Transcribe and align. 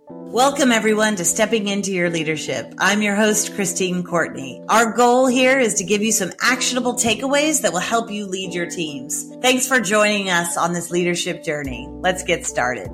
Welcome, 0.00 0.72
everyone, 0.72 1.14
to 1.16 1.24
Stepping 1.24 1.68
Into 1.68 1.92
Your 1.92 2.10
Leadership. 2.10 2.74
I'm 2.78 3.02
your 3.02 3.14
host, 3.14 3.54
Christine 3.54 4.02
Courtney. 4.02 4.60
Our 4.68 4.92
goal 4.92 5.26
here 5.26 5.60
is 5.60 5.74
to 5.74 5.84
give 5.84 6.02
you 6.02 6.10
some 6.10 6.32
actionable 6.40 6.94
takeaways 6.94 7.62
that 7.62 7.72
will 7.72 7.80
help 7.80 8.10
you 8.10 8.26
lead 8.26 8.52
your 8.52 8.66
teams. 8.66 9.30
Thanks 9.40 9.68
for 9.68 9.80
joining 9.80 10.30
us 10.30 10.56
on 10.56 10.72
this 10.72 10.90
leadership 10.90 11.44
journey. 11.44 11.86
Let's 11.88 12.24
get 12.24 12.44
started. 12.44 12.88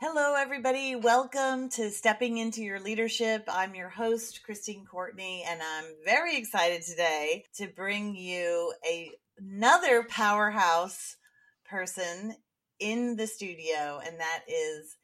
Hello, 0.00 0.34
everybody. 0.36 0.94
Welcome 0.94 1.68
to 1.70 1.90
Stepping 1.90 2.38
Into 2.38 2.62
Your 2.62 2.78
Leadership. 2.78 3.44
I'm 3.48 3.74
your 3.74 3.88
host, 3.88 4.44
Christine 4.44 4.84
Courtney, 4.84 5.44
and 5.48 5.60
I'm 5.60 5.86
very 6.04 6.36
excited 6.36 6.82
today 6.82 7.44
to 7.56 7.66
bring 7.66 8.14
you 8.14 8.72
a, 8.88 9.10
another 9.38 10.04
powerhouse 10.04 11.16
person 11.64 12.36
in 12.82 13.16
the 13.16 13.26
studio, 13.26 14.00
and 14.04 14.18
that 14.18 14.42
is 14.48 14.96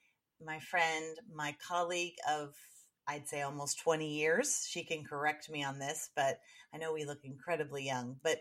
my 0.45 0.59
friend, 0.59 1.17
my 1.35 1.55
colleague 1.67 2.17
of, 2.29 2.55
I'd 3.07 3.29
say 3.29 3.43
almost 3.43 3.81
20 3.81 4.07
years. 4.07 4.67
She 4.69 4.85
can 4.85 5.05
correct 5.05 5.51
me 5.51 5.65
on 5.65 5.79
this, 5.79 6.11
but 6.15 6.41
I 6.75 6.79
know 6.79 6.93
we 6.93 7.07
look 7.07 7.25
incredibly 7.25 7.87
young. 7.87 8.17
But 8.23 8.41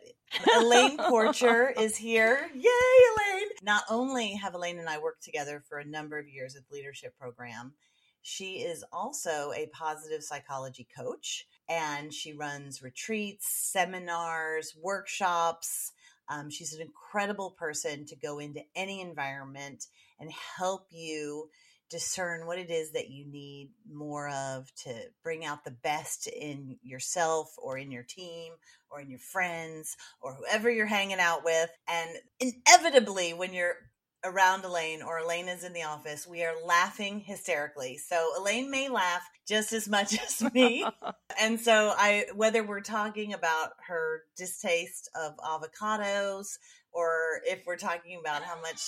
Elaine 0.58 0.98
Porcher 0.98 1.70
is 1.80 1.96
here. 1.96 2.50
Yay, 2.54 2.64
Elaine! 2.64 3.50
Not 3.64 3.84
only 3.90 4.36
have 4.36 4.54
Elaine 4.54 4.80
and 4.80 4.90
I 4.90 4.98
worked 4.98 5.24
together 5.24 5.64
for 5.70 5.78
a 5.78 5.86
number 5.86 6.18
of 6.18 6.28
years 6.28 6.56
at 6.56 6.68
the 6.68 6.76
leadership 6.76 7.14
program, 7.18 7.74
she 8.22 8.56
is 8.56 8.84
also 8.92 9.54
a 9.56 9.68
positive 9.68 10.22
psychology 10.22 10.86
coach 10.98 11.48
and 11.70 12.14
she 12.14 12.34
runs 12.34 12.82
retreats, 12.82 13.48
seminars, 13.50 14.74
workshops. 14.82 15.94
Um, 16.30 16.50
she's 16.50 16.74
an 16.74 16.82
incredible 16.82 17.52
person 17.52 18.06
to 18.06 18.16
go 18.16 18.40
into 18.40 18.62
any 18.76 19.02
environment 19.02 19.86
and 20.20 20.32
help 20.58 20.88
you 20.90 21.50
discern 21.90 22.46
what 22.46 22.60
it 22.60 22.70
is 22.70 22.92
that 22.92 23.10
you 23.10 23.26
need 23.26 23.70
more 23.90 24.30
of 24.30 24.70
to 24.76 24.94
bring 25.24 25.46
out 25.46 25.64
the 25.64 25.72
best 25.72 26.28
in 26.28 26.78
yourself 26.84 27.54
or 27.58 27.78
in 27.78 27.92
your 27.92 28.04
team 28.04 28.54
or 28.90 29.00
in 29.00 29.10
your 29.10 29.20
friends 29.20 29.96
or 30.22 30.34
whoever 30.34 30.70
you're 30.70 30.86
hanging 30.86 31.20
out 31.20 31.46
with. 31.46 31.70
And 31.88 32.10
inevitably, 32.40 33.34
when 33.34 33.54
you're 33.54 33.76
around 34.24 34.66
Elaine 34.66 35.02
or 35.02 35.20
Elaine 35.20 35.48
is 35.48 35.64
in 35.64 35.74
the 35.74 35.84
office, 35.84 36.28
we 36.28 36.44
are 36.44 36.54
laughing 36.66 37.20
hysterically. 37.20 37.98
So 37.98 38.32
Elaine 38.38 38.70
may 38.70 38.90
laugh 38.90 39.22
just 39.48 39.74
as 39.74 39.88
much 39.88 40.18
as 40.24 40.54
me. 40.54 40.86
and 41.40 41.60
so 41.60 41.94
I 41.98 42.26
whether 42.36 42.64
we're 42.64 42.82
talking 42.82 43.34
about 43.34 43.72
her 43.88 44.24
distaste 44.36 45.10
of 45.16 45.38
avocados 45.38 46.58
or 46.92 47.42
if 47.46 47.64
we're 47.66 47.78
talking 47.78 48.20
about 48.20 48.44
how 48.44 48.60
much 48.62 48.82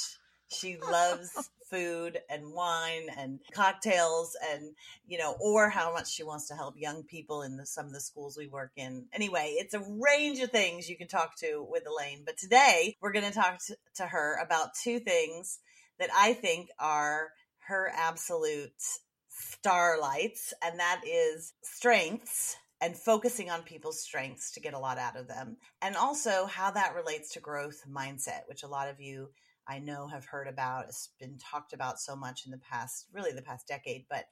she 0.52 0.78
loves 0.78 1.50
food 1.70 2.20
and 2.30 2.54
wine 2.54 3.08
and 3.18 3.40
cocktails 3.54 4.36
and 4.52 4.76
you 5.08 5.18
know 5.18 5.36
or 5.40 5.70
how 5.70 5.94
much 5.94 6.12
she 6.12 6.24
wants 6.24 6.48
to 6.48 6.56
help 6.56 6.76
young 6.78 7.04
people 7.04 7.42
in 7.44 7.58
the, 7.58 7.66
some 7.66 7.86
of 7.86 7.94
the 7.94 8.00
schools 8.00 8.38
we 8.38 8.48
work 8.48 8.72
in. 8.76 9.06
Anyway 9.14 9.56
it's 9.58 9.74
a 9.74 9.84
range 10.00 10.40
of 10.40 10.52
things 10.52 10.90
you 10.90 10.98
can 10.98 11.08
talk 11.08 11.36
to 11.38 11.66
with 11.70 11.84
elaine 11.88 12.24
but 12.26 12.38
today 12.38 12.96
we're 13.02 13.12
going 13.12 13.26
to 13.26 13.32
talk 13.32 13.60
to 13.96 14.06
her 14.06 14.38
about 14.44 14.74
two 14.74 15.00
things 15.00 15.60
that 16.00 16.10
i 16.18 16.34
think 16.34 16.70
are 16.80 17.30
her 17.60 17.92
absolute 17.96 18.72
starlights 19.28 20.54
and 20.64 20.80
that 20.80 21.02
is 21.06 21.54
strengths 21.62 22.58
and 22.82 22.96
focusing 22.96 23.50
on 23.50 23.62
people's 23.62 24.02
strengths 24.02 24.52
to 24.52 24.60
get 24.60 24.74
a 24.74 24.80
lot 24.80 24.98
out 24.98 25.18
of 25.18 25.28
them 25.28 25.58
and 25.82 25.96
also 25.96 26.46
how 26.46 26.72
that 26.72 26.96
relates 26.96 27.34
to 27.34 27.40
growth 27.40 27.84
mindset 27.90 28.42
which 28.48 28.64
a 28.64 28.68
lot 28.68 28.90
of 28.90 29.00
you 29.00 29.30
I 29.70 29.78
know 29.78 30.08
have 30.08 30.26
heard 30.26 30.48
about. 30.48 30.86
It's 30.86 31.10
been 31.20 31.38
talked 31.38 31.74
about 31.74 32.00
so 32.00 32.16
much 32.16 32.46
in 32.46 32.52
the 32.52 32.58
past, 32.58 33.06
really 33.14 33.32
the 33.32 33.44
past 33.44 33.68
decade. 33.68 34.06
But 34.10 34.26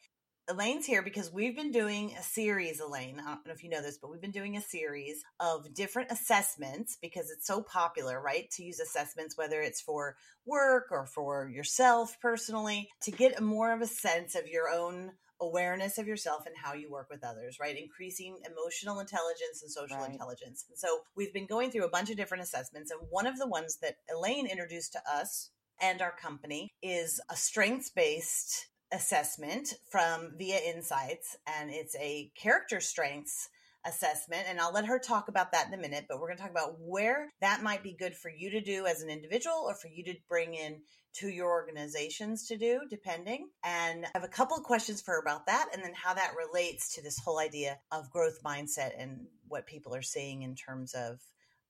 Elaine's 0.49 0.85
here 0.85 1.01
because 1.01 1.31
we've 1.31 1.57
been 1.57 1.71
doing 1.71 2.15
a 2.17 2.23
series, 2.23 2.79
Elaine. 2.79 3.19
I 3.19 3.33
don't 3.33 3.45
know 3.45 3.53
if 3.53 3.63
you 3.63 3.69
know 3.69 3.81
this, 3.81 3.97
but 3.97 4.09
we've 4.09 4.21
been 4.21 4.31
doing 4.31 4.55
a 4.55 4.61
series 4.61 5.21
of 5.41 5.73
different 5.73 6.09
assessments 6.09 6.97
because 7.01 7.29
it's 7.29 7.45
so 7.45 7.61
popular, 7.61 8.21
right? 8.21 8.49
To 8.51 8.63
use 8.63 8.79
assessments, 8.79 9.37
whether 9.37 9.61
it's 9.61 9.81
for 9.81 10.15
work 10.45 10.87
or 10.89 11.05
for 11.05 11.49
yourself 11.49 12.15
personally, 12.21 12.87
to 13.01 13.11
get 13.11 13.41
more 13.43 13.73
of 13.73 13.81
a 13.81 13.87
sense 13.87 14.35
of 14.35 14.47
your 14.47 14.69
own 14.69 15.11
awareness 15.41 15.97
of 15.97 16.07
yourself 16.07 16.45
and 16.45 16.55
how 16.55 16.73
you 16.73 16.89
work 16.89 17.09
with 17.11 17.25
others, 17.25 17.57
right? 17.59 17.77
Increasing 17.77 18.37
emotional 18.49 19.01
intelligence 19.01 19.61
and 19.61 19.69
social 19.69 19.97
right. 19.97 20.11
intelligence. 20.11 20.63
And 20.69 20.77
so 20.77 20.99
we've 21.15 21.33
been 21.33 21.45
going 21.45 21.71
through 21.71 21.85
a 21.85 21.89
bunch 21.89 22.09
of 22.09 22.15
different 22.15 22.43
assessments. 22.43 22.89
And 22.89 23.01
one 23.09 23.27
of 23.27 23.37
the 23.37 23.47
ones 23.47 23.79
that 23.81 23.97
Elaine 24.09 24.47
introduced 24.47 24.93
to 24.93 25.01
us 25.11 25.49
and 25.81 26.01
our 26.01 26.13
company 26.13 26.71
is 26.81 27.19
a 27.29 27.35
strengths 27.35 27.89
based 27.89 28.67
assessment 28.91 29.73
from 29.91 30.33
Via 30.37 30.59
Insights. 30.59 31.37
And 31.59 31.69
it's 31.71 31.95
a 31.97 32.31
character 32.35 32.79
strengths 32.79 33.49
assessment. 33.85 34.43
And 34.47 34.59
I'll 34.59 34.73
let 34.73 34.85
her 34.85 34.99
talk 34.99 35.27
about 35.27 35.51
that 35.51 35.67
in 35.67 35.73
a 35.73 35.81
minute, 35.81 36.05
but 36.09 36.19
we're 36.19 36.27
going 36.27 36.37
to 36.37 36.43
talk 36.43 36.51
about 36.51 36.75
where 36.79 37.29
that 37.41 37.63
might 37.63 37.83
be 37.83 37.95
good 37.97 38.15
for 38.15 38.29
you 38.29 38.51
to 38.51 38.61
do 38.61 38.85
as 38.85 39.01
an 39.01 39.09
individual 39.09 39.63
or 39.65 39.75
for 39.75 39.87
you 39.87 40.03
to 40.05 40.15
bring 40.27 40.53
in 40.53 40.81
to 41.15 41.29
your 41.29 41.49
organizations 41.49 42.47
to 42.47 42.57
do, 42.57 42.81
depending. 42.89 43.49
And 43.63 44.05
I 44.05 44.09
have 44.13 44.23
a 44.23 44.27
couple 44.27 44.57
of 44.57 44.63
questions 44.63 45.01
for 45.01 45.13
her 45.13 45.21
about 45.21 45.47
that 45.47 45.69
and 45.73 45.83
then 45.83 45.93
how 45.93 46.13
that 46.13 46.33
relates 46.37 46.93
to 46.95 47.01
this 47.01 47.17
whole 47.17 47.39
idea 47.39 47.77
of 47.91 48.11
growth 48.11 48.39
mindset 48.45 48.91
and 48.97 49.25
what 49.47 49.65
people 49.65 49.95
are 49.95 50.01
seeing 50.01 50.43
in 50.43 50.55
terms 50.55 50.93
of 50.93 51.19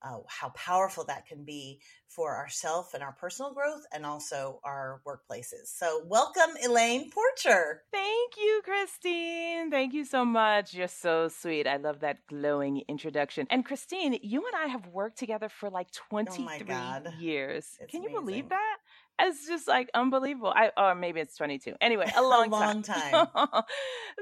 uh, 0.03 0.17
how 0.27 0.49
powerful 0.49 1.05
that 1.05 1.25
can 1.25 1.43
be 1.43 1.79
for 2.07 2.35
ourself 2.35 2.93
and 2.93 3.03
our 3.03 3.13
personal 3.13 3.53
growth 3.53 3.81
and 3.93 4.05
also 4.05 4.59
our 4.63 5.01
workplaces. 5.05 5.67
So, 5.67 6.01
welcome, 6.05 6.55
Elaine 6.63 7.09
Porcher. 7.11 7.83
Thank 7.91 8.37
you, 8.37 8.61
Christine. 8.63 9.71
Thank 9.71 9.93
you 9.93 10.05
so 10.05 10.23
much. 10.25 10.73
You're 10.73 10.87
so 10.87 11.27
sweet. 11.27 11.67
I 11.67 11.77
love 11.77 11.99
that 12.01 12.25
glowing 12.27 12.83
introduction. 12.87 13.47
And 13.49 13.65
Christine, 13.65 14.17
you 14.21 14.45
and 14.45 14.55
I 14.55 14.67
have 14.67 14.87
worked 14.87 15.17
together 15.17 15.49
for 15.49 15.69
like 15.69 15.91
23 16.09 16.65
oh 16.71 17.11
years. 17.19 17.77
It's 17.79 17.91
can 17.91 18.03
you 18.03 18.09
amazing. 18.09 18.25
believe 18.25 18.49
that? 18.49 18.77
It's 19.19 19.47
just 19.47 19.67
like 19.67 19.89
unbelievable. 19.93 20.53
I 20.55 20.71
or 20.77 20.95
maybe 20.95 21.19
it's 21.19 21.35
22. 21.35 21.75
Anyway, 21.81 22.11
a 22.15 22.21
long, 22.21 22.47
a 22.47 22.51
long 22.51 22.81
time. 22.81 23.11
time. 23.11 23.27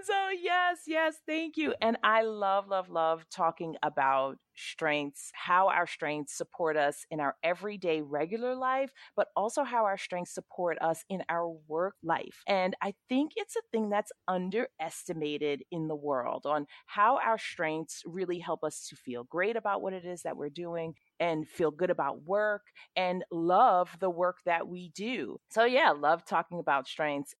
so 0.04 0.30
yes, 0.42 0.80
yes, 0.88 1.16
thank 1.28 1.58
you. 1.58 1.74
And 1.82 1.98
I 2.04 2.24
love, 2.24 2.68
love, 2.68 2.90
love 2.90 3.26
talking 3.30 3.76
about 3.84 4.38
strengths, 4.56 5.32
how 5.34 5.68
our 5.68 5.86
strengths 5.86 6.38
support 6.38 6.78
us 6.78 7.06
in 7.12 7.20
our 7.20 7.36
everyday 7.44 8.02
regular 8.02 8.56
life, 8.56 8.92
but 9.16 9.28
also 9.36 9.64
how 9.64 9.86
our 9.86 9.98
strengths 9.98 10.34
support 10.34 10.78
us 10.82 11.04
in 11.10 11.24
our 11.30 11.50
work 11.68 11.96
life. 12.04 12.44
And 12.48 12.76
I 12.82 12.94
think 13.10 13.34
it's 13.36 13.56
a 13.56 13.62
thing 13.72 13.90
that's 13.90 14.12
underestimated 14.28 15.64
in 15.72 15.88
the 15.88 15.96
world 15.96 16.46
on 16.46 16.68
how 16.86 17.20
our 17.24 17.38
strengths 17.38 18.02
really 18.06 18.40
help 18.40 18.64
us 18.64 18.88
to 18.90 18.96
feel 18.96 19.24
great 19.26 19.56
about 19.56 19.82
what 19.82 19.94
it 19.94 20.06
is 20.06 20.22
that 20.24 20.38
we're 20.38 20.50
doing 20.50 20.94
and 21.20 21.48
feel 21.48 21.72
good 21.72 21.90
about 21.90 22.24
work 22.24 22.64
and 22.96 23.24
love 23.32 23.90
the 24.00 24.10
work 24.10 24.38
that 24.46 24.68
we 24.68 24.90
do. 24.96 25.40
So, 25.50 25.66
yeah, 25.66 25.92
love 25.92 26.26
talking 26.26 26.60
about 26.60 26.88
strengths. 26.88 27.36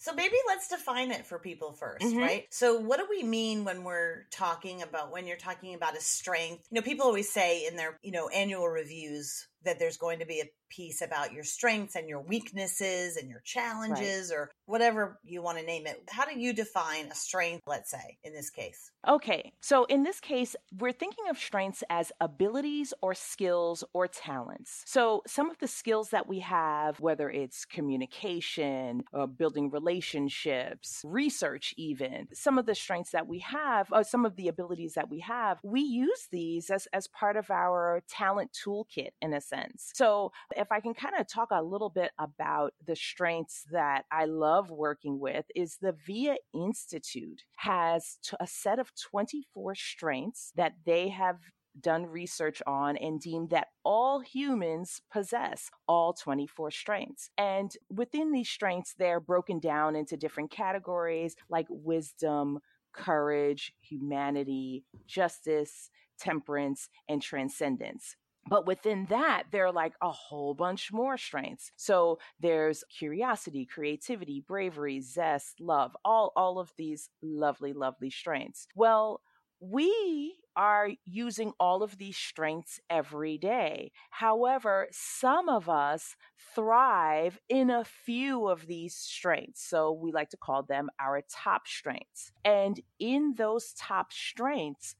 So 0.00 0.14
maybe 0.14 0.36
let's 0.46 0.66
define 0.68 1.10
it 1.10 1.26
for 1.26 1.38
people 1.38 1.76
1st 1.78 1.98
mm-hmm. 1.98 2.18
right? 2.18 2.46
So 2.50 2.78
what 2.78 2.98
do 2.98 3.06
we 3.10 3.22
mean 3.22 3.64
when 3.64 3.84
we're 3.84 4.24
talking 4.30 4.80
about 4.80 5.12
when 5.12 5.26
you're 5.26 5.36
talking 5.36 5.74
about 5.74 5.94
a 5.94 6.00
strength? 6.00 6.66
You 6.70 6.76
know, 6.76 6.82
people 6.82 7.04
always 7.04 7.30
say 7.30 7.66
in 7.66 7.76
their, 7.76 7.98
you 8.02 8.10
know, 8.10 8.28
annual 8.28 8.66
reviews 8.66 9.46
that 9.64 9.78
there's 9.78 9.96
going 9.96 10.18
to 10.20 10.26
be 10.26 10.40
a 10.40 10.50
piece 10.70 11.02
about 11.02 11.32
your 11.32 11.44
strengths 11.44 11.96
and 11.96 12.08
your 12.08 12.22
weaknesses 12.22 13.16
and 13.16 13.28
your 13.28 13.42
challenges 13.44 14.30
right. 14.30 14.38
or 14.38 14.50
whatever 14.66 15.18
you 15.24 15.42
want 15.42 15.58
to 15.58 15.64
name 15.64 15.86
it. 15.86 16.02
How 16.08 16.24
do 16.24 16.38
you 16.38 16.52
define 16.52 17.06
a 17.06 17.14
strength, 17.14 17.64
let's 17.66 17.90
say, 17.90 18.18
in 18.22 18.32
this 18.32 18.50
case? 18.50 18.90
Okay, 19.06 19.52
so 19.60 19.84
in 19.84 20.04
this 20.04 20.20
case, 20.20 20.54
we're 20.78 20.92
thinking 20.92 21.24
of 21.28 21.38
strengths 21.38 21.82
as 21.90 22.12
abilities 22.20 22.94
or 23.02 23.14
skills 23.14 23.82
or 23.92 24.06
talents. 24.06 24.82
So 24.86 25.22
some 25.26 25.50
of 25.50 25.58
the 25.58 25.66
skills 25.66 26.10
that 26.10 26.28
we 26.28 26.40
have, 26.40 27.00
whether 27.00 27.28
it's 27.28 27.64
communication, 27.64 29.02
uh, 29.12 29.26
building 29.26 29.70
relationships, 29.70 31.02
research, 31.04 31.74
even, 31.76 32.28
some 32.32 32.58
of 32.58 32.66
the 32.66 32.74
strengths 32.74 33.10
that 33.10 33.26
we 33.26 33.40
have, 33.40 33.90
or 33.90 34.00
uh, 34.00 34.04
some 34.04 34.24
of 34.24 34.36
the 34.36 34.48
abilities 34.48 34.94
that 34.94 35.10
we 35.10 35.20
have, 35.20 35.58
we 35.62 35.80
use 35.80 36.28
these 36.30 36.70
as, 36.70 36.86
as 36.92 37.08
part 37.08 37.36
of 37.36 37.50
our 37.50 38.02
talent 38.08 38.50
toolkit 38.52 39.10
in 39.20 39.34
a 39.34 39.40
sense. 39.50 39.90
So 39.94 40.32
if 40.56 40.72
I 40.72 40.80
can 40.80 40.94
kind 40.94 41.14
of 41.18 41.28
talk 41.28 41.48
a 41.50 41.62
little 41.62 41.90
bit 41.90 42.12
about 42.18 42.72
the 42.86 42.96
strengths 42.96 43.64
that 43.72 44.04
I 44.10 44.24
love 44.24 44.70
working 44.70 45.18
with 45.20 45.44
is 45.54 45.76
the 45.80 45.94
VIA 46.06 46.36
Institute 46.54 47.42
has 47.56 48.18
a 48.38 48.46
set 48.46 48.78
of 48.78 48.92
24 49.10 49.74
strengths 49.74 50.52
that 50.56 50.72
they 50.86 51.08
have 51.08 51.38
done 51.78 52.06
research 52.06 52.62
on 52.66 52.96
and 52.96 53.20
deemed 53.20 53.50
that 53.50 53.68
all 53.84 54.20
humans 54.20 55.00
possess 55.12 55.70
all 55.86 56.12
24 56.12 56.70
strengths. 56.70 57.30
And 57.38 57.70
within 57.88 58.32
these 58.32 58.48
strengths, 58.48 58.94
they're 58.98 59.20
broken 59.20 59.60
down 59.60 59.96
into 59.96 60.16
different 60.16 60.50
categories 60.50 61.36
like 61.48 61.66
wisdom, 61.68 62.58
courage, 62.92 63.72
humanity, 63.80 64.84
justice, 65.06 65.90
temperance, 66.18 66.88
and 67.08 67.22
transcendence. 67.22 68.16
But 68.48 68.66
within 68.66 69.06
that, 69.06 69.44
there 69.52 69.66
are 69.66 69.72
like 69.72 69.94
a 70.02 70.10
whole 70.10 70.54
bunch 70.54 70.92
more 70.92 71.16
strengths. 71.16 71.72
So 71.76 72.18
there's 72.40 72.84
curiosity, 72.96 73.66
creativity, 73.66 74.42
bravery, 74.46 75.00
zest, 75.00 75.60
love, 75.60 75.96
all, 76.04 76.32
all 76.36 76.58
of 76.58 76.72
these 76.76 77.10
lovely, 77.22 77.72
lovely 77.72 78.10
strengths. 78.10 78.66
Well, 78.74 79.20
we 79.60 80.36
are 80.56 80.90
using 81.04 81.52
all 81.60 81.82
of 81.82 81.98
these 81.98 82.16
strengths 82.16 82.80
every 82.88 83.38
day. 83.38 83.92
However, 84.10 84.88
some 84.90 85.48
of 85.48 85.68
us 85.68 86.16
thrive 86.54 87.38
in 87.48 87.70
a 87.70 87.84
few 87.84 88.48
of 88.48 88.66
these 88.66 88.94
strengths. 88.94 89.62
So 89.62 89.92
we 89.92 90.12
like 90.12 90.30
to 90.30 90.36
call 90.36 90.62
them 90.62 90.88
our 90.98 91.22
top 91.30 91.66
strengths. 91.66 92.32
And 92.44 92.80
in 92.98 93.34
those 93.36 93.72
top 93.74 94.12
strengths, 94.12 94.96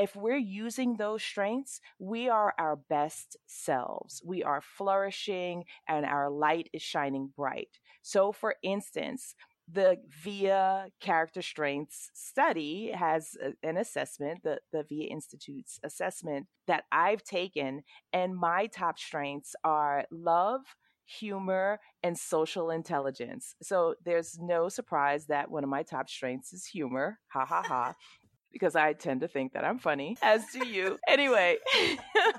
if 0.00 0.16
we're 0.16 0.36
using 0.36 0.96
those 0.96 1.22
strengths, 1.22 1.80
we 1.98 2.28
are 2.28 2.54
our 2.58 2.76
best 2.76 3.36
selves. 3.46 4.22
We 4.24 4.42
are 4.42 4.62
flourishing 4.62 5.64
and 5.86 6.06
our 6.06 6.30
light 6.30 6.70
is 6.72 6.82
shining 6.82 7.32
bright. 7.36 7.78
So, 8.02 8.32
for 8.32 8.54
instance, 8.62 9.34
the 9.72 9.98
VIA 10.24 10.86
Character 11.00 11.42
Strengths 11.42 12.10
study 12.14 12.90
has 12.92 13.36
an 13.62 13.76
assessment, 13.76 14.42
the, 14.42 14.58
the 14.72 14.84
VIA 14.88 15.08
Institute's 15.10 15.78
assessment 15.84 16.46
that 16.66 16.84
I've 16.90 17.22
taken, 17.22 17.82
and 18.12 18.34
my 18.34 18.66
top 18.66 18.98
strengths 18.98 19.54
are 19.62 20.06
love, 20.10 20.62
humor, 21.04 21.78
and 22.02 22.18
social 22.18 22.70
intelligence. 22.70 23.54
So 23.62 23.94
there's 24.04 24.38
no 24.40 24.68
surprise 24.68 25.26
that 25.26 25.50
one 25.50 25.64
of 25.64 25.70
my 25.70 25.82
top 25.82 26.08
strengths 26.08 26.52
is 26.52 26.66
humor. 26.66 27.18
Ha 27.28 27.44
ha 27.44 27.62
ha 27.62 27.94
because 28.52 28.76
I 28.76 28.92
tend 28.92 29.20
to 29.20 29.28
think 29.28 29.52
that 29.52 29.64
I'm 29.64 29.78
funny, 29.78 30.16
as 30.22 30.44
do 30.52 30.66
you. 30.66 30.98
anyway. 31.08 31.56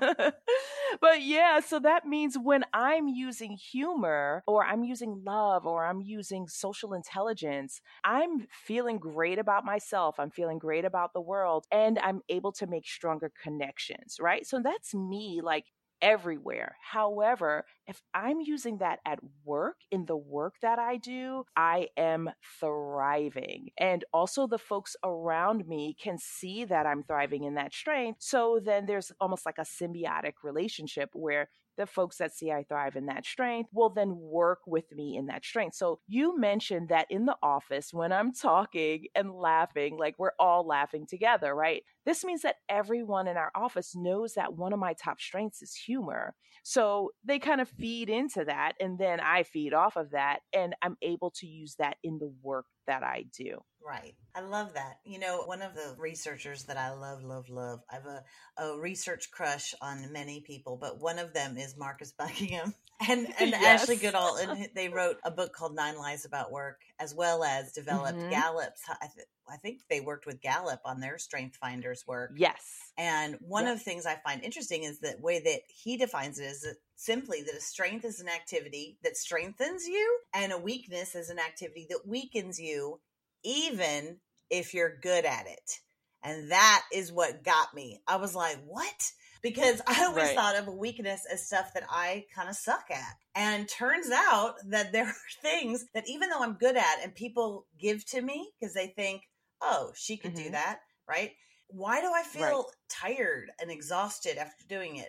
but 1.00 1.22
yeah, 1.22 1.60
so 1.60 1.78
that 1.80 2.06
means 2.06 2.36
when 2.40 2.64
I'm 2.72 3.08
using 3.08 3.56
humor 3.56 4.42
or 4.46 4.64
I'm 4.64 4.84
using 4.84 5.22
love 5.24 5.66
or 5.66 5.86
I'm 5.86 6.00
using 6.00 6.48
social 6.48 6.92
intelligence, 6.94 7.80
I'm 8.04 8.46
feeling 8.50 8.98
great 8.98 9.38
about 9.38 9.64
myself. 9.64 10.18
I'm 10.18 10.30
feeling 10.30 10.58
great 10.58 10.84
about 10.84 11.12
the 11.12 11.20
world 11.20 11.66
and 11.70 11.98
I'm 11.98 12.20
able 12.28 12.52
to 12.52 12.66
make 12.66 12.86
stronger 12.86 13.32
connections, 13.42 14.18
right? 14.20 14.46
So 14.46 14.60
that's 14.62 14.94
me 14.94 15.40
like 15.42 15.64
everywhere. 16.02 16.76
However, 16.82 17.64
if 17.86 18.02
I'm 18.14 18.40
using 18.40 18.78
that 18.78 18.98
at 19.06 19.20
work, 19.44 19.76
in 19.90 20.04
the 20.06 20.16
work 20.16 20.56
that 20.62 20.78
I 20.78 20.98
do, 20.98 21.44
I 21.56 21.88
am 21.96 22.30
thriving. 22.60 23.68
And 23.78 24.04
also, 24.12 24.46
the 24.46 24.58
folks 24.58 24.96
around 25.04 25.66
me 25.66 25.96
can 26.02 26.18
see 26.18 26.64
that 26.66 26.86
I'm 26.86 27.04
thriving 27.04 27.44
in 27.44 27.54
that 27.54 27.72
strength. 27.72 28.18
So 28.22 28.60
then 28.62 28.86
there's 28.86 29.12
almost 29.20 29.46
like 29.46 29.58
a 29.58 29.62
symbiotic 29.62 30.34
relationship 30.42 31.10
where 31.14 31.48
the 31.78 31.86
folks 31.86 32.18
that 32.18 32.34
see 32.34 32.50
I 32.52 32.64
thrive 32.64 32.96
in 32.96 33.06
that 33.06 33.24
strength 33.24 33.70
will 33.72 33.88
then 33.88 34.14
work 34.18 34.60
with 34.66 34.92
me 34.92 35.16
in 35.16 35.26
that 35.26 35.44
strength. 35.44 35.74
So 35.76 36.00
you 36.06 36.38
mentioned 36.38 36.90
that 36.90 37.06
in 37.10 37.24
the 37.24 37.36
office 37.42 37.92
when 37.92 38.12
I'm 38.12 38.32
talking 38.34 39.06
and 39.14 39.32
laughing, 39.32 39.96
like 39.98 40.14
we're 40.18 40.32
all 40.38 40.66
laughing 40.66 41.06
together, 41.08 41.54
right? 41.54 41.82
This 42.04 42.24
means 42.24 42.42
that 42.42 42.56
everyone 42.68 43.28
in 43.28 43.36
our 43.36 43.52
office 43.54 43.94
knows 43.94 44.34
that 44.34 44.54
one 44.54 44.72
of 44.72 44.78
my 44.78 44.94
top 44.94 45.20
strengths 45.20 45.62
is 45.62 45.74
humor. 45.74 46.34
So 46.64 47.10
they 47.24 47.38
kind 47.38 47.60
of 47.60 47.68
feed 47.68 48.08
into 48.08 48.44
that 48.44 48.72
and 48.80 48.98
then 48.98 49.20
I 49.20 49.42
feed 49.42 49.72
off 49.74 49.96
of 49.96 50.10
that 50.10 50.40
and 50.52 50.74
I'm 50.82 50.96
able 51.02 51.30
to 51.36 51.46
use 51.46 51.76
that 51.78 51.96
in 52.02 52.18
the 52.18 52.32
work 52.42 52.66
that 52.86 53.02
I 53.02 53.26
do. 53.36 53.58
Right. 53.84 54.14
I 54.34 54.40
love 54.40 54.74
that. 54.74 54.98
You 55.04 55.18
know, 55.18 55.42
one 55.46 55.62
of 55.62 55.74
the 55.74 55.96
researchers 55.98 56.64
that 56.64 56.76
I 56.76 56.92
love, 56.92 57.24
love, 57.24 57.48
love, 57.48 57.80
I 57.90 57.94
have 57.96 58.06
a, 58.06 58.22
a 58.58 58.78
research 58.78 59.30
crush 59.32 59.74
on 59.80 60.12
many 60.12 60.40
people, 60.40 60.78
but 60.80 61.00
one 61.00 61.18
of 61.18 61.32
them 61.32 61.56
is 61.56 61.76
Marcus 61.76 62.12
Buckingham 62.18 62.74
and, 63.08 63.26
and 63.38 63.50
yes. 63.50 63.82
Ashley 63.82 63.96
Goodall. 63.96 64.36
And 64.36 64.68
they 64.74 64.88
wrote 64.88 65.16
a 65.24 65.30
book 65.30 65.52
called 65.52 65.74
Nine 65.74 65.96
Lies 65.96 66.24
About 66.24 66.50
Work, 66.50 66.80
as 66.98 67.14
well 67.14 67.44
as 67.44 67.72
developed 67.72 68.18
mm-hmm. 68.18 68.30
Gallup's. 68.30 68.80
I, 68.88 69.06
th- 69.14 69.26
I, 69.48 69.56
think 69.56 69.80
they 69.88 70.00
worked 70.00 70.26
with 70.26 70.40
Gallup 70.40 70.80
on 70.84 71.00
their 71.00 71.18
Strength 71.18 71.56
Finders 71.56 72.04
work. 72.06 72.32
Yes. 72.36 72.62
And 72.96 73.36
one 73.40 73.64
yes. 73.64 73.72
of 73.72 73.78
the 73.78 73.84
things 73.84 74.06
I 74.06 74.16
find 74.16 74.42
interesting 74.42 74.84
is 74.84 74.98
the 74.98 75.16
way 75.20 75.40
that 75.40 75.60
he 75.68 75.96
defines 75.96 76.38
it 76.38 76.44
is 76.44 76.62
that 76.62 76.76
simply 76.96 77.42
that 77.42 77.54
a 77.54 77.60
strength 77.60 78.04
is 78.04 78.20
an 78.20 78.28
activity 78.28 78.98
that 79.02 79.16
strengthens 79.16 79.86
you 79.86 80.18
and 80.34 80.52
a 80.52 80.58
weakness 80.58 81.14
is 81.14 81.30
an 81.30 81.38
activity 81.38 81.86
that 81.90 82.06
weakens 82.06 82.60
you 82.60 83.00
even 83.42 84.18
if 84.50 84.74
you're 84.74 84.98
good 85.00 85.24
at 85.24 85.46
it. 85.46 85.80
And 86.22 86.52
that 86.52 86.82
is 86.92 87.10
what 87.10 87.42
got 87.42 87.74
me. 87.74 88.00
I 88.06 88.16
was 88.16 88.34
like, 88.34 88.58
what? 88.66 89.12
Because 89.42 89.80
I 89.86 90.04
always 90.04 90.26
right. 90.26 90.36
thought 90.36 90.56
of 90.56 90.68
a 90.68 90.72
weakness 90.72 91.26
as 91.30 91.46
stuff 91.46 91.74
that 91.74 91.82
I 91.90 92.26
kind 92.34 92.48
of 92.48 92.54
suck 92.54 92.84
at. 92.90 93.16
And 93.34 93.68
turns 93.68 94.10
out 94.10 94.54
that 94.68 94.92
there 94.92 95.06
are 95.06 95.14
things 95.42 95.84
that 95.94 96.08
even 96.08 96.30
though 96.30 96.42
I'm 96.42 96.54
good 96.54 96.76
at 96.76 97.02
and 97.02 97.14
people 97.14 97.66
give 97.78 98.04
to 98.06 98.22
me 98.22 98.50
because 98.60 98.74
they 98.74 98.88
think, 98.88 99.22
oh, 99.60 99.92
she 99.96 100.16
could 100.16 100.34
mm-hmm. 100.34 100.44
do 100.44 100.50
that, 100.50 100.80
right? 101.08 101.32
Why 101.68 102.00
do 102.00 102.10
I 102.14 102.22
feel 102.22 102.42
right. 102.42 102.64
tired 102.88 103.50
and 103.60 103.70
exhausted 103.70 104.36
after 104.36 104.64
doing 104.68 104.96
it? 104.96 105.08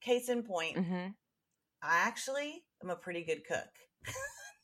Case 0.00 0.28
in 0.28 0.42
point, 0.42 0.76
mm-hmm. 0.76 1.08
I 1.82 1.98
actually 2.06 2.62
am 2.82 2.90
a 2.90 2.96
pretty 2.96 3.24
good 3.24 3.42
cook. 3.46 3.68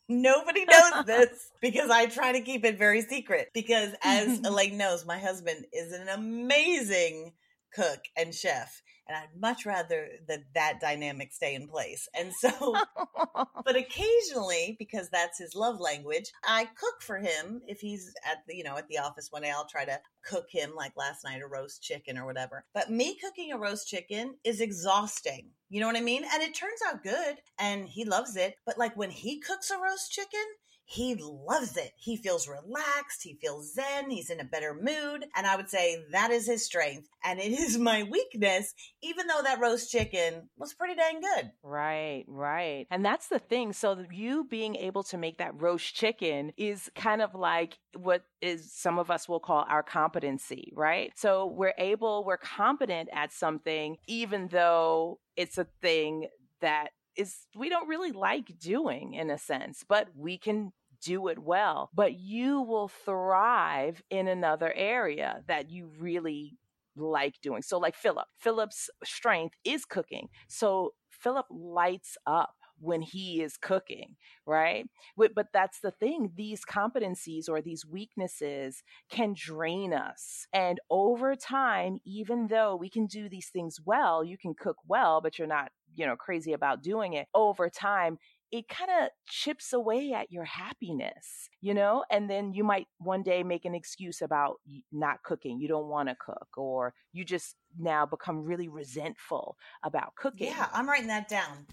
Nobody 0.08 0.64
knows 0.64 0.92
this 1.06 1.50
because 1.60 1.88
I 1.88 2.06
try 2.06 2.32
to 2.32 2.40
keep 2.40 2.64
it 2.64 2.78
very 2.78 3.02
secret. 3.02 3.48
Because 3.54 3.90
as 4.02 4.40
Elaine 4.40 4.76
knows, 4.76 5.06
my 5.06 5.18
husband 5.18 5.66
is 5.72 5.92
an 5.92 6.08
amazing 6.08 7.32
cook 7.72 8.00
and 8.16 8.34
chef. 8.34 8.82
And 9.10 9.16
I'd 9.16 9.40
much 9.40 9.66
rather 9.66 10.08
that 10.28 10.44
that 10.54 10.80
dynamic 10.80 11.32
stay 11.32 11.56
in 11.56 11.66
place. 11.66 12.08
And 12.16 12.30
so, 12.32 12.50
oh. 12.96 13.44
but 13.64 13.74
occasionally, 13.74 14.76
because 14.78 15.10
that's 15.10 15.40
his 15.40 15.56
love 15.56 15.80
language, 15.80 16.30
I 16.44 16.66
cook 16.66 17.02
for 17.02 17.18
him. 17.18 17.60
If 17.66 17.80
he's 17.80 18.14
at 18.24 18.38
the, 18.46 18.54
you 18.54 18.62
know, 18.62 18.76
at 18.76 18.86
the 18.86 18.98
office 18.98 19.26
one 19.32 19.42
day, 19.42 19.50
I'll 19.50 19.66
try 19.66 19.84
to 19.84 19.98
cook 20.24 20.46
him 20.48 20.76
like 20.76 20.92
last 20.96 21.24
night, 21.24 21.42
a 21.42 21.48
roast 21.48 21.82
chicken 21.82 22.18
or 22.18 22.24
whatever. 22.24 22.64
But 22.72 22.88
me 22.88 23.18
cooking 23.20 23.50
a 23.50 23.58
roast 23.58 23.88
chicken 23.88 24.36
is 24.44 24.60
exhausting. 24.60 25.48
You 25.70 25.80
know 25.80 25.88
what 25.88 25.96
I 25.96 26.02
mean? 26.02 26.22
And 26.32 26.40
it 26.44 26.54
turns 26.54 26.80
out 26.86 27.02
good 27.02 27.38
and 27.58 27.88
he 27.88 28.04
loves 28.04 28.36
it. 28.36 28.54
But 28.64 28.78
like 28.78 28.96
when 28.96 29.10
he 29.10 29.40
cooks 29.40 29.72
a 29.72 29.78
roast 29.78 30.12
chicken, 30.12 30.44
he 30.90 31.14
loves 31.14 31.76
it. 31.76 31.92
He 31.96 32.16
feels 32.16 32.48
relaxed. 32.48 33.22
He 33.22 33.34
feels 33.40 33.74
zen. 33.74 34.10
He's 34.10 34.28
in 34.28 34.40
a 34.40 34.44
better 34.44 34.74
mood. 34.74 35.24
And 35.36 35.46
I 35.46 35.54
would 35.54 35.70
say 35.70 36.02
that 36.10 36.32
is 36.32 36.48
his 36.48 36.66
strength. 36.66 37.08
And 37.22 37.38
it 37.38 37.52
is 37.52 37.78
my 37.78 38.02
weakness, 38.02 38.74
even 39.00 39.28
though 39.28 39.40
that 39.44 39.60
roast 39.60 39.92
chicken 39.92 40.48
was 40.58 40.74
pretty 40.74 40.96
dang 40.96 41.20
good. 41.20 41.52
Right, 41.62 42.24
right. 42.26 42.88
And 42.90 43.04
that's 43.04 43.28
the 43.28 43.38
thing. 43.38 43.72
So 43.72 44.04
you 44.10 44.48
being 44.50 44.74
able 44.74 45.04
to 45.04 45.16
make 45.16 45.38
that 45.38 45.60
roast 45.62 45.94
chicken 45.94 46.52
is 46.56 46.90
kind 46.96 47.22
of 47.22 47.36
like 47.36 47.78
what 47.96 48.24
is 48.42 48.72
some 48.72 48.98
of 48.98 49.12
us 49.12 49.28
will 49.28 49.38
call 49.38 49.64
our 49.68 49.84
competency, 49.84 50.72
right? 50.74 51.12
So 51.14 51.46
we're 51.46 51.74
able, 51.78 52.24
we're 52.24 52.36
competent 52.36 53.10
at 53.12 53.32
something, 53.32 53.96
even 54.08 54.48
though 54.48 55.20
it's 55.36 55.56
a 55.56 55.68
thing 55.80 56.26
that 56.62 56.88
is 57.16 57.46
we 57.54 57.68
don't 57.68 57.88
really 57.88 58.12
like 58.12 58.58
doing 58.58 59.14
in 59.14 59.30
a 59.30 59.38
sense, 59.38 59.84
but 59.86 60.08
we 60.16 60.38
can 60.38 60.72
do 61.02 61.28
it 61.28 61.38
well, 61.38 61.90
but 61.94 62.18
you 62.18 62.62
will 62.62 62.88
thrive 62.88 64.02
in 64.10 64.28
another 64.28 64.72
area 64.74 65.42
that 65.48 65.70
you 65.70 65.90
really 65.98 66.56
like 66.96 67.34
doing. 67.42 67.62
So, 67.62 67.78
like 67.78 67.94
Philip, 67.94 68.26
Philip's 68.38 68.90
strength 69.04 69.54
is 69.64 69.84
cooking. 69.84 70.28
So, 70.48 70.92
Philip 71.10 71.46
lights 71.50 72.16
up 72.26 72.50
when 72.80 73.02
he 73.02 73.42
is 73.42 73.56
cooking, 73.56 74.16
right? 74.46 74.86
But 75.16 75.48
that's 75.52 75.80
the 75.80 75.90
thing, 75.90 76.32
these 76.34 76.64
competencies 76.64 77.48
or 77.48 77.60
these 77.60 77.86
weaknesses 77.86 78.82
can 79.10 79.34
drain 79.36 79.92
us. 79.92 80.46
And 80.52 80.80
over 80.90 81.36
time, 81.36 81.98
even 82.04 82.48
though 82.48 82.74
we 82.76 82.88
can 82.88 83.06
do 83.06 83.28
these 83.28 83.50
things 83.52 83.76
well, 83.84 84.24
you 84.24 84.38
can 84.38 84.54
cook 84.54 84.76
well, 84.88 85.20
but 85.20 85.38
you're 85.38 85.46
not, 85.46 85.70
you 85.94 86.06
know, 86.06 86.16
crazy 86.16 86.52
about 86.52 86.82
doing 86.82 87.12
it. 87.12 87.28
Over 87.34 87.68
time, 87.68 88.18
it 88.50 88.68
kind 88.68 88.90
of 88.90 89.10
chips 89.28 89.72
away 89.72 90.12
at 90.12 90.32
your 90.32 90.44
happiness, 90.44 91.48
you 91.60 91.72
know? 91.72 92.04
And 92.10 92.28
then 92.28 92.52
you 92.52 92.64
might 92.64 92.88
one 92.98 93.22
day 93.22 93.44
make 93.44 93.64
an 93.64 93.76
excuse 93.76 94.22
about 94.22 94.56
not 94.90 95.22
cooking. 95.22 95.60
You 95.60 95.68
don't 95.68 95.86
want 95.86 96.08
to 96.08 96.16
cook, 96.16 96.48
or 96.56 96.94
you 97.12 97.24
just 97.24 97.54
now 97.78 98.06
become 98.06 98.42
really 98.42 98.66
resentful 98.66 99.56
about 99.84 100.16
cooking. 100.16 100.48
Yeah, 100.48 100.66
I'm 100.72 100.88
writing 100.88 101.06
that 101.08 101.28
down. 101.28 101.66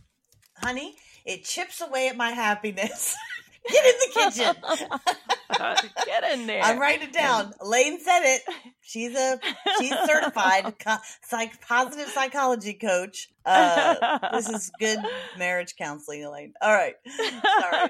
Honey, 0.62 0.96
it 1.26 1.44
chips 1.44 1.82
away 1.82 2.08
at 2.08 2.18
my 2.18 2.32
happiness. 2.32 3.16
Get 3.70 3.86
in 3.86 3.94
the 4.00 4.14
kitchen. 4.14 4.56
Get 6.06 6.24
in 6.34 6.48
there. 6.48 6.62
I'm 6.64 6.80
writing 6.80 7.10
it 7.10 7.14
down. 7.14 7.54
Elaine 7.60 8.00
said 8.00 8.22
it. 8.24 8.42
She's 8.82 9.14
a 9.16 9.40
she's 9.80 9.90
certified 10.06 10.74
psych 11.24 11.60
positive 11.68 12.08
psychology 12.08 12.74
coach. 12.74 13.30
Uh, 13.46 14.20
this 14.34 14.48
is 14.50 14.72
good 14.80 15.00
marriage 15.38 15.76
counseling, 15.78 16.24
Elaine. 16.24 16.54
All 16.62 16.72
right. 16.72 16.96
Sorry. 17.60 17.90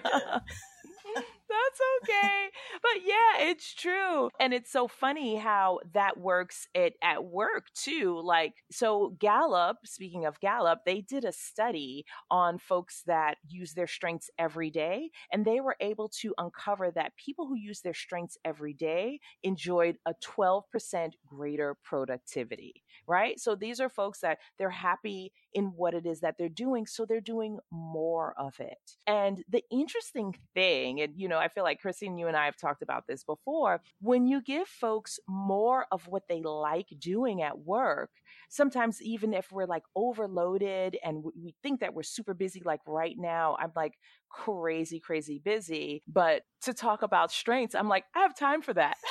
That's 1.49 1.79
okay. 2.03 2.47
But 2.81 3.03
yeah, 3.05 3.49
it's 3.49 3.73
true. 3.73 4.29
And 4.39 4.53
it's 4.53 4.71
so 4.71 4.87
funny 4.87 5.37
how 5.37 5.79
that 5.93 6.17
works 6.19 6.67
it 6.73 6.95
at 7.01 7.23
work 7.23 7.67
too. 7.73 8.19
Like, 8.21 8.53
so 8.69 9.15
Gallup, 9.17 9.77
speaking 9.85 10.25
of 10.25 10.39
Gallup, 10.41 10.79
they 10.85 10.99
did 11.01 11.23
a 11.23 11.31
study 11.31 12.05
on 12.29 12.57
folks 12.57 13.03
that 13.07 13.37
use 13.47 13.73
their 13.73 13.87
strengths 13.87 14.29
every 14.37 14.69
day, 14.69 15.09
and 15.31 15.45
they 15.45 15.61
were 15.61 15.77
able 15.79 16.09
to 16.21 16.33
uncover 16.37 16.91
that 16.91 17.13
people 17.15 17.47
who 17.47 17.55
use 17.55 17.79
their 17.81 17.93
strengths 17.93 18.37
every 18.43 18.73
day 18.73 19.19
enjoyed 19.43 19.97
a 20.05 20.13
12% 20.21 21.13
greater 21.25 21.77
productivity, 21.83 22.83
right? 23.07 23.39
So 23.39 23.55
these 23.55 23.79
are 23.79 23.89
folks 23.89 24.19
that 24.19 24.39
they're 24.59 24.69
happy 24.69 25.31
in 25.57 25.73
what 25.75 25.95
it 25.95 26.05
is 26.05 26.19
that 26.19 26.35
they're 26.37 26.49
doing, 26.49 26.85
so 26.85 27.03
they're 27.03 27.19
doing 27.19 27.57
more 27.71 28.35
of 28.37 28.59
it. 28.59 28.77
And 29.07 29.43
the 29.49 29.63
interesting 29.71 30.35
thing, 30.53 31.01
and 31.01 31.13
you 31.15 31.27
know, 31.27 31.39
I 31.39 31.47
feel 31.47 31.63
like 31.63 31.81
Christine, 31.81 32.15
you 32.15 32.27
and 32.27 32.37
I 32.37 32.45
have 32.45 32.57
talked 32.57 32.83
about 32.83 33.07
this 33.07 33.23
before, 33.23 33.81
when 33.99 34.27
you 34.27 34.39
give 34.39 34.67
folks 34.67 35.19
more 35.27 35.87
of 35.91 36.07
what 36.07 36.27
they 36.29 36.43
like 36.43 36.89
doing 36.99 37.41
at 37.41 37.57
work, 37.57 38.11
sometimes 38.49 39.01
even 39.01 39.33
if 39.33 39.51
we're 39.51 39.65
like 39.65 39.81
overloaded 39.95 40.95
and 41.03 41.23
we 41.23 41.55
think 41.63 41.79
that 41.79 41.95
we're 41.95 42.03
super 42.03 42.35
busy, 42.35 42.61
like 42.63 42.81
right 42.85 43.15
now, 43.17 43.57
I'm 43.59 43.71
like, 43.75 43.93
crazy, 44.29 44.99
crazy 44.99 45.41
busy. 45.43 46.03
But 46.07 46.43
to 46.61 46.73
talk 46.75 47.01
about 47.01 47.31
strengths, 47.31 47.73
I'm 47.73 47.89
like, 47.89 48.03
I 48.15 48.19
have 48.19 48.35
time 48.35 48.61
for 48.61 48.75
that. 48.75 48.97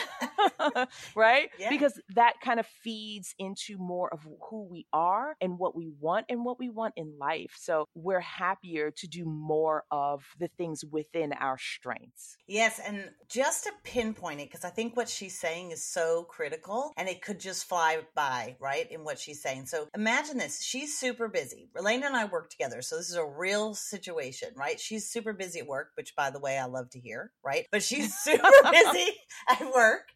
right? 1.16 1.50
Yeah. 1.58 1.70
Because 1.70 2.00
that 2.14 2.34
kind 2.42 2.60
of 2.60 2.66
feeds 2.66 3.34
into 3.38 3.78
more 3.78 4.12
of 4.12 4.26
who 4.50 4.64
we 4.64 4.86
are 4.92 5.36
and 5.40 5.58
what 5.58 5.76
we 5.76 5.90
want 6.00 6.26
and 6.36 6.44
what 6.44 6.58
we 6.58 6.68
want 6.68 6.94
in 6.96 7.14
life. 7.18 7.54
So 7.58 7.88
we're 7.94 8.20
happier 8.20 8.90
to 8.90 9.06
do 9.08 9.24
more 9.24 9.84
of 9.90 10.22
the 10.38 10.48
things 10.56 10.84
within 10.84 11.32
our 11.32 11.58
strengths. 11.58 12.36
Yes. 12.46 12.80
And 12.86 13.10
just 13.28 13.64
to 13.64 13.72
pinpoint 13.82 14.40
it, 14.40 14.50
because 14.50 14.64
I 14.64 14.70
think 14.70 14.96
what 14.96 15.08
she's 15.08 15.38
saying 15.38 15.72
is 15.72 15.82
so 15.82 16.24
critical 16.24 16.92
and 16.96 17.08
it 17.08 17.22
could 17.22 17.40
just 17.40 17.68
fly 17.68 18.00
by, 18.14 18.56
right? 18.60 18.90
In 18.90 19.02
what 19.04 19.18
she's 19.18 19.42
saying. 19.42 19.66
So 19.66 19.88
imagine 19.94 20.38
this 20.38 20.62
she's 20.62 20.98
super 20.98 21.28
busy. 21.28 21.70
Elaine 21.76 22.04
and 22.04 22.16
I 22.16 22.26
work 22.26 22.50
together. 22.50 22.82
So 22.82 22.96
this 22.96 23.10
is 23.10 23.16
a 23.16 23.24
real 23.24 23.74
situation, 23.74 24.50
right? 24.54 24.78
She's 24.78 25.08
super 25.08 25.32
busy 25.32 25.60
at 25.60 25.66
work, 25.66 25.90
which 25.94 26.14
by 26.14 26.30
the 26.30 26.40
way, 26.40 26.58
I 26.58 26.66
love 26.66 26.90
to 26.90 27.00
hear, 27.00 27.32
right? 27.44 27.66
But 27.72 27.82
she's 27.82 28.14
super 28.18 28.50
busy 28.70 29.10
at 29.48 29.72
work. 29.74 30.08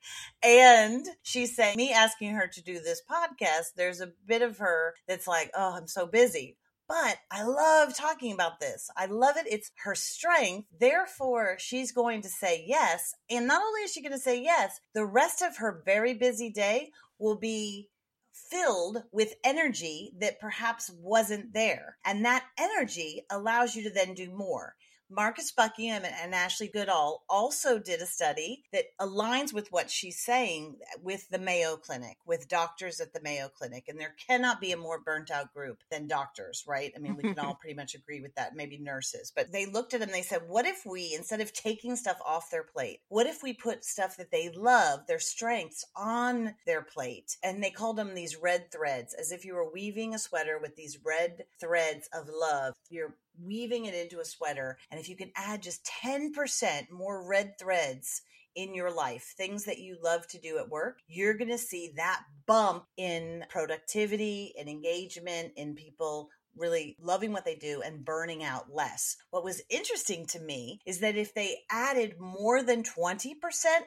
And 0.42 1.06
she's 1.22 1.56
saying, 1.56 1.76
me 1.76 1.92
asking 1.92 2.34
her 2.34 2.46
to 2.46 2.62
do 2.62 2.80
this 2.80 3.02
podcast, 3.10 3.74
there's 3.76 4.00
a 4.00 4.12
bit 4.26 4.42
of 4.42 4.58
her 4.58 4.94
that's 5.08 5.26
like, 5.26 5.50
oh, 5.56 5.76
I'm 5.76 5.86
so 5.86 6.06
busy. 6.10 6.56
But 6.88 7.18
I 7.30 7.44
love 7.44 7.94
talking 7.96 8.32
about 8.32 8.58
this. 8.58 8.90
I 8.96 9.06
love 9.06 9.36
it. 9.36 9.46
It's 9.48 9.70
her 9.84 9.94
strength. 9.94 10.66
Therefore, 10.80 11.56
she's 11.60 11.92
going 11.92 12.22
to 12.22 12.28
say 12.28 12.64
yes. 12.66 13.14
And 13.30 13.46
not 13.46 13.62
only 13.62 13.82
is 13.82 13.92
she 13.92 14.02
going 14.02 14.10
to 14.10 14.18
say 14.18 14.42
yes, 14.42 14.80
the 14.92 15.06
rest 15.06 15.40
of 15.40 15.58
her 15.58 15.82
very 15.86 16.14
busy 16.14 16.50
day 16.50 16.90
will 17.18 17.36
be 17.36 17.90
filled 18.32 19.04
with 19.12 19.34
energy 19.44 20.12
that 20.18 20.40
perhaps 20.40 20.90
wasn't 20.98 21.52
there. 21.54 21.96
And 22.04 22.24
that 22.24 22.44
energy 22.58 23.24
allows 23.30 23.76
you 23.76 23.84
to 23.84 23.90
then 23.90 24.14
do 24.14 24.30
more. 24.30 24.74
Marcus 25.10 25.50
Buckingham 25.50 26.04
and 26.04 26.34
Ashley 26.34 26.68
Goodall 26.68 27.24
also 27.28 27.80
did 27.80 28.00
a 28.00 28.06
study 28.06 28.62
that 28.72 28.84
aligns 29.00 29.52
with 29.52 29.72
what 29.72 29.90
she's 29.90 30.24
saying 30.24 30.76
with 31.02 31.28
the 31.30 31.38
Mayo 31.38 31.76
Clinic, 31.76 32.16
with 32.24 32.48
doctors 32.48 33.00
at 33.00 33.12
the 33.12 33.20
Mayo 33.20 33.48
Clinic. 33.48 33.86
And 33.88 33.98
there 33.98 34.14
cannot 34.26 34.60
be 34.60 34.70
a 34.70 34.76
more 34.76 35.00
burnt 35.00 35.30
out 35.30 35.52
group 35.52 35.78
than 35.90 36.06
doctors, 36.06 36.64
right? 36.66 36.92
I 36.94 37.00
mean, 37.00 37.16
we 37.16 37.22
can 37.22 37.38
all 37.40 37.54
pretty 37.60 37.74
much 37.74 37.94
agree 37.96 38.20
with 38.20 38.36
that, 38.36 38.54
maybe 38.54 38.78
nurses. 38.78 39.32
But 39.34 39.50
they 39.50 39.66
looked 39.66 39.94
at 39.94 40.00
them, 40.00 40.10
they 40.12 40.22
said, 40.22 40.42
what 40.46 40.64
if 40.64 40.86
we, 40.86 41.12
instead 41.14 41.40
of 41.40 41.52
taking 41.52 41.96
stuff 41.96 42.18
off 42.24 42.50
their 42.50 42.64
plate, 42.64 43.00
what 43.08 43.26
if 43.26 43.42
we 43.42 43.52
put 43.52 43.84
stuff 43.84 44.16
that 44.16 44.30
they 44.30 44.48
love, 44.50 45.06
their 45.08 45.18
strengths, 45.18 45.84
on 45.96 46.54
their 46.66 46.82
plate? 46.82 47.36
And 47.42 47.62
they 47.62 47.70
called 47.70 47.96
them 47.96 48.14
these 48.14 48.36
red 48.36 48.70
threads, 48.70 49.14
as 49.14 49.32
if 49.32 49.44
you 49.44 49.54
were 49.54 49.70
weaving 49.70 50.14
a 50.14 50.20
sweater 50.20 50.58
with 50.60 50.76
these 50.76 50.98
red 51.04 51.44
threads 51.58 52.08
of 52.12 52.28
love. 52.32 52.74
You're 52.88 53.16
weaving 53.42 53.86
it 53.86 53.94
into 53.94 54.20
a 54.20 54.24
sweater. 54.24 54.78
And 54.90 55.00
if 55.00 55.08
you 55.08 55.16
can 55.16 55.32
add 55.36 55.62
just 55.62 55.88
10% 56.04 56.90
more 56.90 57.26
red 57.26 57.58
threads 57.58 58.22
in 58.54 58.74
your 58.74 58.90
life, 58.90 59.34
things 59.36 59.64
that 59.64 59.78
you 59.78 59.96
love 60.02 60.26
to 60.28 60.40
do 60.40 60.58
at 60.58 60.68
work, 60.68 60.98
you're 61.06 61.36
going 61.36 61.50
to 61.50 61.58
see 61.58 61.92
that 61.96 62.22
bump 62.46 62.84
in 62.96 63.44
productivity 63.48 64.54
and 64.58 64.68
engagement 64.68 65.52
in 65.56 65.74
people 65.74 66.30
really 66.56 66.96
loving 67.00 67.32
what 67.32 67.44
they 67.44 67.54
do 67.54 67.82
and 67.84 68.04
burning 68.04 68.42
out 68.42 68.66
less. 68.72 69.16
What 69.30 69.44
was 69.44 69.62
interesting 69.70 70.26
to 70.26 70.40
me 70.40 70.80
is 70.84 70.98
that 71.00 71.16
if 71.16 71.34
they 71.34 71.58
added 71.70 72.18
more 72.18 72.62
than 72.62 72.82
20% 72.82 73.34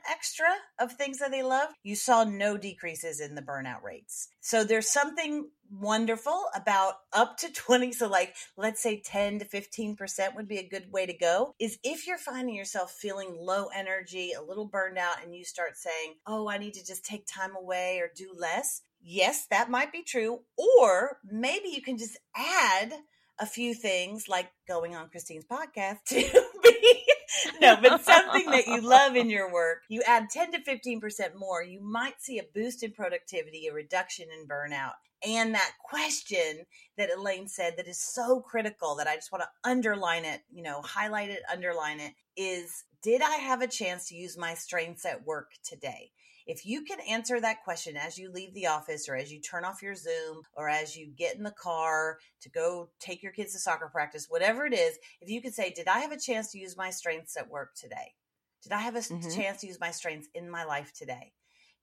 extra 0.10 0.48
of 0.80 0.94
things 0.94 1.20
that 1.20 1.32
they 1.32 1.44
love, 1.44 1.70
you 1.84 1.96
saw 1.96 2.24
no 2.24 2.58
decreases 2.58 3.20
in 3.20 3.36
the 3.36 3.42
burnout 3.42 3.84
rates. 3.84 4.30
So 4.42 4.64
there's 4.64 4.90
something 4.90 5.50
wonderful 5.80 6.46
about 6.56 6.96
up 7.12 7.38
to 7.38 7.52
20 7.54 7.92
so 7.92 8.08
like 8.08 8.36
let's 8.58 8.82
say 8.82 9.00
10 9.00 9.40
to 9.40 9.46
15% 9.46 10.36
would 10.36 10.48
be 10.48 10.58
a 10.58 10.68
good 10.68 10.92
way 10.92 11.06
to 11.06 11.14
go 11.14 11.56
is 11.60 11.78
if 11.84 12.08
you're 12.08 12.18
finding 12.18 12.56
yourself 12.56 12.92
feeling 12.92 13.36
low 13.38 13.68
energy 13.76 14.34
a 14.34 14.42
little 14.42 14.66
burned 14.66 14.98
out 14.98 15.24
and 15.24 15.36
you 15.36 15.44
start 15.44 15.76
saying 15.76 16.16
oh 16.28 16.50
i 16.50 16.58
need 16.58 16.74
to 16.74 16.86
just 16.86 17.06
take 17.06 17.26
time 17.26 17.56
away 17.56 18.00
or 18.00 18.10
do 18.16 18.34
less 18.38 18.82
yes, 19.04 19.46
that 19.50 19.70
might 19.70 19.92
be 19.92 20.02
true. 20.02 20.40
Or 20.58 21.18
maybe 21.30 21.70
you 21.70 21.82
can 21.82 21.98
just 21.98 22.18
add 22.36 22.94
a 23.40 23.46
few 23.46 23.74
things 23.74 24.28
like 24.28 24.52
going 24.68 24.96
on 24.96 25.10
Christine's 25.10 25.46
podcast 25.46 25.98
to 26.08 26.44
be 26.64 27.04
no, 27.62 27.76
but 27.82 28.04
something 28.04 28.52
that 28.52 28.68
you 28.68 28.82
love 28.82 29.16
in 29.16 29.30
your 29.30 29.52
work, 29.52 29.80
you 29.90 30.02
add 30.06 30.30
10 30.30 30.52
to 30.54 30.60
15% 30.60 31.36
more, 31.36 31.64
you 31.64 31.82
might 31.82 32.22
see 32.22 32.38
a 32.38 32.44
boost 32.54 32.84
in 32.84 32.92
productivity, 32.92 33.68
a 33.68 33.74
reduction 33.74 34.28
in 34.32 34.48
burnout. 34.48 34.94
And 35.26 35.56
that 35.56 35.72
question 35.84 36.66
that 36.98 37.10
Elaine 37.16 37.48
said 37.48 37.76
that 37.78 37.88
is 37.88 38.00
so 38.00 38.42
critical 38.42 38.96
that 38.96 39.08
I 39.08 39.16
just 39.16 39.32
want 39.32 39.44
to 39.44 39.70
underline 39.70 40.26
it, 40.26 40.42
you 40.52 40.64
know, 40.64 40.82
highlight 40.82 41.30
it, 41.30 41.42
underline 41.52 42.00
it 42.00 42.14
is 42.36 42.84
did 43.02 43.22
I 43.22 43.36
have 43.36 43.62
a 43.62 43.68
chance 43.68 44.08
to 44.08 44.16
use 44.16 44.38
my 44.38 44.54
strengths 44.54 45.06
at 45.06 45.26
work 45.26 45.52
today? 45.64 46.12
If 46.46 46.66
you 46.66 46.84
can 46.84 47.00
answer 47.02 47.40
that 47.40 47.64
question 47.64 47.96
as 47.96 48.18
you 48.18 48.32
leave 48.32 48.54
the 48.54 48.68
office 48.68 49.08
or 49.08 49.16
as 49.16 49.32
you 49.32 49.40
turn 49.40 49.64
off 49.64 49.82
your 49.82 49.96
Zoom 49.96 50.42
or 50.56 50.68
as 50.68 50.96
you 50.96 51.08
get 51.08 51.36
in 51.36 51.44
the 51.44 51.52
car 51.52 52.18
to 52.42 52.50
go 52.50 52.90
take 53.00 53.24
your 53.24 53.32
kids 53.32 53.54
to 53.54 53.60
soccer 53.60 53.88
practice, 53.88 54.28
whatever 54.30 54.66
it 54.66 54.74
is, 54.74 54.98
if 55.22 55.30
you 55.30 55.42
could 55.42 55.54
say, 55.54 55.72
Did 55.72 55.88
I 55.88 56.00
have 56.00 56.12
a 56.12 56.20
chance 56.20 56.52
to 56.52 56.60
use 56.60 56.76
my 56.76 56.90
strengths 56.90 57.38
at 57.38 57.50
work 57.50 57.76
today? 57.76 58.14
Did 58.62 58.74
I 58.74 58.80
have 58.80 58.96
a 58.96 59.00
mm-hmm. 59.00 59.30
chance 59.30 59.62
to 59.62 59.68
use 59.68 59.80
my 59.80 59.92
strengths 59.92 60.28
in 60.34 60.50
my 60.50 60.66
life 60.66 60.92
today? 60.94 61.32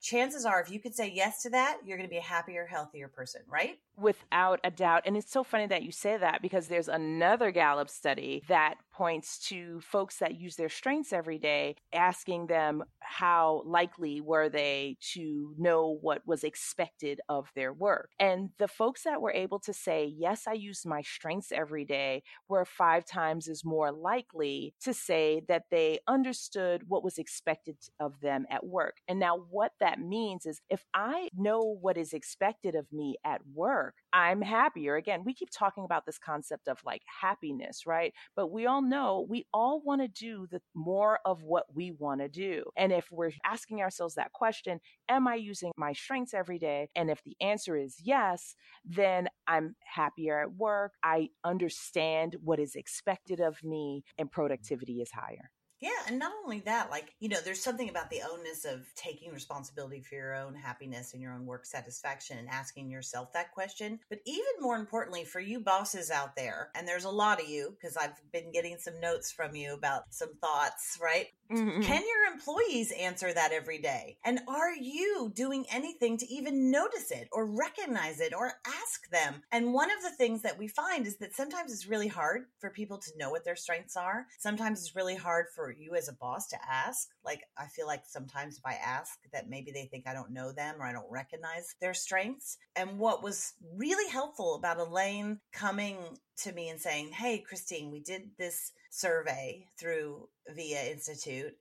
Chances 0.01 0.47
are, 0.47 0.61
if 0.61 0.71
you 0.71 0.81
could 0.81 0.95
say 0.95 1.13
yes 1.15 1.43
to 1.43 1.51
that, 1.51 1.79
you're 1.85 1.99
going 1.99 2.09
to 2.09 2.11
be 2.11 2.17
a 2.17 2.23
happier, 2.23 2.67
healthier 2.67 3.09
person, 3.09 3.43
right? 3.47 3.79
Without 3.99 4.59
a 4.65 4.71
doubt. 4.71 5.03
And 5.05 5.15
it's 5.17 5.31
so 5.31 5.45
funny 5.45 5.67
that 5.67 5.83
you 5.83 5.93
say 5.93 6.17
that 6.17 6.41
because 6.41 6.69
there's 6.69 6.89
another 6.89 7.51
Gallup 7.51 7.91
study 7.91 8.43
that 8.49 8.77
points 9.01 9.39
to 9.39 9.81
folks 9.81 10.19
that 10.19 10.39
use 10.39 10.57
their 10.57 10.69
strengths 10.69 11.11
every 11.11 11.39
day, 11.39 11.75
asking 11.91 12.47
them 12.49 12.85
how 12.99 13.63
likely 13.65 14.21
were 14.21 14.51
they 14.51 14.95
to 15.01 15.55
know 15.57 15.97
what 16.03 16.21
was 16.27 16.45
expected 16.45 17.19
of 17.27 17.49
their 17.57 17.73
work. 17.73 18.11
And 18.21 18.51
the 18.59 18.69
folks 18.69 19.05
that 19.05 19.23
were 19.23 19.33
able 19.33 19.59
to 19.61 19.73
say, 19.73 20.13
Yes, 20.15 20.43
I 20.47 20.53
use 20.53 20.85
my 20.85 21.01
strengths 21.01 21.51
every 21.51 21.87
day, 21.87 22.23
were 22.47 22.67
five 22.67 23.07
times 23.07 23.49
as 23.49 23.65
more 23.65 23.91
likely 23.91 24.75
to 24.83 24.93
say 24.93 25.41
that 25.49 25.65
they 25.71 26.01
understood 26.07 26.83
what 26.87 27.03
was 27.03 27.17
expected 27.17 27.77
of 28.01 28.21
them 28.21 28.45
at 28.51 28.67
work. 28.67 28.99
And 29.09 29.19
now, 29.19 29.39
what 29.49 29.73
that 29.81 29.99
means 29.99 30.45
is 30.45 30.61
if 30.69 30.85
I 30.93 31.31
know 31.35 31.79
what 31.81 31.97
is 31.97 32.13
expected 32.13 32.75
of 32.75 32.93
me 32.93 33.17
at 33.25 33.41
work, 33.55 33.95
I'm 34.13 34.43
happier. 34.43 34.97
Again, 34.97 35.23
we 35.25 35.33
keep 35.33 35.49
talking 35.51 35.85
about 35.87 36.05
this 36.05 36.19
concept 36.19 36.69
of 36.69 36.81
like 36.85 37.01
happiness, 37.23 37.87
right? 37.87 38.13
But 38.37 38.49
we 38.51 38.67
all 38.67 38.83
know 38.91 39.27
we 39.29 39.47
all 39.55 39.81
want 39.81 40.03
to 40.03 40.09
do 40.09 40.47
the 40.51 40.61
more 40.75 41.21
of 41.25 41.43
what 41.43 41.65
we 41.75 41.93
want 41.93 42.21
to 42.21 42.29
do. 42.29 42.65
And 42.77 42.93
if 42.93 43.07
we're 43.11 43.33
asking 43.45 43.81
ourselves 43.81 44.17
that 44.17 44.33
question, 44.33 44.81
am 45.09 45.27
I 45.27 45.37
using 45.37 45.73
my 45.77 45.93
strengths 45.93 46.35
every 46.35 46.59
day? 46.59 46.89
And 46.95 47.11
if 47.11 47.23
the 47.25 47.37
answer 47.41 47.77
is 47.77 47.97
yes, 48.03 48.55
then 48.85 49.29
I'm 49.47 49.77
happier 49.85 50.43
at 50.43 50.53
work. 50.55 50.93
I 51.03 51.29
understand 51.45 52.37
what 52.43 52.59
is 52.59 52.75
expected 52.75 53.41
of 53.41 53.63
me 53.63 54.05
and 54.19 54.31
productivity 54.31 55.01
is 55.01 55.11
higher. 55.13 55.51
Yeah, 55.81 55.91
and 56.07 56.19
not 56.19 56.33
only 56.45 56.61
that, 56.61 56.91
like, 56.91 57.15
you 57.21 57.31
know, 57.31 57.39
there's 57.43 57.65
something 57.65 57.89
about 57.89 58.11
the 58.11 58.21
onus 58.31 58.67
of 58.67 58.87
taking 58.97 59.33
responsibility 59.33 60.03
for 60.03 60.15
your 60.15 60.35
own 60.35 60.55
happiness 60.55 61.15
and 61.15 61.23
your 61.23 61.33
own 61.33 61.47
work 61.47 61.65
satisfaction 61.65 62.37
and 62.37 62.51
asking 62.51 62.91
yourself 62.91 63.33
that 63.33 63.53
question. 63.53 63.99
But 64.11 64.19
even 64.27 64.45
more 64.61 64.77
importantly, 64.77 65.25
for 65.25 65.41
you 65.41 65.59
bosses 65.59 66.11
out 66.11 66.37
there, 66.37 66.69
and 66.75 66.87
there's 66.87 67.05
a 67.05 67.11
lot 67.11 67.41
of 67.41 67.49
you, 67.49 67.75
because 67.81 67.97
I've 67.97 68.21
been 68.31 68.53
getting 68.53 68.77
some 68.79 69.01
notes 69.01 69.33
from 69.33 69.57
you 69.57 69.73
about 69.73 70.03
some 70.11 70.35
thoughts, 70.43 70.99
right? 71.03 71.29
Mm-hmm. 71.51 71.83
Can 71.83 72.03
your 72.03 72.33
employees 72.33 72.93
answer 72.93 73.33
that 73.33 73.53
every 73.53 73.79
day? 73.79 74.19
And 74.25 74.41
are 74.49 74.75
you 74.75 75.33
doing 75.35 75.67
anything 75.71 76.17
to 76.19 76.33
even 76.33 76.71
notice 76.71 77.11
it 77.11 77.29
or 77.33 77.47
recognize 77.47 78.21
it 78.21 78.35
or 78.35 78.53
ask 78.67 79.09
them? 79.11 79.43
And 79.53 79.73
one 79.73 79.91
of 79.91 80.03
the 80.03 80.11
things 80.11 80.43
that 80.43 80.59
we 80.59 80.69
find 80.69 81.07
is 81.07 81.17
that 81.19 81.35
sometimes 81.35 81.73
it's 81.73 81.87
really 81.87 82.09
hard 82.09 82.47
for 82.59 82.71
people 82.71 82.99
to 82.99 83.19
know 83.19 83.31
what 83.31 83.45
their 83.45 83.57
strengths 83.57 83.97
are. 83.97 84.27
Sometimes 84.39 84.81
it's 84.81 84.97
really 84.97 85.17
hard 85.17 85.47
for 85.55 85.61
for 85.61 85.73
you 85.79 85.95
as 85.95 86.09
a 86.09 86.15
boss 86.15 86.47
to 86.49 86.57
ask. 86.69 87.11
Like, 87.23 87.43
I 87.59 87.67
feel 87.67 87.87
like 87.87 88.03
sometimes 88.07 88.57
if 88.57 88.65
I 88.65 88.75
ask 88.75 89.19
that 89.33 89.51
maybe 89.51 89.71
they 89.71 89.85
think 89.85 90.07
I 90.07 90.15
don't 90.15 90.33
know 90.33 90.53
them 90.53 90.77
or 90.79 90.87
I 90.87 90.93
don't 90.93 91.11
recognize 91.11 91.75
their 91.83 91.93
strengths. 91.93 92.57
And 92.77 92.99
what 92.99 93.23
was 93.23 93.53
really 93.77 94.11
helpful 94.11 94.55
about 94.55 94.79
Elaine 94.79 95.41
coming 95.53 95.99
to 96.43 96.53
me 96.53 96.69
and 96.69 96.81
saying, 96.81 97.13
Hey, 97.13 97.39
Christine, 97.39 97.91
we 97.91 98.01
did 98.01 98.31
this 98.39 98.73
survey 98.91 99.67
through 99.79 100.29
VIA 100.49 100.91
Institute 100.93 101.57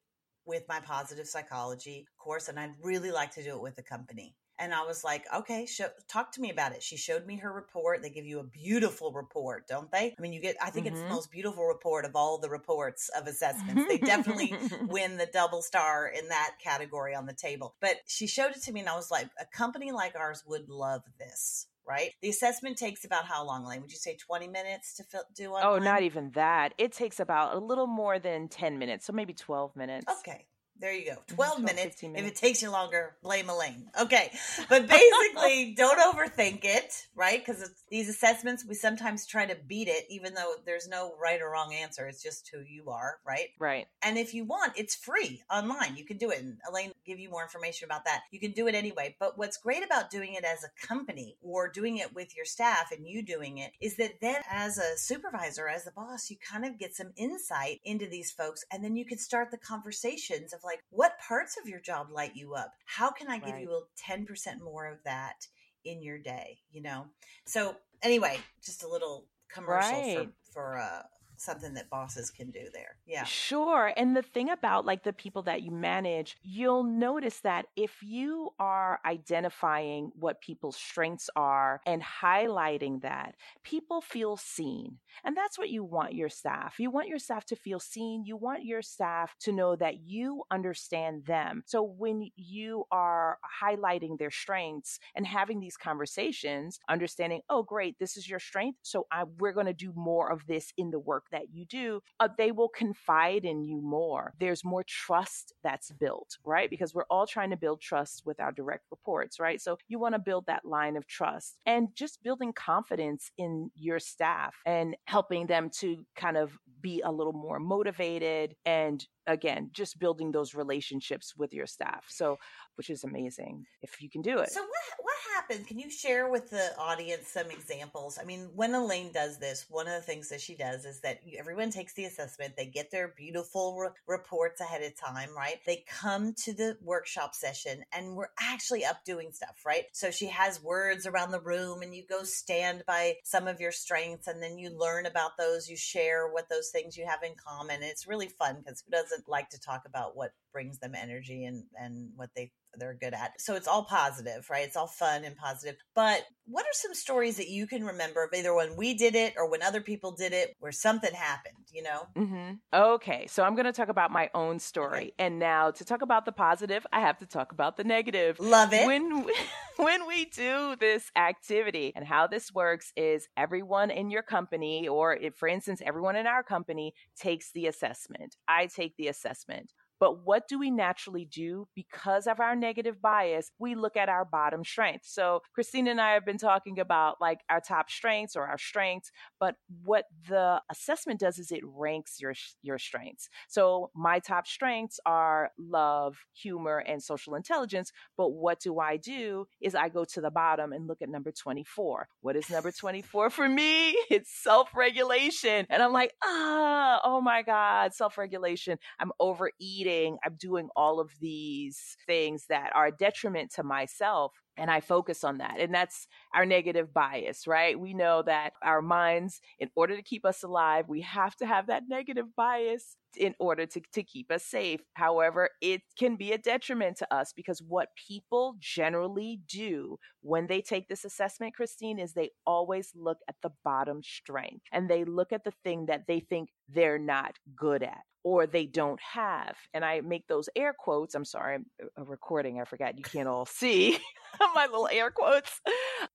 with 0.46 0.64
my 0.68 0.80
positive 0.80 1.28
psychology 1.28 2.08
course, 2.18 2.48
and 2.48 2.60
I'd 2.60 2.74
really 2.82 3.12
like 3.12 3.34
to 3.36 3.44
do 3.44 3.52
it 3.52 3.62
with 3.62 3.76
the 3.76 3.84
company. 3.84 4.36
And 4.60 4.74
I 4.74 4.84
was 4.86 5.06
like, 5.06 5.26
okay, 5.34 5.66
show, 5.66 5.88
talk 6.10 6.34
to 6.34 6.42
me 6.42 6.52
about 6.52 6.74
it. 6.74 6.84
She 6.84 6.98
showed 6.98 7.26
me 7.26 7.38
her 7.38 7.52
report. 7.52 8.02
They 8.02 8.10
give 8.10 8.26
you 8.26 8.40
a 8.40 8.44
beautiful 8.44 9.14
report, 9.14 9.68
don't 9.70 9.90
they? 9.90 10.14
I 10.18 10.22
mean, 10.22 10.34
you 10.34 10.42
get, 10.42 10.58
I 10.62 10.70
think 10.70 10.86
mm-hmm. 10.86 10.96
it's 10.96 11.02
the 11.02 11.06
mm-hmm. 11.06 11.16
most 11.16 11.32
beautiful 11.32 11.66
report 11.66 12.04
of 12.04 12.14
all 12.14 12.38
the 12.40 12.50
reports 12.50 13.10
of 13.18 13.26
assessments. 13.26 13.86
They 13.88 13.98
definitely 13.98 14.54
win 14.82 15.16
the 15.16 15.28
double 15.32 15.62
star 15.62 16.10
in 16.10 16.28
that 16.28 16.56
category 16.62 17.16
on 17.16 17.26
the 17.26 17.34
table. 17.34 17.76
But 17.80 18.02
she 18.06 18.28
showed 18.28 18.52
it 18.52 18.62
to 18.64 18.74
me 18.74 18.82
and 18.82 18.90
I 18.90 18.98
was 18.98 19.10
like, 19.10 19.30
a 19.40 19.46
company 19.46 19.94
like 19.94 20.18
ours 20.18 20.44
would 20.46 20.68
love 20.68 21.04
this 21.18 21.68
right? 21.90 22.12
The 22.22 22.30
assessment 22.30 22.78
takes 22.78 23.04
about 23.04 23.26
how 23.26 23.46
long, 23.46 23.66
Lane? 23.66 23.82
Would 23.82 23.92
you 23.92 23.98
say 23.98 24.16
20 24.16 24.48
minutes 24.48 24.96
to 24.96 25.04
fill, 25.04 25.24
do 25.36 25.52
online? 25.52 25.82
Oh, 25.82 25.84
not 25.84 26.04
even 26.04 26.32
that. 26.32 26.74
It 26.78 26.92
takes 26.92 27.20
about 27.20 27.56
a 27.56 27.60
little 27.60 27.88
more 27.88 28.20
than 28.20 28.48
10 28.48 28.78
minutes, 28.78 29.06
so 29.06 29.14
maybe 29.14 29.34
12 29.34 29.76
minutes. 29.76 30.06
Okay. 30.20 30.46
There 30.80 30.94
you 30.94 31.06
go. 31.06 31.18
12, 31.28 31.36
12 31.36 31.60
minutes. 31.62 32.02
minutes. 32.02 32.22
If 32.22 32.28
it 32.28 32.36
takes 32.36 32.62
you 32.62 32.72
longer, 32.72 33.16
blame 33.22 33.50
Elaine. 33.50 33.90
Okay. 34.00 34.32
But 34.70 34.88
basically, 34.88 35.74
don't 35.78 36.00
overthink 36.00 36.64
it, 36.64 37.08
right? 37.16 37.44
Because 37.46 37.70
these 37.90 38.08
assessments, 38.08 38.66
we 38.66 38.76
sometimes 38.76 39.26
try 39.26 39.46
to 39.46 39.58
beat 39.68 39.90
it, 39.90 40.06
even 40.10 40.34
though 40.34 40.54
there's 40.66 40.88
no 40.88 41.14
right 41.22 41.42
or 41.42 41.52
wrong 41.52 41.74
answer. 41.74 42.08
It's 42.08 42.24
just 42.24 42.50
who 42.54 42.62
you 42.62 42.90
are, 42.90 43.18
right? 43.28 43.50
Right. 43.60 43.88
And 44.02 44.18
if 44.18 44.34
you 44.34 44.46
want, 44.46 44.74
it's 44.78 44.96
free 44.96 45.44
online. 45.52 45.98
You 45.98 46.06
can 46.06 46.18
do 46.18 46.32
it. 46.32 46.40
And 46.40 46.58
Elaine 46.70 46.94
give 47.06 47.20
you 47.20 47.30
more 47.30 47.44
information 47.44 47.86
about 47.86 48.06
that. 48.06 48.22
You 48.32 48.40
can 48.40 48.52
do 48.52 48.68
it 48.68 48.76
anyway. 48.76 49.18
But 49.20 49.38
what's 49.38 49.58
great 49.58 49.84
about 49.84 50.10
doing 50.10 50.34
it 50.36 50.46
as 50.46 50.64
a 50.64 50.88
company 50.88 51.36
or 51.42 51.70
doing 51.70 51.98
it 51.98 52.16
with 52.16 52.36
your 52.38 52.46
staff 52.46 52.92
and 52.96 53.06
you 53.06 53.22
doing 53.22 53.58
it 53.58 53.72
is 53.82 53.98
that 53.98 54.22
then 54.22 54.42
as 54.50 54.78
a 54.78 54.98
supervisor, 54.98 55.68
as 55.68 55.88
a 55.88 55.92
boss, 55.92 56.30
you 56.30 56.38
kind 56.38 56.64
of 56.64 56.80
get 56.80 56.96
some 56.96 57.12
insight 57.18 57.82
into 57.84 58.08
these 58.08 58.32
folks. 58.32 58.64
And 58.72 58.82
then 58.84 58.96
you 58.96 59.06
can 59.06 59.18
start 59.18 59.52
the 59.52 59.58
conversations 59.58 60.54
of 60.54 60.62
like, 60.64 60.69
what 60.90 61.18
parts 61.20 61.58
of 61.62 61.68
your 61.68 61.80
job 61.80 62.08
light 62.12 62.36
you 62.36 62.54
up? 62.54 62.74
How 62.86 63.12
can 63.12 63.28
I 63.28 63.40
give 63.40 63.54
right. 63.54 63.64
you 63.64 63.72
a 63.72 64.12
10% 64.12 64.62
more 64.62 64.88
of 64.88 65.04
that 65.04 65.46
in 65.86 66.02
your 66.02 66.18
day? 66.18 66.60
You 66.72 66.82
know? 66.82 67.06
So, 67.46 67.76
anyway, 68.04 68.38
just 68.64 68.84
a 68.84 68.88
little 68.88 69.26
commercial 69.52 69.92
right. 69.92 70.30
for, 70.54 70.54
for, 70.54 70.78
uh, 70.78 71.04
something 71.40 71.74
that 71.74 71.90
bosses 71.90 72.30
can 72.30 72.52
do 72.52 72.68
there. 72.74 72.98
Yeah. 73.06 73.24
Sure. 73.24 73.94
And 73.96 74.16
the 74.16 74.22
thing 74.22 74.50
about 74.50 74.86
like 74.86 75.04
the 75.04 75.14
people 75.14 75.44
that 75.44 75.62
you 75.62 75.72
manage, 75.72 76.38
you'll 76.44 76.84
notice 76.84 77.40
that 77.42 77.66
if 77.76 78.04
you 78.04 78.50
are 78.60 79.00
identifying 79.06 80.12
what 80.16 80.42
people's 80.42 80.76
strengths 80.76 81.30
are 81.36 81.82
and 81.86 82.04
highlighting 82.04 83.02
that, 83.02 83.36
people 83.64 84.02
feel 84.02 84.38
seen. 84.38 84.98
And 85.24 85.36
that's 85.36 85.58
what 85.58 85.70
you 85.70 85.84
want 85.84 86.14
your 86.14 86.30
staff. 86.30 86.76
You 86.80 86.92
want 86.92 87.08
your 87.08 87.20
staff 87.20 87.46
to 87.46 87.56
feel 87.56 87.80
seen. 87.80 88.24
You 88.26 88.38
want 88.38 88.64
your 88.64 88.82
staff 88.82 89.36
to 89.42 89.52
know 89.52 89.76
that 89.76 90.00
you 90.02 90.44
understand 90.52 91.26
them. 91.26 91.64
So 91.66 91.84
when 91.84 92.30
you 92.36 92.86
are 92.92 93.38
highlighting 93.64 94.18
their 94.18 94.32
strengths 94.32 95.00
and 95.16 95.26
having 95.26 95.60
these 95.60 95.78
conversations, 95.78 96.80
understanding, 96.90 97.42
oh, 97.50 97.64
great, 97.64 97.98
this 98.00 98.18
is 98.18 98.30
your 98.30 98.40
strength. 98.40 98.80
So 98.82 99.08
I, 99.12 99.24
we're 99.40 99.54
going 99.54 99.66
to 99.66 99.74
do 99.74 99.94
more 99.96 100.32
of 100.32 100.46
this 100.48 100.74
in 100.78 100.92
the 100.92 101.00
work 101.00 101.29
that 101.32 101.54
you 101.54 101.66
do, 101.66 102.02
uh, 102.20 102.28
they 102.38 102.52
will 102.52 102.70
confide 102.70 103.46
in 103.46 103.64
you 103.64 103.82
more. 103.82 104.34
There's 104.40 104.64
more 104.64 104.84
trust 104.84 105.54
that's 105.64 105.92
built, 105.92 106.38
right? 106.44 106.70
Because 106.70 106.94
we're 106.94 107.06
all 107.10 107.28
trying 107.28 107.50
to 107.52 107.58
build 107.58 107.82
trust 107.82 108.24
with 108.26 108.40
our 108.40 108.52
direct 108.52 108.86
reports, 108.92 109.40
right? 109.40 109.62
So 109.62 109.78
you 109.88 110.00
want 110.00 110.16
to 110.16 110.20
build 110.20 110.46
that 110.48 110.66
line 110.66 110.98
of 110.98 111.08
trust 111.08 111.58
and 111.66 111.90
just 111.96 112.24
building 112.24 112.54
confidence 112.54 113.32
in 113.38 113.72
your 113.76 114.00
staff 114.00 114.56
and 114.66 114.96
helping 115.06 115.48
them 115.48 115.70
to 115.80 116.06
kind 116.16 116.38
of 116.38 116.58
be 116.82 117.02
a 117.02 117.12
little 117.12 117.34
more 117.34 117.60
motivated 117.60 118.56
and 118.66 119.06
again 119.30 119.70
just 119.72 120.00
building 120.00 120.32
those 120.32 120.56
relationships 120.56 121.34
with 121.38 121.54
your 121.54 121.66
staff 121.66 122.06
so 122.08 122.38
which 122.80 122.90
is 122.90 123.04
amazing 123.04 123.66
if 123.82 124.02
you 124.02 124.10
can 124.10 124.22
do 124.22 124.40
it. 124.40 124.50
So 124.52 124.62
what 124.62 124.70
what 125.02 125.16
happens 125.36 125.68
can 125.68 125.78
you 125.78 125.90
share 125.90 126.30
with 126.30 126.50
the 126.50 126.72
audience 126.78 127.28
some 127.28 127.52
examples? 127.52 128.18
I 128.18 128.24
mean 128.24 128.50
when 128.56 128.74
elaine 128.74 129.12
does 129.12 129.38
this 129.38 129.66
one 129.68 129.86
of 129.86 129.96
the 129.96 130.02
things 130.02 130.30
that 130.30 130.40
she 130.40 130.56
does 130.56 130.86
is 130.86 131.02
that 131.02 131.20
everyone 131.38 131.72
takes 131.72 131.94
the 131.94 132.06
assessment 132.06 132.56
they 132.56 132.68
get 132.68 132.90
their 132.90 133.10
beautiful 133.18 133.76
re- 133.76 133.90
reports 134.08 134.62
ahead 134.62 134.82
of 134.82 134.96
time 134.96 135.36
right? 135.36 135.60
They 135.66 135.84
come 135.90 136.34
to 136.46 136.54
the 136.54 136.78
workshop 136.82 137.36
session 137.36 137.84
and 137.92 138.16
we're 138.16 138.32
actually 138.40 138.86
up 138.86 139.04
doing 139.04 139.34
stuff 139.34 139.58
right? 139.66 139.84
So 139.92 140.10
she 140.10 140.28
has 140.28 140.64
words 140.64 141.06
around 141.06 141.32
the 141.32 141.42
room 141.42 141.82
and 141.82 141.94
you 141.94 142.06
go 142.10 142.24
stand 142.24 142.84
by 142.88 143.16
some 143.26 143.50
of 143.50 143.60
your 143.60 143.74
strengths 143.74 144.28
and 144.28 144.42
then 144.42 144.58
you 144.58 144.70
learn 144.70 145.06
about 145.06 145.32
those 145.38 145.68
you 145.68 145.76
share 145.76 146.30
what 146.30 146.48
those 146.48 146.70
things 146.70 146.96
you 146.96 147.06
have 147.06 147.24
in 147.24 147.34
common 147.36 147.84
it's 147.84 148.08
really 148.08 148.30
fun 148.30 148.56
because 148.60 148.86
who 148.86 148.92
doesn't 148.92 149.19
like 149.28 149.50
to 149.50 149.60
talk 149.60 149.84
about 149.86 150.16
what 150.16 150.32
brings 150.54 150.80
them 150.80 150.96
energy 150.96 151.46
and 151.46 151.64
and 151.76 152.12
what 152.16 152.30
they 152.36 152.52
they're 152.78 152.98
good 153.00 153.14
at. 153.14 153.40
So 153.40 153.56
it's 153.56 153.68
all 153.68 153.84
positive, 153.84 154.48
right? 154.50 154.66
It's 154.66 154.76
all 154.76 154.88
fun 154.88 155.24
and 155.24 155.36
positive. 155.36 155.76
But 155.96 156.24
what 156.46 156.66
are 156.66 156.74
some 156.74 156.94
stories 156.94 157.38
that 157.38 157.50
you 157.50 157.68
can 157.68 157.84
remember 157.84 158.24
of 158.24 158.30
either 158.34 158.54
when 158.54 158.76
we 158.76 158.96
did 158.96 159.16
it 159.16 159.34
or 159.38 159.50
when 159.50 159.62
other 159.62 159.82
people 159.82 160.16
did 160.16 160.34
it 160.34 160.56
where 160.60 160.72
something 160.72 161.14
happened, 161.14 161.68
you 161.72 161.84
know? 161.84 162.08
Mm-hmm. 162.18 162.54
Okay. 162.74 163.28
So 163.28 163.44
I'm 163.44 163.56
going 163.56 163.66
to 163.66 163.74
talk 163.74 163.90
about 163.90 164.12
my 164.12 164.30
own 164.34 164.60
story. 164.60 164.98
Okay. 164.98 165.14
And 165.20 165.40
now 165.40 165.72
to 165.72 165.86
talk 165.86 166.02
about 166.02 166.26
the 166.26 166.32
positive, 166.32 166.86
I 166.92 167.02
have 167.02 167.18
to 167.20 167.26
talk 167.26 167.52
about 167.52 167.78
the 167.78 167.84
negative. 167.84 168.40
Love 168.40 168.74
it. 168.74 168.86
When, 168.86 169.26
when 169.78 170.08
we 170.08 170.26
do 170.26 170.76
this 170.80 171.12
activity 171.16 171.94
and 171.96 172.06
how 172.06 172.28
this 172.28 172.54
works 172.54 172.92
is 172.96 173.28
everyone 173.38 173.92
in 173.92 174.10
your 174.10 174.24
company, 174.24 174.88
or 174.88 175.16
if, 175.16 175.36
for 175.36 175.48
instance, 175.48 175.82
everyone 175.86 176.16
in 176.16 176.28
our 176.28 176.44
company 176.44 176.94
takes 177.20 177.52
the 177.52 177.68
assessment. 177.68 178.36
I 178.48 178.68
take 178.68 178.96
the 178.98 179.08
assessment. 179.08 179.72
But 180.00 180.26
what 180.26 180.48
do 180.48 180.58
we 180.58 180.72
naturally 180.72 181.26
do? 181.26 181.68
Because 181.76 182.28
of 182.28 182.40
our 182.40 182.56
negative 182.56 183.02
bias, 183.02 183.52
we 183.60 183.76
look 183.76 183.98
at 183.98 184.10
our 184.10 184.26
bottom 184.26 184.64
strengths. 184.64 185.14
So 185.14 185.42
Christine 185.54 185.88
and 185.88 186.00
I 186.00 186.14
have 186.14 186.26
been 186.26 186.38
talking 186.38 186.80
about 186.80 187.18
like 187.20 187.40
our 187.50 187.60
top 187.60 187.90
strengths 187.90 188.36
or 188.36 188.46
our 188.46 188.58
strengths, 188.58 189.12
but 189.40 189.56
what 189.84 190.06
the 190.28 190.62
assessment 190.72 191.20
does 191.20 191.38
is 191.38 191.52
it 191.52 191.62
ranks 191.66 192.20
your 192.22 192.34
your 192.62 192.78
strengths. 192.78 193.30
So 193.48 193.92
my 193.96 194.20
top 194.20 194.48
strengths 194.48 195.00
are 195.06 195.52
love, 195.58 196.18
humor, 196.34 196.78
and 196.78 197.04
social 197.04 197.36
intelligence. 197.36 197.92
But 198.18 198.30
what 198.30 198.60
do 198.60 198.80
I 198.80 198.98
do 198.98 199.48
is 199.62 199.76
I 199.76 199.90
go 199.90 200.06
to 200.06 200.22
the 200.22 200.32
bottom 200.32 200.72
and 200.72 200.88
look 200.88 201.02
at 201.02 201.10
number 201.10 201.32
24. 201.32 202.08
What 202.22 202.36
is 202.36 202.50
number 202.50 202.72
24 202.72 203.30
for 203.30 203.50
me? 203.50 203.98
It's 204.10 204.32
self-regulation. 204.44 205.68
And 205.70 205.84
I'm 205.84 205.94
like, 205.94 206.14
ah, 206.24 207.00
oh 207.04 207.22
my 207.22 207.44
God, 207.44 207.94
self-regulation. 207.94 208.80
I'm 209.00 209.12
overeating 209.20 209.89
I'm 210.26 210.36
doing 210.36 210.70
all 210.76 211.00
of 211.00 211.12
these 211.20 211.98
things 212.06 212.46
that 212.50 212.72
are 212.76 212.88
a 212.88 212.92
detriment 212.92 213.52
to 213.56 213.64
myself. 213.64 214.34
And 214.60 214.70
I 214.70 214.82
focus 214.82 215.24
on 215.24 215.38
that. 215.40 215.60
And 215.60 215.74
that's 215.74 216.08
our 216.34 216.46
negative 216.46 216.94
bias, 216.94 217.48
right? 217.48 217.80
We 217.80 217.94
know 217.94 218.22
that 218.24 218.54
our 218.62 218.82
minds, 218.82 219.42
in 219.60 219.70
order 219.76 219.96
to 219.96 220.04
keep 220.04 220.26
us 220.26 220.44
alive, 220.44 220.86
we 220.88 221.02
have 221.02 221.36
to 221.38 221.46
have 221.46 221.68
that 221.68 221.84
negative 221.88 222.36
bias 222.36 222.98
in 223.18 223.34
order 223.40 223.66
to, 223.66 223.82
to 223.94 224.04
keep 224.04 224.32
us 224.32 224.46
safe. 224.46 224.82
However, 224.94 225.50
it 225.62 225.82
can 225.98 226.16
be 226.16 226.32
a 226.32 226.38
detriment 226.38 226.98
to 226.98 227.14
us 227.14 227.34
because 227.36 227.62
what 227.62 227.90
people 228.08 228.56
generally 228.60 229.40
do 229.48 229.98
when 230.22 230.48
they 230.48 230.62
take 230.62 230.88
this 230.88 231.06
assessment, 231.06 231.56
Christine, 231.56 232.00
is 232.00 232.14
they 232.14 232.32
always 232.46 232.92
look 232.96 233.18
at 233.28 233.36
the 233.42 233.52
bottom 233.64 234.04
strength 234.04 234.66
and 234.72 234.90
they 234.90 235.04
look 235.06 235.34
at 235.34 235.44
the 235.44 235.54
thing 235.64 235.88
that 235.88 236.04
they 236.08 236.20
think 236.20 236.50
they're 236.68 237.00
not 237.00 237.38
good 237.56 237.84
at 237.84 238.02
or 238.24 238.46
they 238.46 238.66
don't 238.66 239.00
have. 239.02 239.56
And 239.74 239.86
I 239.86 240.02
make 240.02 240.28
those 240.28 240.50
air 240.56 240.74
quotes. 240.78 241.16
I'm 241.16 241.26
sorry, 241.26 241.56
I'm 241.56 241.66
a 241.98 242.04
recording. 242.04 242.60
I 242.60 242.66
forgot 242.66 242.98
you 242.98 243.04
can't 243.04 243.28
all 243.28 243.46
see 243.46 243.98
my 244.56 244.66
little 244.66 244.90
air 244.92 245.12
quotes. 245.12 245.62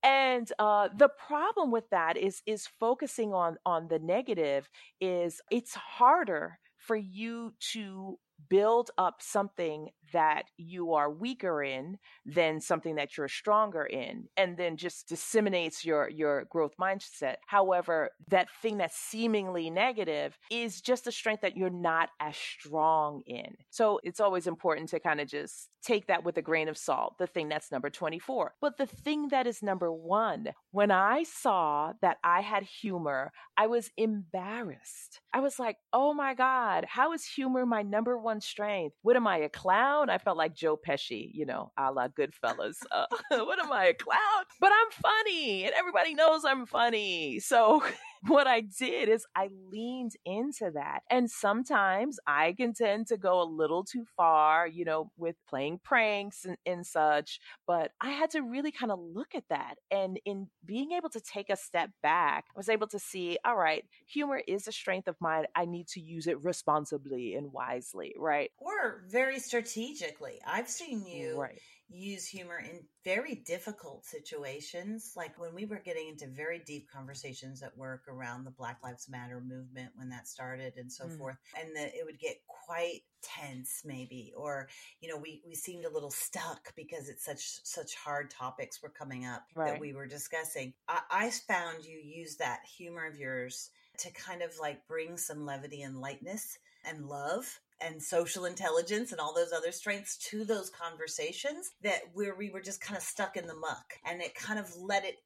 And 0.03 0.51
uh, 0.59 0.89
the 0.97 1.09
problem 1.09 1.71
with 1.71 1.89
that 1.91 2.17
is 2.17 2.43
is 2.47 2.69
focusing 2.81 3.33
on 3.33 3.57
on 3.67 3.89
the 3.89 3.99
negative 3.99 4.69
is 5.01 5.41
it's 5.51 5.75
harder 5.75 6.59
for 6.79 6.97
you 6.97 7.55
to 7.73 8.19
build 8.49 8.91
up 8.99 9.17
something 9.21 9.89
that 10.15 10.45
you 10.57 10.95
are 10.95 11.11
weaker 11.11 11.63
in 11.63 11.99
than 12.25 12.61
something 12.61 12.95
that 12.95 13.17
you're 13.17 13.29
stronger 13.29 13.85
in 13.85 14.25
and 14.37 14.57
then 14.57 14.77
just 14.77 15.09
disseminates 15.09 15.85
your 15.85 16.09
your 16.09 16.45
growth 16.51 16.75
mindset. 16.81 17.37
However 17.47 18.11
that 18.29 18.49
thing 18.63 18.79
that's 18.79 18.97
seemingly 18.97 19.71
negative 19.71 20.39
is 20.51 20.81
just 20.81 21.07
a 21.07 21.13
strength 21.13 21.43
that 21.43 21.57
you're 21.57 21.69
not 21.69 22.09
as 22.21 22.37
strong 22.37 23.23
in. 23.27 23.57
So 23.71 24.01
it's 24.05 24.21
always 24.21 24.47
important 24.47 24.89
to 24.91 25.01
kind 25.01 25.21
of 25.21 25.29
just 25.29 25.69
take 25.85 26.07
that 26.07 26.25
with 26.25 26.39
a 26.39 26.43
grain 26.43 26.69
of 26.69 26.79
salt 26.79 27.15
the 27.19 27.27
thing 27.27 27.49
that's 27.49 27.71
number 27.71 27.91
24 27.91 28.55
but 28.61 28.79
the 28.79 28.87
thing 28.87 29.29
that 29.29 29.47
is 29.47 29.63
number 29.63 29.93
1 29.93 30.47
when 30.71 30.91
i 30.91 31.23
saw 31.25 31.93
that 32.01 32.17
i 32.25 32.41
had 32.41 32.63
humor 32.63 33.33
i 33.57 33.67
was 33.67 33.91
embarrassed. 33.97 35.21
I 35.33 35.41
was 35.41 35.59
like 35.59 35.77
oh 35.93 36.15
my 36.15 36.35
god 36.35 36.87
how 36.89 37.13
is 37.13 37.27
humor 37.27 37.67
my 37.67 37.83
number 37.83 38.17
one 38.19 38.41
strength? 38.41 38.97
What 39.03 39.17
am 39.17 39.27
i 39.27 39.39
a 39.39 39.49
clown 39.49 40.04
I 40.11 40.19
felt 40.19 40.37
like 40.37 40.55
Joe 40.55 40.77
Pesci, 40.77 41.31
you 41.33 41.47
know, 41.47 41.73
a 41.77 41.93
la 41.93 42.09
Goodfellas. 42.09 42.77
Uh, 42.91 43.07
what 43.45 43.59
am 43.59 43.73
I, 43.73 43.87
a 43.87 43.95
clown? 43.95 44.45
But 44.61 44.73
I'm 44.73 44.91
funny, 44.91 45.65
and 45.65 45.75
everybody 45.75 46.15
knows 46.15 46.45
I'm 46.45 46.67
funny. 46.67 47.41
So 47.41 47.83
what 48.27 48.47
I 48.47 48.61
did 48.61 49.09
is 49.09 49.27
I 49.37 49.51
leaned 49.71 50.13
into 50.25 50.71
that. 50.75 51.01
And 51.11 51.31
sometimes 51.31 52.19
I 52.27 52.53
can 52.53 52.73
tend 52.73 53.09
to 53.09 53.17
go 53.17 53.43
a 53.43 53.45
little 53.45 53.85
too 53.85 54.05
far, 54.17 54.67
you 54.67 54.85
know, 54.85 55.11
with 55.17 55.37
playing 55.49 55.81
pranks 55.85 56.45
and, 56.45 56.57
and 56.65 56.87
such. 56.87 57.41
But 57.67 57.93
I 58.01 58.11
had 58.11 58.31
to 58.31 58.41
really 58.41 58.73
kind 58.73 58.93
of 58.93 58.99
look 59.01 59.35
at 59.35 59.45
that. 59.51 59.77
And 59.91 60.19
in 60.25 60.49
being 60.65 60.93
able 60.93 61.11
to 61.11 61.21
take 61.21 61.51
a 61.51 61.57
step 61.57 61.91
back, 62.03 62.45
I 62.55 62.59
was 62.59 62.69
able 62.69 62.87
to 62.89 62.99
see, 62.99 63.39
all 63.45 63.57
right, 63.57 63.85
humor 64.07 64.41
is 64.47 64.69
a 64.69 64.73
strength 64.73 65.09
of 65.09 65.17
mine. 65.21 65.45
I 65.55 65.65
need 65.67 65.89
to 65.89 66.01
use 66.01 66.27
it 66.27 66.43
responsibly 66.43 67.35
and 67.35 67.53
wisely, 67.53 68.15
right? 68.19 68.51
Or 68.59 69.05
very 69.11 69.39
strategically. 69.39 70.41
I've 70.47 70.69
seen 70.69 71.07
you. 71.07 71.39
Right 71.39 71.61
use 71.89 72.27
humor 72.27 72.59
in 72.59 72.81
very 73.05 73.43
difficult 73.47 74.05
situations. 74.05 75.13
Like 75.17 75.39
when 75.39 75.55
we 75.55 75.67
were 75.67 75.83
getting 75.85 76.09
into 76.09 76.27
very 76.27 76.61
deep 76.65 76.89
conversations 76.91 77.63
at 77.63 77.77
work 77.77 78.03
around 78.09 78.45
the 78.45 78.51
Black 78.51 78.79
Lives 78.83 79.09
Matter 79.09 79.41
movement 79.41 79.91
when 79.95 80.09
that 80.11 80.29
started 80.29 80.75
and 80.77 80.91
so 80.91 81.05
mm. 81.05 81.19
forth. 81.19 81.37
And 81.61 81.77
that 81.77 81.95
it 81.95 82.05
would 82.05 82.19
get 82.19 82.37
quite 82.47 83.03
tense 83.23 83.81
maybe 83.87 84.33
or 84.37 84.69
you 85.01 85.09
know 85.09 85.17
we 85.17 85.43
we 85.47 85.55
seemed 85.55 85.87
a 85.87 85.91
little 85.91 86.11
stuck 86.11 86.75
because 86.77 87.09
it's 87.09 87.25
such 87.25 87.61
such 87.65 87.95
hard 87.95 88.31
topics 88.31 88.83
were 88.83 88.91
coming 88.91 89.25
up 89.25 89.45
right. 89.55 89.73
that 89.73 89.81
we 89.81 89.95
were 89.95 90.07
discussing 90.07 90.75
I, 90.89 91.01
I 91.11 91.31
found 91.31 91.85
you 91.87 91.99
use 91.99 92.37
that 92.37 92.61
humor 92.77 93.07
of 93.07 93.17
yours 93.17 93.71
to 93.99 94.11
kind 94.13 94.43
of 94.43 94.53
like 94.61 94.87
bring 94.87 95.17
some 95.17 95.45
levity 95.45 95.83
and 95.83 96.01
lightness 96.01 96.59
and 96.85 97.07
love 97.07 97.61
and 97.81 98.03
social 98.03 98.45
intelligence 98.45 99.13
and 99.13 99.21
all 99.21 99.35
those 99.35 99.53
other 99.53 99.73
strengths 99.73 100.17
to 100.17 100.45
those 100.45 100.71
conversations 100.71 101.71
that 101.83 102.01
where 102.13 102.35
we 102.37 102.51
were 102.51 102.61
just 102.61 102.81
kind 102.81 102.97
of 102.97 103.03
stuck 103.03 103.37
in 103.37 103.47
the 103.47 103.55
muck 103.55 103.95
and 104.07 104.23
it 104.23 104.35
kind 104.35 104.59
of 104.59 104.75
let 104.77 105.05
it 105.05 105.17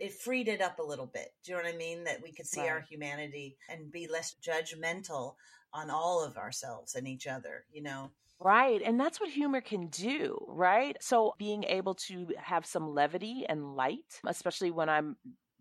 it 0.00 0.12
freed 0.14 0.48
it 0.48 0.60
up 0.60 0.78
a 0.78 0.82
little 0.82 1.06
bit 1.06 1.28
do 1.44 1.52
you 1.52 1.58
know 1.58 1.62
what 1.62 1.72
i 1.72 1.76
mean 1.76 2.04
that 2.04 2.22
we 2.22 2.32
could 2.32 2.46
see 2.46 2.60
right. 2.60 2.70
our 2.70 2.80
humanity 2.80 3.56
and 3.68 3.92
be 3.92 4.08
less 4.10 4.34
judgmental 4.42 5.34
on 5.72 5.90
all 5.90 6.24
of 6.24 6.36
ourselves 6.36 6.94
and 6.94 7.06
each 7.06 7.26
other 7.26 7.64
you 7.70 7.82
know 7.82 8.10
Right. 8.42 8.80
And 8.82 8.98
that's 8.98 9.20
what 9.20 9.28
humor 9.28 9.60
can 9.60 9.88
do, 9.88 10.42
right? 10.48 10.96
So 11.02 11.34
being 11.38 11.64
able 11.64 11.94
to 12.06 12.28
have 12.38 12.64
some 12.64 12.94
levity 12.94 13.44
and 13.46 13.76
light, 13.76 14.18
especially 14.26 14.70
when 14.70 14.88
I'm 14.88 15.16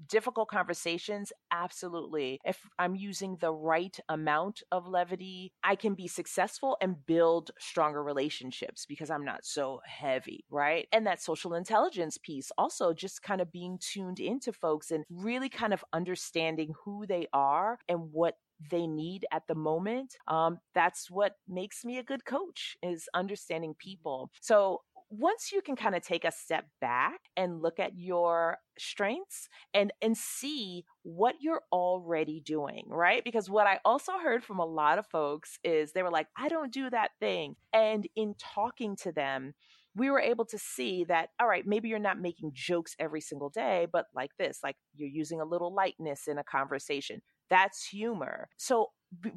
difficult 0.08 0.50
conversations, 0.50 1.32
absolutely. 1.52 2.40
If 2.46 2.60
I'm 2.78 2.96
using 2.96 3.38
the 3.40 3.54
right 3.54 3.98
amount 4.10 4.64
of 4.72 4.88
levity, 4.88 5.54
I 5.64 5.76
can 5.76 5.94
be 5.94 6.08
successful 6.08 6.78
and 6.82 7.06
build 7.06 7.52
stronger 7.60 8.04
relationships 8.04 8.86
because 8.86 9.10
I'm 9.10 9.26
not 9.26 9.46
so 9.46 9.82
heavy, 9.86 10.46
right? 10.50 10.88
And 10.92 11.06
that 11.08 11.22
social 11.22 11.54
intelligence 11.54 12.18
piece 12.18 12.52
also 12.58 12.94
just 12.94 13.24
kind 13.24 13.42
of 13.42 13.52
being 13.52 13.80
tuned 13.80 14.20
into 14.20 14.54
folks 14.54 14.92
and 14.92 15.04
really 15.10 15.50
kind 15.50 15.74
of 15.74 15.84
understanding 15.94 16.74
who 16.84 17.06
they 17.06 17.28
are 17.34 17.80
and 17.88 18.12
what 18.12 18.36
they 18.72 18.88
need 18.88 19.26
at 19.32 19.48
the 19.48 19.56
moment 19.56 20.16
um, 20.28 20.60
that's 20.76 21.10
what 21.10 21.36
makes 21.48 21.86
me 21.86 21.98
a 21.98 22.04
good 22.04 22.26
coach 22.26 22.76
is 22.84 23.08
understanding 23.14 23.74
people 23.78 24.30
so 24.42 24.82
once 25.10 25.52
you 25.52 25.62
can 25.62 25.76
kind 25.76 25.96
of 25.96 26.04
take 26.04 26.24
a 26.24 26.32
step 26.32 26.66
back 26.80 27.20
and 27.36 27.62
look 27.62 27.80
at 27.80 27.98
your 27.98 28.58
strengths 28.78 29.50
and 29.74 29.92
and 30.02 30.16
see 30.16 30.86
what 31.04 31.36
you're 31.42 31.64
already 31.72 32.42
doing 32.46 32.86
right? 32.88 33.24
Because 33.24 33.50
what 33.50 33.68
i 33.68 33.80
also 33.84 34.14
heard 34.24 34.44
from 34.44 34.60
a 34.60 34.66
lot 34.66 35.00
of 35.00 35.08
folks 35.08 35.58
is 35.64 35.92
they 35.92 36.04
were 36.04 36.12
like 36.12 36.28
i 36.38 36.48
don't 36.48 36.74
do 36.74 36.90
that 36.90 37.12
thing. 37.20 37.56
And 37.74 38.08
in 38.16 38.36
talking 38.40 38.96
to 38.98 39.12
them 39.12 39.54
we 39.96 40.10
were 40.10 40.20
able 40.20 40.46
to 40.46 40.58
see 40.58 41.04
that 41.06 41.30
all 41.40 41.48
right 41.48 41.66
maybe 41.66 41.90
you're 41.90 42.00
not 42.00 42.22
making 42.22 42.52
jokes 42.54 42.96
every 43.00 43.22
single 43.22 43.50
day 43.50 43.88
but 43.92 44.06
like 44.16 44.32
this 44.38 44.60
like 44.64 44.76
you're 44.94 45.10
using 45.10 45.42
a 45.42 45.46
little 45.46 45.74
lightness 45.74 46.28
in 46.28 46.38
a 46.38 46.44
conversation. 46.44 47.22
That's 47.50 47.88
humor. 47.88 48.48
So 48.58 48.88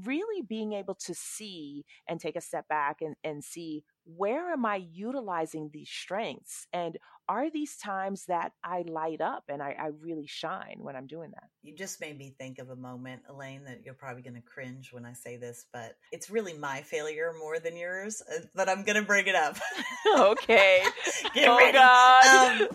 really 0.04 0.42
being 0.42 0.74
able 0.74 0.94
to 1.06 1.14
see 1.14 1.84
and 2.06 2.20
take 2.20 2.36
a 2.36 2.40
step 2.42 2.68
back 2.68 2.98
and, 3.00 3.16
and 3.24 3.42
see 3.42 3.84
where 4.04 4.52
am 4.52 4.66
I 4.66 4.76
utilizing 4.76 5.70
these 5.72 5.88
strengths? 5.88 6.66
And 6.72 6.98
are 7.28 7.50
these 7.50 7.76
times 7.76 8.24
that 8.26 8.52
I 8.64 8.84
light 8.88 9.20
up 9.20 9.44
and 9.48 9.62
I, 9.62 9.76
I, 9.78 9.90
really 10.00 10.26
shine 10.26 10.76
when 10.78 10.96
I'm 10.96 11.06
doing 11.06 11.30
that? 11.30 11.44
You 11.62 11.74
just 11.74 12.00
made 12.00 12.18
me 12.18 12.34
think 12.36 12.58
of 12.58 12.70
a 12.70 12.76
moment, 12.76 13.22
Elaine, 13.28 13.64
that 13.64 13.82
you're 13.84 13.94
probably 13.94 14.22
going 14.22 14.34
to 14.34 14.42
cringe 14.42 14.92
when 14.92 15.06
I 15.06 15.12
say 15.12 15.36
this, 15.36 15.66
but 15.72 15.96
it's 16.10 16.30
really 16.30 16.52
my 16.52 16.82
failure 16.82 17.32
more 17.38 17.60
than 17.60 17.76
yours, 17.76 18.22
uh, 18.30 18.40
but 18.54 18.68
I'm 18.68 18.82
going 18.82 18.96
to 18.96 19.06
bring 19.06 19.28
it 19.28 19.36
up. 19.36 19.56
okay. 20.18 20.82
Get 21.34 21.48
oh, 21.48 21.56
ready. 21.56 21.78
God. 21.78 22.60
Um, 22.62 22.68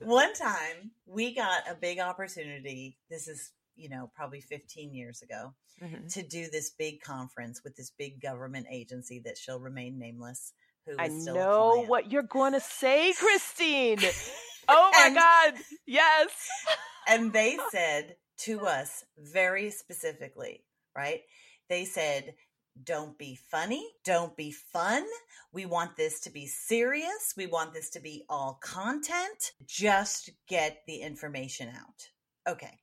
one 0.08 0.34
time 0.34 0.90
we 1.06 1.34
got 1.34 1.62
a 1.70 1.74
big 1.74 2.00
opportunity. 2.00 2.98
This 3.08 3.28
is 3.28 3.52
you 3.78 3.88
know, 3.88 4.10
probably 4.14 4.40
15 4.40 4.92
years 4.92 5.22
ago 5.22 5.54
mm-hmm. 5.82 6.06
to 6.08 6.22
do 6.22 6.48
this 6.50 6.70
big 6.70 7.00
conference 7.00 7.62
with 7.64 7.76
this 7.76 7.90
big 7.90 8.20
government 8.20 8.66
agency 8.70 9.20
that 9.24 9.38
shall 9.38 9.60
remain 9.60 9.98
nameless. 9.98 10.52
Who 10.86 10.94
I 10.98 11.08
know 11.08 11.84
what 11.86 12.10
you're 12.10 12.22
going 12.22 12.54
to 12.54 12.60
say, 12.60 13.12
Christine. 13.18 13.98
oh 14.68 14.90
my 14.92 15.06
and, 15.06 15.14
God. 15.14 15.54
Yes. 15.86 16.30
and 17.06 17.32
they 17.32 17.58
said 17.70 18.16
to 18.38 18.66
us 18.66 19.04
very 19.18 19.70
specifically, 19.70 20.64
right? 20.96 21.20
They 21.68 21.84
said, 21.84 22.34
don't 22.84 23.18
be 23.18 23.38
funny. 23.50 23.86
Don't 24.04 24.36
be 24.36 24.52
fun. 24.52 25.04
We 25.52 25.66
want 25.66 25.96
this 25.96 26.20
to 26.20 26.30
be 26.30 26.46
serious. 26.46 27.34
We 27.36 27.46
want 27.46 27.74
this 27.74 27.90
to 27.90 28.00
be 28.00 28.24
all 28.28 28.58
content. 28.62 29.52
Just 29.66 30.30
get 30.48 30.82
the 30.86 30.98
information 30.98 31.68
out. 31.68 32.08
Okay. 32.48 32.78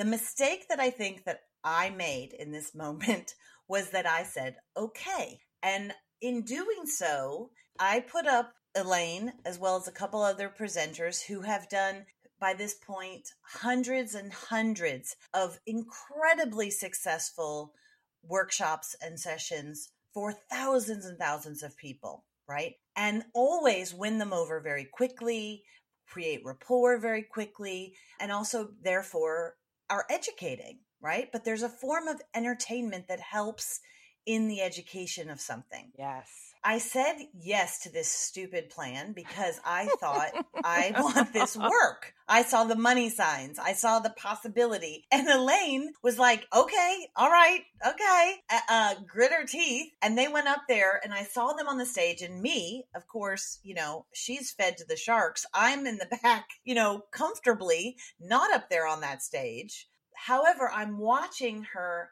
The 0.00 0.06
mistake 0.06 0.66
that 0.70 0.80
I 0.80 0.88
think 0.88 1.24
that 1.24 1.42
I 1.62 1.90
made 1.90 2.32
in 2.32 2.52
this 2.52 2.74
moment 2.74 3.34
was 3.68 3.90
that 3.90 4.06
I 4.06 4.22
said, 4.22 4.56
okay. 4.74 5.40
And 5.62 5.92
in 6.22 6.40
doing 6.40 6.86
so, 6.86 7.50
I 7.78 8.00
put 8.00 8.26
up 8.26 8.54
Elaine 8.74 9.34
as 9.44 9.58
well 9.58 9.76
as 9.76 9.86
a 9.86 9.92
couple 9.92 10.22
other 10.22 10.48
presenters 10.48 11.26
who 11.26 11.42
have 11.42 11.68
done 11.68 12.06
by 12.40 12.54
this 12.54 12.76
point 12.76 13.28
hundreds 13.42 14.14
and 14.14 14.32
hundreds 14.32 15.16
of 15.34 15.60
incredibly 15.66 16.70
successful 16.70 17.74
workshops 18.22 18.96
and 19.02 19.20
sessions 19.20 19.90
for 20.14 20.32
thousands 20.32 21.04
and 21.04 21.18
thousands 21.18 21.62
of 21.62 21.76
people, 21.76 22.24
right? 22.48 22.76
And 22.96 23.24
always 23.34 23.92
win 23.92 24.16
them 24.16 24.32
over 24.32 24.60
very 24.60 24.86
quickly, 24.86 25.62
create 26.06 26.40
rapport 26.42 26.96
very 26.96 27.22
quickly, 27.22 27.94
and 28.18 28.32
also, 28.32 28.70
therefore, 28.82 29.56
are 29.90 30.06
educating, 30.08 30.78
right? 31.00 31.28
But 31.32 31.44
there's 31.44 31.62
a 31.62 31.68
form 31.68 32.08
of 32.08 32.22
entertainment 32.34 33.08
that 33.08 33.20
helps 33.20 33.80
in 34.24 34.48
the 34.48 34.62
education 34.62 35.28
of 35.28 35.40
something. 35.40 35.90
Yes. 35.98 36.49
I 36.62 36.78
said 36.78 37.16
yes 37.32 37.80
to 37.80 37.90
this 37.90 38.10
stupid 38.10 38.70
plan 38.70 39.12
because 39.12 39.60
I 39.64 39.86
thought 39.98 40.30
I 40.62 40.92
want 40.98 41.32
this 41.32 41.56
work. 41.56 42.14
I 42.28 42.42
saw 42.42 42.64
the 42.64 42.76
money 42.76 43.08
signs. 43.08 43.58
I 43.58 43.72
saw 43.72 43.98
the 43.98 44.10
possibility. 44.10 45.06
And 45.10 45.28
Elaine 45.28 45.92
was 46.02 46.18
like, 46.18 46.46
okay, 46.54 47.08
all 47.16 47.30
right, 47.30 47.62
okay. 47.86 48.34
Uh, 48.50 48.60
uh, 48.68 48.94
grit 49.06 49.32
her 49.32 49.46
teeth. 49.46 49.92
And 50.02 50.16
they 50.16 50.28
went 50.28 50.48
up 50.48 50.62
there 50.68 51.00
and 51.02 51.12
I 51.14 51.24
saw 51.24 51.52
them 51.52 51.68
on 51.68 51.78
the 51.78 51.86
stage. 51.86 52.22
And 52.22 52.42
me, 52.42 52.84
of 52.94 53.08
course, 53.08 53.58
you 53.62 53.74
know, 53.74 54.06
she's 54.12 54.52
fed 54.52 54.76
to 54.78 54.84
the 54.84 54.96
sharks. 54.96 55.46
I'm 55.54 55.86
in 55.86 55.98
the 55.98 56.18
back, 56.22 56.46
you 56.64 56.74
know, 56.74 57.04
comfortably, 57.10 57.96
not 58.20 58.54
up 58.54 58.70
there 58.70 58.86
on 58.86 59.00
that 59.00 59.22
stage. 59.22 59.88
However, 60.14 60.70
I'm 60.72 60.98
watching 60.98 61.66
her 61.72 62.10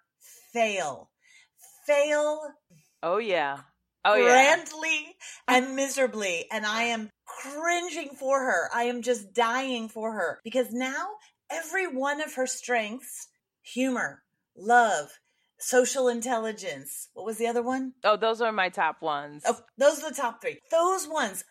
fail 0.53 1.11
fail. 1.89 2.41
Oh 3.03 3.19
yeah. 3.19 3.61
Oh 4.09 4.23
grandly 4.23 5.17
yeah. 5.49 5.57
and 5.57 5.77
miserably. 5.77 6.47
And 6.51 6.65
I 6.65 6.85
am 6.85 7.11
cringing 7.27 8.11
for 8.11 8.41
her. 8.41 8.71
I 8.75 8.85
am 8.85 9.03
just 9.03 9.35
dying 9.35 9.89
for 9.89 10.13
her 10.13 10.41
because 10.45 10.73
now 10.73 11.09
every 11.51 11.87
one 11.87 12.21
of 12.21 12.35
her 12.35 12.47
strengths, 12.47 13.29
humor, 13.63 14.23
love, 14.57 15.11
social 15.59 16.09
intelligence. 16.09 17.09
What 17.15 17.27
was 17.27 17.39
the 17.39 17.49
other 17.49 17.63
one? 17.63 17.93
Oh, 18.05 18.17
those 18.17 18.41
are 18.41 18.53
my 18.53 18.69
top 18.69 19.03
ones. 19.03 19.43
Oh, 19.47 19.59
those 19.77 20.03
are 20.03 20.11
the 20.11 20.17
top 20.17 20.41
three. 20.41 20.59
Those 20.71 21.07
ones 21.07 21.45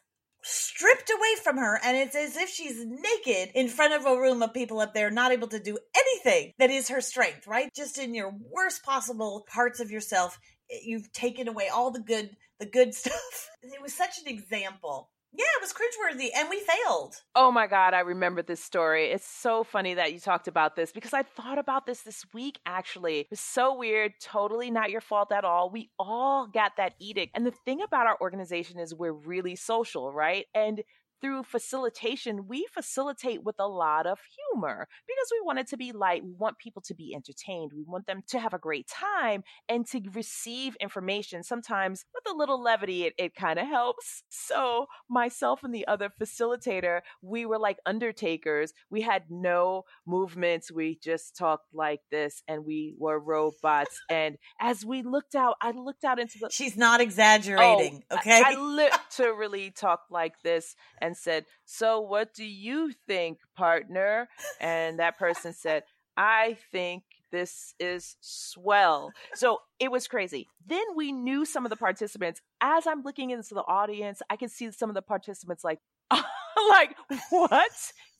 stripped 0.44 1.10
away 1.10 1.36
from 1.44 1.58
her 1.58 1.80
and 1.84 1.98
it's 1.98 2.16
as 2.16 2.38
if 2.38 2.50
she's 2.50 2.86
naked 2.86 3.50
in 3.54 3.68
front 3.68 3.94
of 3.94 4.06
a 4.06 4.18
room 4.18 4.42
of 4.42 4.54
people 4.54 4.80
up 4.80 4.94
there 4.94 5.10
not 5.10 5.32
able 5.32 5.48
to 5.48 5.60
do 5.60 5.78
anything 5.96 6.54
that 6.58 6.70
is 6.70 6.88
her 6.88 7.02
strength 7.02 7.48
right 7.48 7.70
just 7.76 7.98
in 7.98 8.14
your 8.14 8.32
worst 8.54 8.84
possible 8.84 9.46
parts 9.52 9.80
of 9.80 9.92
yourself 9.92 10.40
you've 10.70 11.12
taken 11.12 11.48
away 11.48 11.70
all 11.70 11.92
the 11.92 12.00
good 12.00 12.36
the 12.60 12.66
good 12.66 12.94
stuff 13.02 13.50
it 13.62 13.82
was 13.82 13.94
such 13.94 14.20
an 14.20 14.28
example 14.28 15.10
yeah, 15.34 15.46
it 15.58 15.62
was 15.62 15.74
cringeworthy 15.74 16.30
and 16.36 16.50
we 16.50 16.62
failed. 16.62 17.22
Oh 17.36 17.52
my 17.52 17.68
God, 17.68 17.94
I 17.94 18.00
remember 18.00 18.42
this 18.42 18.64
story. 18.64 19.12
It's 19.12 19.28
so 19.28 19.64
funny 19.64 19.94
that 19.94 20.14
you 20.14 20.20
talked 20.20 20.48
about 20.48 20.76
this 20.76 20.92
because 20.92 21.14
I 21.14 21.22
thought 21.22 21.60
about 21.60 21.86
this 21.86 22.02
this 22.02 22.26
week 22.34 22.60
actually. 22.66 23.20
It 23.20 23.28
was 23.30 23.40
so 23.40 23.78
weird, 23.78 24.14
totally 24.22 24.72
not 24.72 24.90
your 24.90 25.02
fault 25.02 25.32
at 25.32 25.44
all. 25.44 25.70
We 25.70 25.92
all 26.00 26.48
got 26.48 26.78
that 26.78 26.94
edict. 27.00 27.34
And 27.36 27.46
the 27.46 27.52
thing 27.52 27.82
about 27.82 28.08
our 28.08 28.18
organization 28.20 28.80
is 28.80 28.96
we're 28.96 29.12
really 29.12 29.56
social, 29.56 30.12
right? 30.12 30.46
And 30.56 30.82
through 31.22 31.44
facilitation, 31.44 32.48
we 32.48 32.68
facilitate 32.74 33.44
with 33.44 33.56
a 33.60 33.68
lot 33.68 34.06
of 34.06 34.20
humor 34.54 34.88
because 35.08 35.30
we 35.32 35.46
want 35.46 35.60
it 35.60 35.68
to 35.68 35.78
be 35.78 35.92
light. 35.92 36.24
We 36.24 36.34
want 36.34 36.58
people 36.58 36.82
to 36.84 36.96
be 36.96 37.14
entertained. 37.16 37.72
We 37.76 37.84
want 37.84 38.08
them 38.08 38.22
to 38.30 38.40
have 38.40 38.54
a 38.54 38.60
great 38.60 38.88
time 38.88 39.44
and 39.68 39.86
to 39.88 40.02
receive 40.14 40.76
information. 40.80 41.44
Sometimes 41.44 42.06
with 42.14 42.32
a 42.32 42.38
little 42.38 42.62
levity, 42.62 43.06
it, 43.06 43.14
it 43.18 43.36
kind 43.36 43.60
of 43.60 43.68
helps. 43.68 44.24
So, 44.30 44.88
myself 45.10 45.64
and 45.64 45.74
the 45.74 45.88
other 45.88 46.10
facilitator, 46.22 47.02
we 47.22 47.46
were 47.46 47.60
like 47.60 47.78
undertakers. 47.86 48.74
We 48.90 49.02
had 49.02 49.24
no 49.30 49.84
movements. 50.06 50.72
We 50.72 51.00
just 51.04 51.36
talked 51.36 51.74
like 51.74 52.02
this 52.12 52.44
and 52.48 52.66
we 52.66 52.96
were 52.98 53.20
robots. 53.20 54.00
and 54.10 54.38
as 54.60 54.86
we 54.86 55.02
looked 55.02 55.36
out, 55.36 55.56
I 55.62 55.72
looked 55.72 56.04
out 56.04 56.20
into 56.20 56.38
the. 56.40 56.50
She's 56.52 56.78
not 56.78 57.00
oh, 57.00 57.04
exaggerating, 57.04 58.04
oh, 58.12 58.18
okay? 58.18 58.42
I, 58.46 58.54
I 58.54 58.60
literally 59.20 59.72
talked 59.72 60.12
like 60.12 60.34
this 60.44 60.76
and 61.02 61.07
said, 61.16 61.46
So 61.66 62.00
what 62.02 62.34
do 62.34 62.46
you 62.46 62.94
think, 63.08 63.40
partner? 63.56 64.28
And 64.60 65.00
that 65.00 65.18
person 65.18 65.54
said, 65.54 65.84
I 66.16 66.58
think 66.72 67.04
this 67.32 67.74
is 67.80 68.16
swell. 68.22 69.12
So 69.36 69.60
it 69.80 69.92
was 69.92 70.08
crazy. 70.08 70.48
Then 70.66 70.84
we 70.96 71.12
knew 71.12 71.46
some 71.46 71.66
of 71.66 71.70
the 71.70 71.76
participants. 71.76 72.42
As 72.62 72.88
I'm 72.88 73.04
looking 73.04 73.30
into 73.30 73.54
the 73.54 73.62
audience, 73.62 74.22
I 74.30 74.36
can 74.36 74.50
see 74.50 74.72
some 74.72 74.90
of 74.90 74.96
the 74.96 75.02
participants 75.02 75.64
like, 75.64 75.80
like, 76.12 76.96
what 77.30 77.72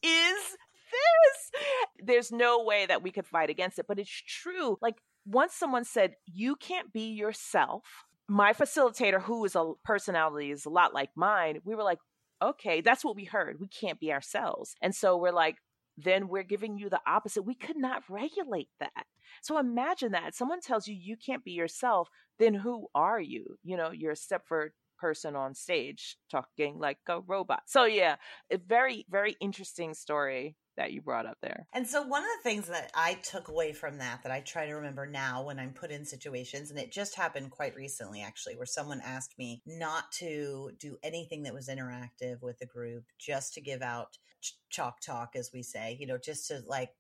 is 0.04 0.58
this? 0.92 1.52
There's 2.00 2.32
no 2.32 2.64
way 2.64 2.86
that 2.86 3.02
we 3.02 3.12
could 3.12 3.26
fight 3.26 3.50
against 3.50 3.80
it, 3.80 3.86
but 3.88 4.00
it's 4.00 4.10
true. 4.10 4.78
Like 4.82 4.96
once 5.26 5.54
someone 5.54 5.86
said, 5.86 6.16
you 6.26 6.56
can't 6.56 6.92
be 6.94 7.14
yourself, 7.14 7.84
my 8.28 8.54
facilitator, 8.54 9.22
who 9.22 9.46
is 9.46 9.56
a 9.56 9.74
personality 9.84 10.52
is 10.52 10.66
a 10.66 10.70
lot 10.70 10.94
like 10.94 11.10
mine, 11.16 11.60
we 11.64 11.76
were 11.76 11.84
like, 11.84 12.00
okay, 12.42 12.82
that's 12.82 13.04
what 13.04 13.16
we 13.16 13.26
heard. 13.26 13.60
We 13.60 13.68
can't 13.68 14.00
be 14.00 14.12
ourselves. 14.12 14.76
And 14.82 14.94
so 14.94 15.18
we're 15.18 15.32
like, 15.32 15.58
then 15.98 16.28
we're 16.28 16.44
giving 16.44 16.78
you 16.78 16.90
the 16.90 17.02
opposite. 17.08 17.42
We 17.42 17.56
could 17.56 17.78
not 17.78 18.04
regulate 18.10 18.70
that. 18.80 19.06
So 19.42 19.58
imagine 19.58 20.12
that 20.12 20.36
someone 20.36 20.62
tells 20.62 20.88
you 20.88 20.96
you 20.96 21.18
can't 21.18 21.44
be 21.44 21.52
yourself, 21.52 22.10
then 22.40 22.54
who 22.54 22.88
are 22.94 23.20
you? 23.20 23.58
You 23.64 23.78
know, 23.78 23.92
you're 23.92 24.12
a 24.12 24.16
Stepford 24.16 24.70
person 24.98 25.36
on 25.36 25.54
stage 25.54 26.18
talking 26.30 26.80
like 26.80 26.98
a 27.08 27.22
robot. 27.22 27.64
So 27.68 27.86
yeah, 27.86 28.16
a 28.52 28.58
very 28.58 29.06
very 29.10 29.36
interesting 29.40 29.94
story 29.94 30.56
that 30.78 30.94
you 30.94 31.02
brought 31.02 31.26
up 31.26 31.38
there. 31.42 31.68
And 31.74 31.88
so 31.88 32.04
one 32.04 32.24
of 32.24 32.30
the 32.38 32.50
things 32.50 32.68
that 32.68 32.92
I 32.96 33.16
took 33.16 33.50
away 33.50 33.74
from 33.74 33.98
that 33.98 34.24
that 34.24 34.32
I 34.32 34.42
try 34.42 34.66
to 34.66 34.74
remember 34.74 35.06
now 35.06 35.44
when 35.44 35.60
I'm 35.60 35.74
put 35.74 35.92
in 35.92 36.06
situations 36.06 36.70
and 36.70 36.80
it 36.80 36.92
just 36.92 37.16
happened 37.16 37.52
quite 37.52 37.76
recently 37.76 38.22
actually 38.22 38.56
where 38.56 38.66
someone 38.66 39.02
asked 39.04 39.38
me 39.38 39.62
not 39.66 40.12
to 40.14 40.72
do 40.80 40.98
anything 41.04 41.44
that 41.44 41.54
was 41.54 41.68
interactive 41.68 42.42
with 42.42 42.60
the 42.60 42.66
group 42.66 43.04
just 43.20 43.54
to 43.56 43.62
give 43.62 43.82
out 43.82 44.18
ch- 44.42 44.58
chalk 44.70 45.02
talk 45.02 45.36
as 45.36 45.52
we 45.54 45.64
say, 45.64 45.98
you 46.00 46.08
know, 46.08 46.18
just 46.18 46.48
to 46.48 46.62
like 46.68 46.92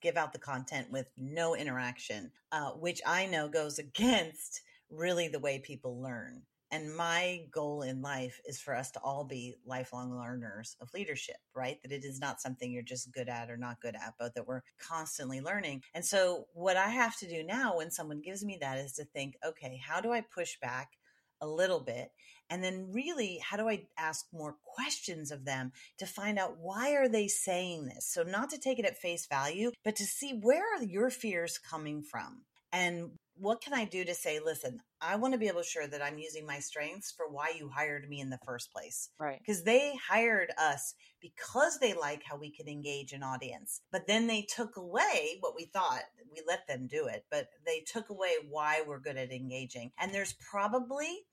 give 0.00 0.16
out 0.16 0.32
the 0.32 0.38
content 0.38 0.90
with 0.90 1.06
no 1.16 1.54
interaction, 1.54 2.30
uh, 2.52 2.70
which 2.70 3.00
I 3.06 3.26
know 3.26 3.48
goes 3.48 3.78
against 3.80 4.62
really 4.90 5.28
the 5.28 5.40
way 5.40 5.58
people 5.58 6.00
learn. 6.00 6.42
And 6.72 6.96
my 6.96 7.46
goal 7.52 7.82
in 7.82 8.02
life 8.02 8.40
is 8.44 8.60
for 8.60 8.74
us 8.74 8.90
to 8.92 9.00
all 9.00 9.24
be 9.24 9.54
lifelong 9.64 10.16
learners 10.18 10.76
of 10.80 10.92
leadership, 10.92 11.36
right? 11.54 11.80
That 11.82 11.92
it 11.92 12.04
is 12.04 12.20
not 12.20 12.40
something 12.40 12.72
you're 12.72 12.82
just 12.82 13.12
good 13.12 13.28
at 13.28 13.50
or 13.50 13.56
not 13.56 13.80
good 13.80 13.94
at, 13.94 14.14
but 14.18 14.34
that 14.34 14.48
we're 14.48 14.62
constantly 14.78 15.40
learning. 15.40 15.82
And 15.94 16.04
so, 16.04 16.46
what 16.54 16.76
I 16.76 16.88
have 16.88 17.16
to 17.18 17.28
do 17.28 17.44
now 17.44 17.76
when 17.76 17.90
someone 17.90 18.20
gives 18.20 18.44
me 18.44 18.58
that 18.60 18.78
is 18.78 18.94
to 18.94 19.04
think, 19.04 19.36
okay, 19.46 19.80
how 19.84 20.00
do 20.00 20.12
I 20.12 20.22
push 20.22 20.58
back 20.60 20.90
a 21.40 21.46
little 21.46 21.80
bit? 21.80 22.10
And 22.50 22.64
then, 22.64 22.90
really, 22.92 23.40
how 23.42 23.56
do 23.56 23.68
I 23.68 23.86
ask 23.96 24.26
more 24.32 24.56
questions 24.64 25.30
of 25.30 25.44
them 25.44 25.72
to 25.98 26.06
find 26.06 26.38
out 26.38 26.58
why 26.58 26.94
are 26.94 27.08
they 27.08 27.28
saying 27.28 27.86
this? 27.86 28.08
So, 28.08 28.24
not 28.24 28.50
to 28.50 28.58
take 28.58 28.80
it 28.80 28.84
at 28.84 28.98
face 28.98 29.26
value, 29.26 29.70
but 29.84 29.94
to 29.96 30.04
see 30.04 30.32
where 30.32 30.64
are 30.74 30.82
your 30.82 31.10
fears 31.10 31.58
coming 31.58 32.02
from? 32.02 32.42
And 32.72 33.12
what 33.38 33.60
can 33.60 33.74
I 33.74 33.84
do 33.84 34.04
to 34.04 34.14
say, 34.14 34.40
listen, 34.44 34.80
I 35.00 35.16
want 35.16 35.34
to 35.34 35.38
be 35.38 35.48
able 35.48 35.62
to 35.62 35.66
sure 35.66 35.86
that 35.86 36.02
I'm 36.02 36.18
using 36.18 36.46
my 36.46 36.58
strengths 36.58 37.12
for 37.12 37.28
why 37.28 37.52
you 37.56 37.68
hired 37.68 38.08
me 38.08 38.20
in 38.20 38.30
the 38.30 38.40
first 38.44 38.72
place. 38.72 39.10
Right. 39.18 39.38
Because 39.38 39.64
they 39.64 39.94
hired 40.08 40.52
us 40.58 40.94
because 41.20 41.78
they 41.78 41.92
like 41.94 42.22
how 42.24 42.36
we 42.36 42.50
can 42.50 42.68
engage 42.68 43.12
an 43.12 43.22
audience. 43.22 43.82
But 43.92 44.06
then 44.06 44.26
they 44.26 44.42
took 44.42 44.76
away 44.76 45.36
what 45.40 45.54
we 45.54 45.66
thought. 45.66 46.02
We 46.32 46.42
let 46.46 46.66
them 46.66 46.86
do 46.86 47.06
it, 47.06 47.24
but 47.30 47.48
they 47.64 47.80
took 47.80 48.10
away 48.10 48.30
why 48.48 48.82
we're 48.86 49.00
good 49.00 49.16
at 49.16 49.32
engaging. 49.32 49.92
And 49.98 50.12
there's 50.12 50.34
probably 50.50 51.24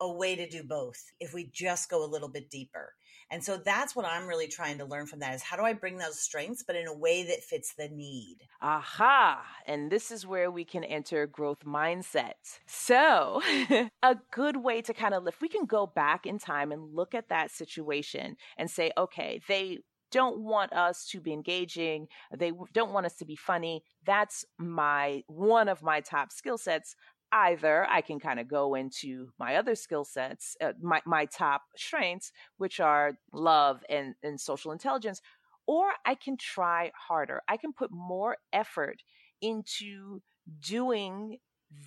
a 0.00 0.12
way 0.12 0.34
to 0.36 0.48
do 0.48 0.62
both 0.62 1.02
if 1.20 1.32
we 1.32 1.50
just 1.52 1.90
go 1.90 2.04
a 2.04 2.08
little 2.08 2.28
bit 2.28 2.50
deeper. 2.50 2.92
And 3.30 3.42
so 3.42 3.56
that's 3.56 3.96
what 3.96 4.06
I'm 4.06 4.26
really 4.26 4.48
trying 4.48 4.78
to 4.78 4.84
learn 4.84 5.06
from 5.06 5.20
that 5.20 5.34
is 5.34 5.42
how 5.42 5.56
do 5.56 5.62
I 5.62 5.72
bring 5.72 5.98
those 5.98 6.20
strengths, 6.20 6.62
but 6.62 6.76
in 6.76 6.86
a 6.86 6.96
way 6.96 7.24
that 7.24 7.42
fits 7.42 7.74
the 7.74 7.88
need? 7.88 8.38
Aha. 8.60 9.44
And 9.66 9.90
this 9.90 10.10
is 10.10 10.26
where 10.26 10.50
we 10.50 10.64
can 10.64 10.84
enter 10.84 11.26
growth 11.26 11.64
mindset. 11.64 12.58
So, 12.66 13.42
a 14.02 14.16
good 14.30 14.58
way 14.58 14.82
to 14.82 14.94
kind 14.94 15.14
of 15.14 15.22
lift, 15.22 15.40
we 15.40 15.48
can 15.48 15.66
go 15.66 15.86
back 15.86 16.26
in 16.26 16.38
time 16.38 16.72
and 16.72 16.94
look 16.94 17.14
at 17.14 17.28
that 17.28 17.50
situation 17.50 18.36
and 18.56 18.70
say, 18.70 18.92
okay, 18.96 19.40
they 19.48 19.78
don't 20.10 20.38
want 20.38 20.72
us 20.72 21.06
to 21.06 21.20
be 21.20 21.32
engaging 21.32 22.06
they 22.32 22.52
don't 22.72 22.92
want 22.92 23.04
us 23.04 23.16
to 23.16 23.24
be 23.24 23.34
funny 23.34 23.82
that's 24.06 24.44
my 24.58 25.24
one 25.26 25.68
of 25.68 25.82
my 25.82 26.00
top 26.00 26.30
skill 26.30 26.56
sets 26.56 26.94
either 27.34 27.84
I 27.90 28.00
can 28.00 28.20
kind 28.20 28.38
of 28.38 28.46
go 28.48 28.74
into 28.76 29.30
my 29.38 29.56
other 29.56 29.74
skill 29.74 30.04
sets, 30.04 30.56
uh, 30.62 30.72
my, 30.80 31.02
my 31.04 31.26
top 31.26 31.62
strengths, 31.76 32.30
which 32.58 32.78
are 32.78 33.14
love 33.32 33.82
and, 33.90 34.14
and 34.22 34.40
social 34.40 34.70
intelligence, 34.70 35.20
or 35.66 35.90
I 36.06 36.14
can 36.14 36.36
try 36.36 36.92
harder. 37.08 37.42
I 37.48 37.56
can 37.56 37.72
put 37.72 37.90
more 37.90 38.36
effort 38.52 39.02
into 39.42 40.22
doing 40.60 41.38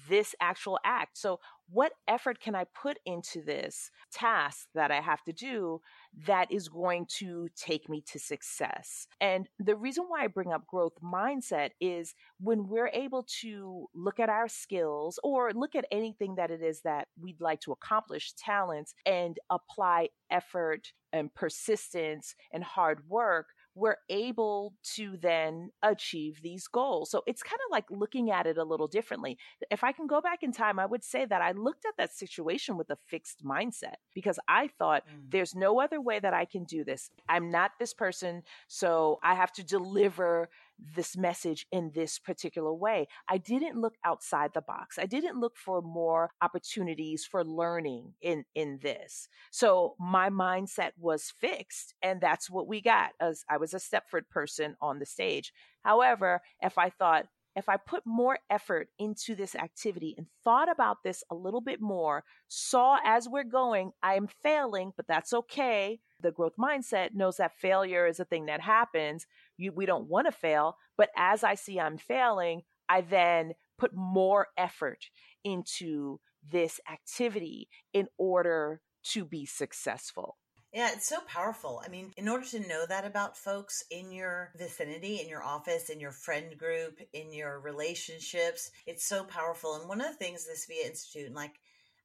this 0.10 0.36
actual 0.42 0.80
act. 0.84 1.18
So, 1.18 1.40
what 1.69 1.91
effort 2.08 2.39
can 2.39 2.56
I 2.56 2.65
put 2.65 2.97
into 3.06 3.41
this 3.41 3.91
task 4.12 4.67
that 4.73 4.91
I 4.91 5.01
have 5.01 5.21
to 5.23 5.34
do 5.34 5.82
that 6.25 6.51
is 6.51 6.69
going 6.69 7.08
to 7.17 7.49
take 7.56 7.89
me 7.89 8.03
to 8.12 8.19
success? 8.19 9.08
And 9.19 9.47
the 9.60 9.75
reason 9.75 10.06
why 10.08 10.23
I 10.23 10.27
bring 10.27 10.53
up 10.53 10.65
growth 10.67 10.93
mindset 11.03 11.71
is 11.82 12.15
when 12.39 12.67
we're 12.67 12.91
able 12.93 13.25
to 13.41 13.88
look 13.93 14.19
at 14.19 14.30
our 14.30 14.47
skills 14.47 15.19
or 15.23 15.51
look 15.53 15.75
at 15.75 15.86
anything 15.91 16.36
that 16.36 16.51
it 16.51 16.62
is 16.62 16.82
that 16.82 17.08
we'd 17.19 17.41
like 17.41 17.60
to 17.62 17.71
accomplish, 17.71 18.34
talents, 18.34 18.93
and 19.06 19.38
apply 19.49 20.10
effort 20.32 20.93
and 21.13 21.34
persistence 21.34 22.36
and 22.51 22.63
hard 22.63 23.08
work 23.08 23.47
we're 23.78 23.98
able 24.10 24.74
to 24.96 25.18
then 25.22 25.70
achieve 25.84 26.42
these 26.42 26.68
goals. 26.68 27.12
So 27.12 27.22
it's 27.28 27.44
kind 27.44 27.60
of 27.68 27.72
like 27.72 27.86
looking 27.92 28.32
at 28.32 28.48
it 28.48 28.58
a 28.58 28.63
little 28.63 28.88
differently. 28.88 29.38
If 29.70 29.84
I 29.84 29.92
can 29.92 30.08
go 30.08 30.20
back 30.20 30.42
in 30.42 30.52
time, 30.52 30.80
I 30.80 30.88
would 30.88 31.04
say 31.04 31.26
that 31.26 31.42
I 31.44 31.52
looked 31.52 31.86
at 31.86 31.96
that 31.98 32.12
situation 32.12 32.76
with 32.76 32.90
a 32.90 32.98
fixed 33.06 33.46
mindset 33.46 33.96
because 34.16 34.40
I 34.48 34.70
thought 34.80 35.04
mm. 35.08 35.30
there's 35.30 35.54
no 35.54 35.80
other 35.80 36.02
way 36.02 36.20
that 36.20 36.34
I 36.34 36.46
can 36.46 36.63
do 36.63 36.84
this. 36.84 37.12
I'm 37.30 37.52
not 37.52 37.72
this 37.80 37.94
person, 37.94 38.42
so 38.68 39.20
I 39.24 39.36
have 39.36 39.52
to 39.54 39.63
deliver 39.63 40.50
this 40.80 41.18
message 41.18 41.66
in 41.72 41.92
this 41.94 42.20
particular 42.20 42.74
way. 42.74 43.08
I 43.28 43.38
didn't 43.38 43.80
look 43.80 43.96
outside 44.04 44.52
the 44.54 44.62
box. 44.62 44.98
I 45.00 45.06
didn't 45.06 45.40
look 45.40 45.58
for 45.58 45.82
more 45.82 46.32
opportunities 46.42 47.26
for 47.26 47.44
learning 47.44 48.13
in 48.22 48.46
in 48.56 48.80
this. 48.82 49.28
So 49.52 49.96
my 50.00 50.30
mindset 50.30 50.92
was 50.98 51.34
fixed 51.40 51.96
and 52.02 52.22
that's 52.22 52.50
what 52.50 52.68
we 52.68 52.82
got 52.82 53.12
as 53.20 53.44
I 53.50 53.58
was 53.58 53.74
a 53.74 53.78
Stepford 53.78 54.30
person 54.30 54.76
on 54.82 55.00
the 55.00 55.06
stage. 55.06 55.54
However, 55.84 56.42
if 56.62 56.78
I 56.78 56.90
thought 56.90 57.26
if 57.58 57.68
I 57.68 57.78
put 57.78 58.06
more 58.06 58.38
effort 58.52 58.90
into 59.00 59.34
this 59.34 59.56
activity 59.56 60.13
and 60.16 60.28
thought 60.44 60.72
about 60.72 60.98
this 61.04 61.24
a 61.32 61.36
little 61.36 61.60
bit 61.60 61.82
more, 61.82 62.24
saw 62.48 63.00
as 63.04 63.28
we're 63.28 63.44
going, 63.44 63.94
I 64.04 64.13
am 64.13 64.28
failing, 64.28 64.94
but 64.96 65.08
that's 65.08 65.34
okay. 65.34 66.00
The 66.21 66.32
growth 66.32 66.58
mindset 66.58 67.13
knows 67.13 67.38
that 67.38 67.58
failure 67.58 68.08
is 68.08 68.19
a 68.19 68.25
thing 68.25 68.47
that 68.47 68.62
happens. 68.62 69.25
You, 69.58 69.71
we 69.71 69.86
don't 69.86 70.10
want 70.10 70.27
to 70.27 70.32
fail, 70.32 70.77
but 70.97 71.10
as 71.15 71.43
I 71.43 71.56
see 71.56 71.80
I'm 71.80 71.97
failing, 71.97 72.63
I 72.89 73.01
then 73.01 73.53
put 73.77 73.93
more 73.93 74.47
effort 74.58 75.06
into 75.43 76.19
this 76.49 76.80
activity 76.91 77.69
in 77.93 78.08
order 78.17 78.82
to 79.12 79.25
be 79.25 79.45
successful. 79.45 80.38
Yeah, 80.73 80.89
it's 80.93 81.08
so 81.08 81.21
powerful. 81.21 81.82
I 81.84 81.89
mean, 81.89 82.12
in 82.17 82.27
order 82.27 82.45
to 82.47 82.67
know 82.67 82.86
that 82.88 83.06
about 83.06 83.38
folks 83.38 83.84
in 83.89 84.12
your 84.12 84.51
vicinity, 84.58 85.21
in 85.21 85.30
your 85.30 85.43
office, 85.43 85.89
in 85.89 85.99
your 85.99 86.12
friend 86.12 86.58
group, 86.58 86.99
in 87.13 87.34
your 87.34 87.60
relationships, 87.60 88.69
it's 88.86 89.08
so 89.08 89.23
powerful. 89.23 89.75
And 89.75 89.88
one 89.88 90.01
of 90.01 90.08
the 90.08 90.17
things 90.17 90.45
this 90.45 90.65
VIA 90.65 90.88
Institute, 90.88 91.27
and 91.27 91.36
like 91.36 91.53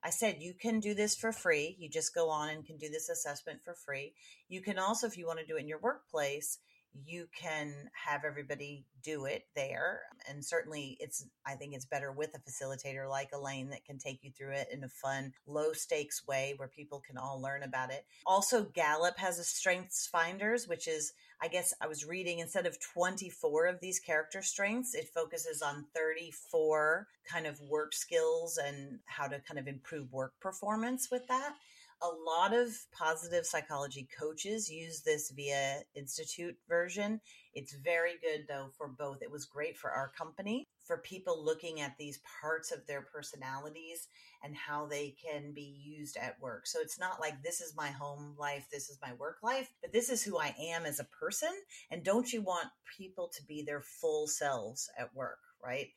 I 0.05 0.11
said, 0.11 0.37
you 0.41 0.55
can 0.55 0.81
do 0.81 0.95
this 0.95 1.17
for 1.17 1.33
free. 1.33 1.77
You 1.79 1.89
just 1.89 2.15
go 2.15 2.29
on 2.29 2.51
and 2.51 2.65
can 2.65 2.77
do 2.77 2.89
this 2.89 3.09
assessment 3.09 3.61
for 3.65 3.75
free. 3.75 4.15
You 4.49 4.61
can 4.61 4.79
also, 4.79 5.07
if 5.07 5.17
you 5.17 5.27
want 5.27 5.39
to 5.39 5.47
do 5.47 5.57
it 5.57 5.61
in 5.61 5.69
your 5.69 5.79
workplace, 5.79 6.59
you 7.05 7.27
can 7.35 7.73
have 7.93 8.25
everybody 8.25 8.85
do 9.03 9.25
it 9.25 9.47
there 9.57 10.01
and 10.29 10.45
certainly 10.45 10.97
it's 11.01 11.27
i 11.47 11.55
think 11.55 11.75
it's 11.75 11.87
better 11.87 12.13
with 12.13 12.35
a 12.35 12.39
facilitator 12.51 13.09
like 13.09 13.31
elaine 13.33 13.71
that 13.71 13.85
can 13.85 13.99
take 13.99 14.23
you 14.23 14.31
through 14.31 14.53
it 14.53 14.69
in 14.71 14.85
a 14.85 14.89
fun 14.89 15.33
low 15.47 15.73
stakes 15.73 16.27
way 16.27 16.55
where 16.57 16.69
people 16.69 17.03
can 17.05 17.17
all 17.17 17.41
learn 17.41 17.63
about 17.63 17.91
it 17.91 18.05
also 18.27 18.65
gallup 18.75 19.19
has 19.19 19.39
a 19.39 19.45
strengths 19.45 20.07
finders 20.07 20.69
which 20.69 20.87
is 20.87 21.15
i 21.43 21.49
guess 21.49 21.75
i 21.81 21.87
was 21.87 22.07
reading 22.07 22.39
instead 22.39 22.67
of 22.67 22.79
24 22.81 23.67
of 23.67 23.81
these 23.81 23.99
character 23.99 24.43
strengths 24.43 24.95
it 24.95 25.09
focuses 25.09 25.63
on 25.63 25.85
34 25.95 27.07
kind 27.31 27.47
of 27.47 27.61
work 27.61 27.93
skills 27.93 28.59
and 28.59 28.99
how 29.07 29.27
to 29.27 29.41
kind 29.41 29.59
of 29.59 29.67
improve 29.67 30.13
work 30.13 30.33
performance 30.41 31.09
with 31.11 31.27
that 31.29 31.55
a 32.03 32.09
lot 32.27 32.53
of 32.53 32.69
positive 32.93 33.47
psychology 33.47 34.09
coaches 34.19 34.69
use 34.69 35.03
this 35.03 35.31
VIA 35.31 35.83
Institute 35.95 36.57
version. 36.69 37.21
It's 37.55 37.75
very 37.75 38.15
good 38.23 38.47
though 38.49 38.71
for 38.77 38.89
both. 38.89 39.23
It 39.23 39.31
was 39.31 39.45
great 39.45 39.77
for 39.77 39.91
our 39.91 40.13
company, 40.17 40.69
for 40.85 40.99
people 40.99 41.45
looking 41.45 41.81
at 41.81 41.97
these 41.99 42.21
parts 42.41 42.73
of 42.73 42.87
their 42.87 43.03
personalities 43.03 44.09
and 44.43 44.57
how 44.57 44.87
they 44.87 45.15
can 45.23 45.53
be 45.53 45.77
used 45.85 46.17
at 46.17 46.41
work. 46.41 46.67
So 46.67 46.81
it's 46.81 46.99
not 46.99 47.21
like 47.21 47.43
this 47.43 47.61
is 47.61 47.77
my 47.77 47.89
home 47.89 48.35
life, 48.39 48.67
this 48.73 48.89
is 48.89 48.99
my 49.03 49.13
work 49.15 49.39
life, 49.43 49.71
but 49.81 49.93
this 49.93 50.09
is 50.09 50.23
who 50.23 50.39
I 50.39 50.55
am 50.59 50.85
as 50.85 50.99
a 50.99 51.05
person. 51.05 51.51
And 51.91 52.03
don't 52.03 52.33
you 52.33 52.43
want 52.43 52.69
people 52.99 53.31
to 53.37 53.47
be 53.47 53.63
their 53.63 53.83
full 53.83 54.27
selves 54.27 54.91
at 54.99 55.15
work, 55.15 55.39
right? 55.63 55.89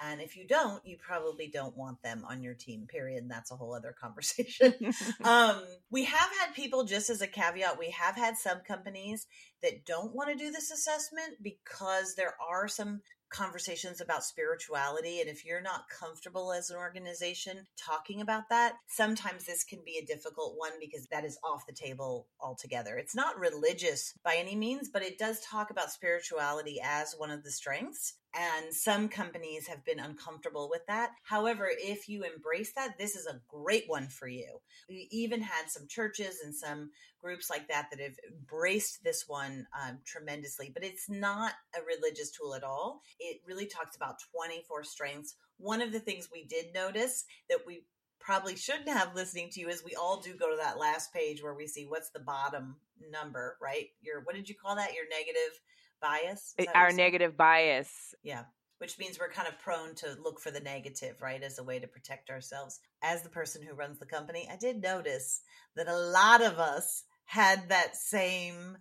And 0.00 0.20
if 0.20 0.36
you 0.36 0.46
don't, 0.46 0.84
you 0.84 0.96
probably 0.98 1.48
don't 1.48 1.76
want 1.76 2.02
them 2.02 2.24
on 2.28 2.42
your 2.42 2.54
team, 2.54 2.86
period. 2.86 3.22
And 3.22 3.30
that's 3.30 3.50
a 3.50 3.56
whole 3.56 3.74
other 3.74 3.94
conversation. 4.00 4.74
um, 5.24 5.62
we 5.90 6.04
have 6.04 6.30
had 6.40 6.54
people, 6.54 6.84
just 6.84 7.10
as 7.10 7.22
a 7.22 7.26
caveat, 7.26 7.78
we 7.78 7.90
have 7.90 8.16
had 8.16 8.36
some 8.36 8.60
companies 8.66 9.26
that 9.62 9.84
don't 9.86 10.14
want 10.14 10.30
to 10.30 10.36
do 10.36 10.50
this 10.50 10.70
assessment 10.70 11.42
because 11.42 12.14
there 12.14 12.34
are 12.40 12.68
some 12.68 13.00
conversations 13.34 14.00
about 14.00 14.24
spirituality. 14.24 15.20
And 15.20 15.28
if 15.28 15.44
you're 15.44 15.60
not 15.60 15.88
comfortable 15.88 16.52
as 16.52 16.70
an 16.70 16.76
organization 16.76 17.66
talking 17.76 18.20
about 18.20 18.48
that, 18.50 18.74
sometimes 18.88 19.44
this 19.44 19.64
can 19.64 19.80
be 19.84 19.98
a 19.98 20.06
difficult 20.06 20.54
one 20.56 20.72
because 20.80 21.06
that 21.10 21.24
is 21.24 21.38
off 21.42 21.66
the 21.66 21.72
table 21.72 22.28
altogether. 22.40 22.96
It's 22.96 23.14
not 23.14 23.38
religious 23.38 24.14
by 24.24 24.36
any 24.36 24.54
means, 24.54 24.88
but 24.92 25.02
it 25.02 25.18
does 25.18 25.40
talk 25.40 25.70
about 25.70 25.90
spirituality 25.90 26.80
as 26.82 27.14
one 27.18 27.30
of 27.30 27.42
the 27.42 27.50
strengths. 27.50 28.14
And 28.36 28.74
some 28.74 29.08
companies 29.08 29.68
have 29.68 29.84
been 29.84 30.00
uncomfortable 30.00 30.68
with 30.68 30.84
that. 30.88 31.10
However, 31.22 31.70
if 31.70 32.08
you 32.08 32.24
embrace 32.24 32.72
that, 32.72 32.98
this 32.98 33.14
is 33.14 33.26
a 33.26 33.40
great 33.48 33.84
one 33.86 34.08
for 34.08 34.26
you. 34.26 34.60
We 34.88 35.08
even 35.12 35.40
had 35.40 35.70
some 35.70 35.86
churches 35.86 36.40
and 36.44 36.54
some 36.54 36.90
groups 37.22 37.48
like 37.48 37.68
that 37.68 37.88
that 37.90 38.00
have 38.00 38.16
embraced 38.28 39.04
this 39.04 39.24
one 39.28 39.66
um, 39.80 39.98
tremendously, 40.04 40.70
but 40.74 40.84
it's 40.84 41.08
not 41.08 41.52
a 41.76 41.80
religious 41.84 42.30
tool 42.30 42.54
at 42.54 42.64
all. 42.64 43.02
It 43.20 43.40
really 43.46 43.66
talks 43.66 43.94
about 43.94 44.16
24 44.36 44.82
strengths. 44.82 45.36
One 45.58 45.80
of 45.80 45.92
the 45.92 46.00
things 46.00 46.28
we 46.32 46.44
did 46.44 46.74
notice 46.74 47.24
that 47.48 47.60
we 47.66 47.84
probably 48.18 48.56
shouldn't 48.56 48.88
have 48.88 49.14
listening 49.14 49.50
to 49.50 49.60
you 49.60 49.68
is 49.68 49.84
we 49.84 49.94
all 49.94 50.20
do 50.20 50.34
go 50.34 50.50
to 50.50 50.56
that 50.56 50.78
last 50.78 51.12
page 51.12 51.42
where 51.42 51.54
we 51.54 51.66
see 51.66 51.84
what's 51.84 52.10
the 52.10 52.20
bottom 52.20 52.76
number, 53.10 53.56
right? 53.60 53.88
Your, 54.00 54.22
what 54.22 54.34
did 54.34 54.48
you 54.48 54.54
call 54.54 54.76
that? 54.76 54.94
Your 54.94 55.04
negative 55.08 55.60
bias? 56.04 56.54
Eh, 56.58 56.66
our 56.74 56.92
negative 56.92 57.36
bias. 57.36 58.14
Yeah. 58.22 58.44
Which 58.78 58.98
means 58.98 59.18
we're 59.18 59.30
kind 59.30 59.48
of 59.48 59.58
prone 59.60 59.94
to 59.96 60.16
look 60.22 60.40
for 60.40 60.50
the 60.50 60.60
negative, 60.60 61.16
right? 61.22 61.42
As 61.42 61.58
a 61.58 61.64
way 61.64 61.78
to 61.78 61.86
protect 61.86 62.28
ourselves. 62.28 62.80
As 63.02 63.22
the 63.22 63.30
person 63.30 63.62
who 63.62 63.74
runs 63.74 63.98
the 63.98 64.06
company, 64.06 64.48
I 64.52 64.56
did 64.56 64.82
notice 64.82 65.40
that 65.76 65.88
a 65.88 65.96
lot 65.96 66.42
of 66.42 66.58
us 66.58 67.04
had 67.24 67.68
that 67.70 67.96
same 67.96 68.76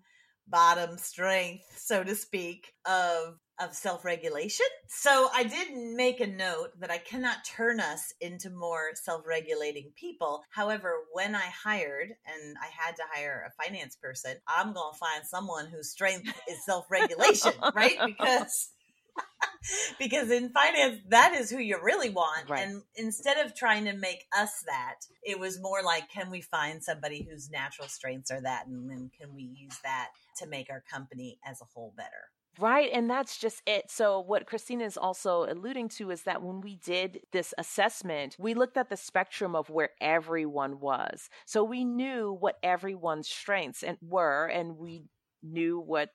bottom 0.48 0.98
strength, 0.98 1.64
so 1.78 2.04
to 2.04 2.16
speak, 2.16 2.74
of 2.86 3.40
of 3.64 3.74
self-regulation. 3.74 4.66
So 4.88 5.30
I 5.34 5.44
did 5.44 5.76
make 5.76 6.20
a 6.20 6.28
note 6.28 6.80
that 6.80 6.92
I 6.92 6.98
cannot 6.98 7.46
turn 7.46 7.80
us 7.80 8.14
into 8.20 8.50
more 8.50 8.92
self-regulating 8.96 9.92
people. 9.96 10.44
However, 10.50 10.96
when 11.14 11.36
I 11.36 11.46
hired 11.64 12.10
and 12.26 12.56
I 12.62 12.68
had 12.68 12.96
to 12.98 13.04
hire 13.12 13.46
a 13.48 13.64
finance 13.64 13.96
person, 13.96 14.36
I'm 14.48 14.74
going 14.74 14.94
to 14.94 14.98
find 14.98 15.26
someone 15.26 15.68
whose 15.68 15.90
strength 15.90 16.28
is 16.50 16.66
self-regulation, 16.66 17.54
right? 17.76 17.98
Because 18.06 18.70
because 20.00 20.32
in 20.32 20.50
finance 20.50 21.00
that 21.10 21.34
is 21.34 21.50
who 21.50 21.60
you 21.60 21.78
really 21.82 22.10
want 22.10 22.50
right. 22.50 22.68
and 22.68 22.82
instead 22.96 23.46
of 23.46 23.56
trying 23.56 23.86
to 23.86 23.94
make 23.94 24.26
us 24.36 24.64
that 24.66 24.96
it 25.24 25.40
was 25.40 25.62
more 25.62 25.84
like 25.84 26.10
can 26.10 26.32
we 26.32 26.42
find 26.42 26.84
somebody 26.84 27.28
whose 27.30 27.52
natural 27.52 27.88
strengths 27.88 28.32
are 28.32 28.42
that 28.42 28.66
and 28.68 28.90
then 28.90 29.12
can 29.20 29.34
we 29.36 29.44
use 29.44 29.78
that 29.84 30.10
to 30.36 30.48
make 30.48 30.70
our 30.70 30.84
company 30.92 31.38
as 31.46 31.62
a 31.62 31.66
whole 31.74 31.94
better 31.96 32.32
Right. 32.60 32.92
And 32.94 33.10
that's 33.10 33.40
just 33.40 33.64
it. 33.66 33.90
So, 33.90 34.20
what 34.20 34.46
Christine 34.46 34.80
is 34.82 34.96
also 34.96 35.46
alluding 35.50 35.90
to 35.90 36.12
is 36.12 36.22
that 36.24 36.44
when 36.44 36.62
we 36.62 36.76
did 36.76 37.22
this 37.32 37.52
assessment, 37.58 38.36
we 38.38 38.54
looked 38.54 38.78
at 38.78 38.90
the 38.90 38.98
spectrum 38.98 39.56
of 39.56 39.72
where 39.72 39.90
everyone 40.00 40.80
was. 40.80 41.30
So, 41.48 41.64
we 41.64 41.84
knew 41.84 42.32
what 42.40 42.60
everyone's 42.62 43.28
strengths 43.28 43.82
and 43.82 43.98
were, 44.02 44.46
and 44.46 44.78
we 44.78 45.02
knew 45.44 45.80
what 45.80 46.10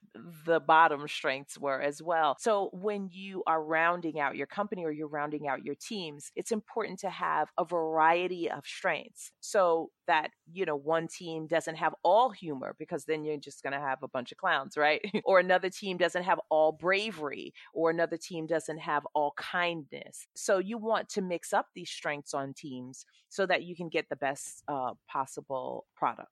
the 0.46 0.60
bottom 0.60 1.06
strengths 1.06 1.58
were 1.58 1.80
as 1.80 2.02
well. 2.02 2.36
So 2.40 2.70
when 2.72 3.08
you 3.12 3.42
are 3.46 3.62
rounding 3.62 4.18
out 4.18 4.36
your 4.36 4.46
company 4.46 4.84
or 4.84 4.90
you're 4.90 5.08
rounding 5.08 5.46
out 5.46 5.64
your 5.64 5.74
teams, 5.74 6.32
it's 6.34 6.50
important 6.50 6.98
to 7.00 7.10
have 7.10 7.48
a 7.58 7.64
variety 7.64 8.50
of 8.50 8.66
strengths 8.66 9.32
so 9.40 9.90
that, 10.06 10.30
you 10.50 10.64
know, 10.64 10.76
one 10.76 11.06
team 11.06 11.46
doesn't 11.46 11.76
have 11.76 11.94
all 12.02 12.30
humor 12.30 12.74
because 12.78 13.04
then 13.04 13.24
you're 13.24 13.36
just 13.36 13.62
going 13.62 13.74
to 13.74 13.78
have 13.78 14.02
a 14.02 14.08
bunch 14.08 14.32
of 14.32 14.38
clowns, 14.38 14.76
right? 14.76 15.00
or 15.24 15.38
another 15.38 15.70
team 15.70 15.96
doesn't 15.96 16.24
have 16.24 16.40
all 16.50 16.72
bravery 16.72 17.52
or 17.74 17.90
another 17.90 18.16
team 18.16 18.46
doesn't 18.46 18.78
have 18.78 19.06
all 19.14 19.34
kindness. 19.36 20.26
So 20.34 20.58
you 20.58 20.78
want 20.78 21.08
to 21.10 21.22
mix 21.22 21.52
up 21.52 21.66
these 21.74 21.90
strengths 21.90 22.34
on 22.34 22.54
teams 22.54 23.04
so 23.28 23.46
that 23.46 23.62
you 23.62 23.76
can 23.76 23.88
get 23.88 24.08
the 24.08 24.16
best 24.16 24.62
uh, 24.68 24.92
possible 25.08 25.86
product. 25.94 26.28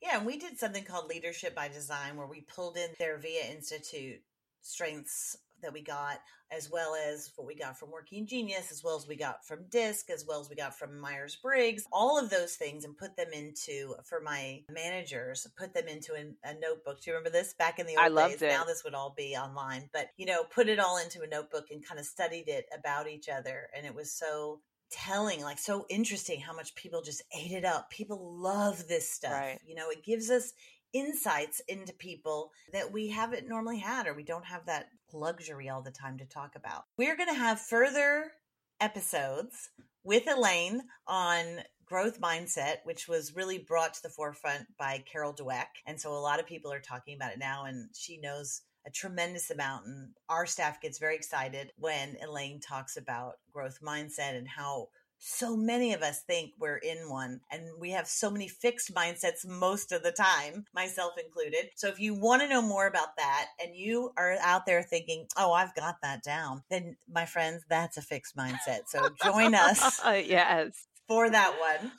Yeah, 0.00 0.16
and 0.16 0.26
we 0.26 0.38
did 0.38 0.58
something 0.58 0.84
called 0.84 1.08
Leadership 1.08 1.54
by 1.54 1.68
Design 1.68 2.16
where 2.16 2.26
we 2.26 2.40
pulled 2.42 2.76
in 2.76 2.90
their 2.98 3.18
VIA 3.18 3.50
Institute 3.50 4.20
strengths 4.62 5.36
that 5.62 5.72
we 5.72 5.82
got, 5.82 6.20
as 6.50 6.70
well 6.70 6.94
as 6.94 7.30
what 7.36 7.46
we 7.46 7.54
got 7.54 7.78
from 7.78 7.90
Working 7.90 8.26
Genius, 8.26 8.72
as 8.72 8.82
well 8.82 8.96
as 8.96 9.06
we 9.06 9.14
got 9.14 9.44
from 9.44 9.66
DISC, 9.68 10.10
as 10.10 10.24
well 10.26 10.40
as 10.40 10.48
we 10.48 10.56
got 10.56 10.76
from 10.76 10.98
Myers 10.98 11.36
Briggs, 11.36 11.84
all 11.92 12.18
of 12.18 12.30
those 12.30 12.56
things, 12.56 12.84
and 12.84 12.96
put 12.96 13.16
them 13.16 13.28
into 13.32 13.94
for 14.04 14.20
my 14.20 14.62
managers, 14.70 15.46
put 15.56 15.74
them 15.74 15.86
into 15.86 16.14
a, 16.14 16.48
a 16.48 16.54
notebook. 16.54 17.02
Do 17.02 17.10
you 17.10 17.16
remember 17.16 17.30
this 17.30 17.54
back 17.54 17.78
in 17.78 17.86
the 17.86 17.96
old 17.96 18.06
I 18.06 18.08
loved 18.08 18.40
days? 18.40 18.42
It. 18.42 18.48
Now 18.48 18.64
this 18.64 18.82
would 18.84 18.94
all 18.94 19.14
be 19.16 19.36
online, 19.36 19.88
but 19.92 20.08
you 20.16 20.26
know, 20.26 20.44
put 20.44 20.68
it 20.68 20.80
all 20.80 20.98
into 20.98 21.22
a 21.22 21.26
notebook 21.26 21.66
and 21.70 21.86
kind 21.86 22.00
of 22.00 22.06
studied 22.06 22.48
it 22.48 22.66
about 22.76 23.08
each 23.08 23.28
other, 23.28 23.68
and 23.76 23.86
it 23.86 23.94
was 23.94 24.12
so 24.12 24.60
telling, 24.90 25.42
like 25.42 25.58
so 25.58 25.86
interesting 25.88 26.40
how 26.40 26.54
much 26.54 26.74
people 26.74 27.02
just 27.02 27.22
ate 27.36 27.52
it 27.52 27.64
up. 27.64 27.90
People 27.90 28.36
love 28.38 28.88
this 28.88 29.10
stuff. 29.10 29.32
Right. 29.32 29.58
You 29.66 29.74
know, 29.74 29.90
it 29.90 30.04
gives 30.04 30.30
us 30.30 30.52
insights 30.92 31.60
into 31.68 31.92
people 31.92 32.50
that 32.72 32.92
we 32.92 33.08
haven't 33.08 33.48
normally 33.48 33.78
had 33.78 34.06
or 34.06 34.14
we 34.14 34.24
don't 34.24 34.46
have 34.46 34.66
that 34.66 34.88
luxury 35.12 35.68
all 35.68 35.82
the 35.82 35.90
time 35.90 36.18
to 36.18 36.24
talk 36.24 36.56
about. 36.56 36.84
We're 36.98 37.16
going 37.16 37.28
to 37.28 37.34
have 37.34 37.60
further 37.60 38.32
episodes 38.80 39.70
with 40.02 40.28
Elaine 40.28 40.82
on 41.06 41.60
growth 41.84 42.20
mindset, 42.20 42.76
which 42.84 43.08
was 43.08 43.34
really 43.34 43.58
brought 43.58 43.94
to 43.94 44.02
the 44.02 44.08
forefront 44.08 44.66
by 44.78 45.02
Carol 45.10 45.34
Dweck. 45.34 45.66
And 45.86 46.00
so 46.00 46.12
a 46.12 46.18
lot 46.18 46.40
of 46.40 46.46
people 46.46 46.72
are 46.72 46.80
talking 46.80 47.16
about 47.16 47.32
it 47.32 47.38
now, 47.38 47.64
and 47.64 47.90
she 47.94 48.18
knows 48.20 48.62
a 48.86 48.90
tremendous 48.90 49.50
amount. 49.50 49.86
And 49.86 50.08
our 50.28 50.46
staff 50.46 50.80
gets 50.80 50.98
very 50.98 51.16
excited 51.16 51.72
when 51.76 52.16
Elaine 52.22 52.60
talks 52.60 52.96
about 52.96 53.34
growth 53.52 53.78
mindset 53.82 54.36
and 54.36 54.48
how 54.48 54.88
so 55.22 55.54
many 55.54 55.92
of 55.92 56.00
us 56.00 56.22
think 56.22 56.52
we're 56.58 56.78
in 56.78 57.10
one 57.10 57.40
and 57.52 57.62
we 57.78 57.90
have 57.90 58.08
so 58.08 58.30
many 58.30 58.48
fixed 58.48 58.94
mindsets 58.94 59.46
most 59.46 59.92
of 59.92 60.02
the 60.02 60.12
time 60.12 60.64
myself 60.74 61.12
included. 61.22 61.68
So 61.76 61.88
if 61.88 62.00
you 62.00 62.14
want 62.14 62.40
to 62.40 62.48
know 62.48 62.62
more 62.62 62.86
about 62.86 63.16
that 63.18 63.48
and 63.62 63.76
you 63.76 64.12
are 64.16 64.36
out 64.40 64.64
there 64.64 64.82
thinking 64.82 65.26
oh 65.36 65.52
i've 65.52 65.74
got 65.74 65.96
that 66.02 66.22
down 66.22 66.62
then 66.70 66.96
my 67.06 67.26
friends 67.26 67.64
that's 67.68 67.98
a 67.98 68.02
fixed 68.02 68.34
mindset. 68.34 68.80
So 68.86 69.10
join 69.22 69.54
us 69.54 70.00
yes. 70.06 70.86
for 71.06 71.28
that 71.28 71.54
one. 71.60 71.92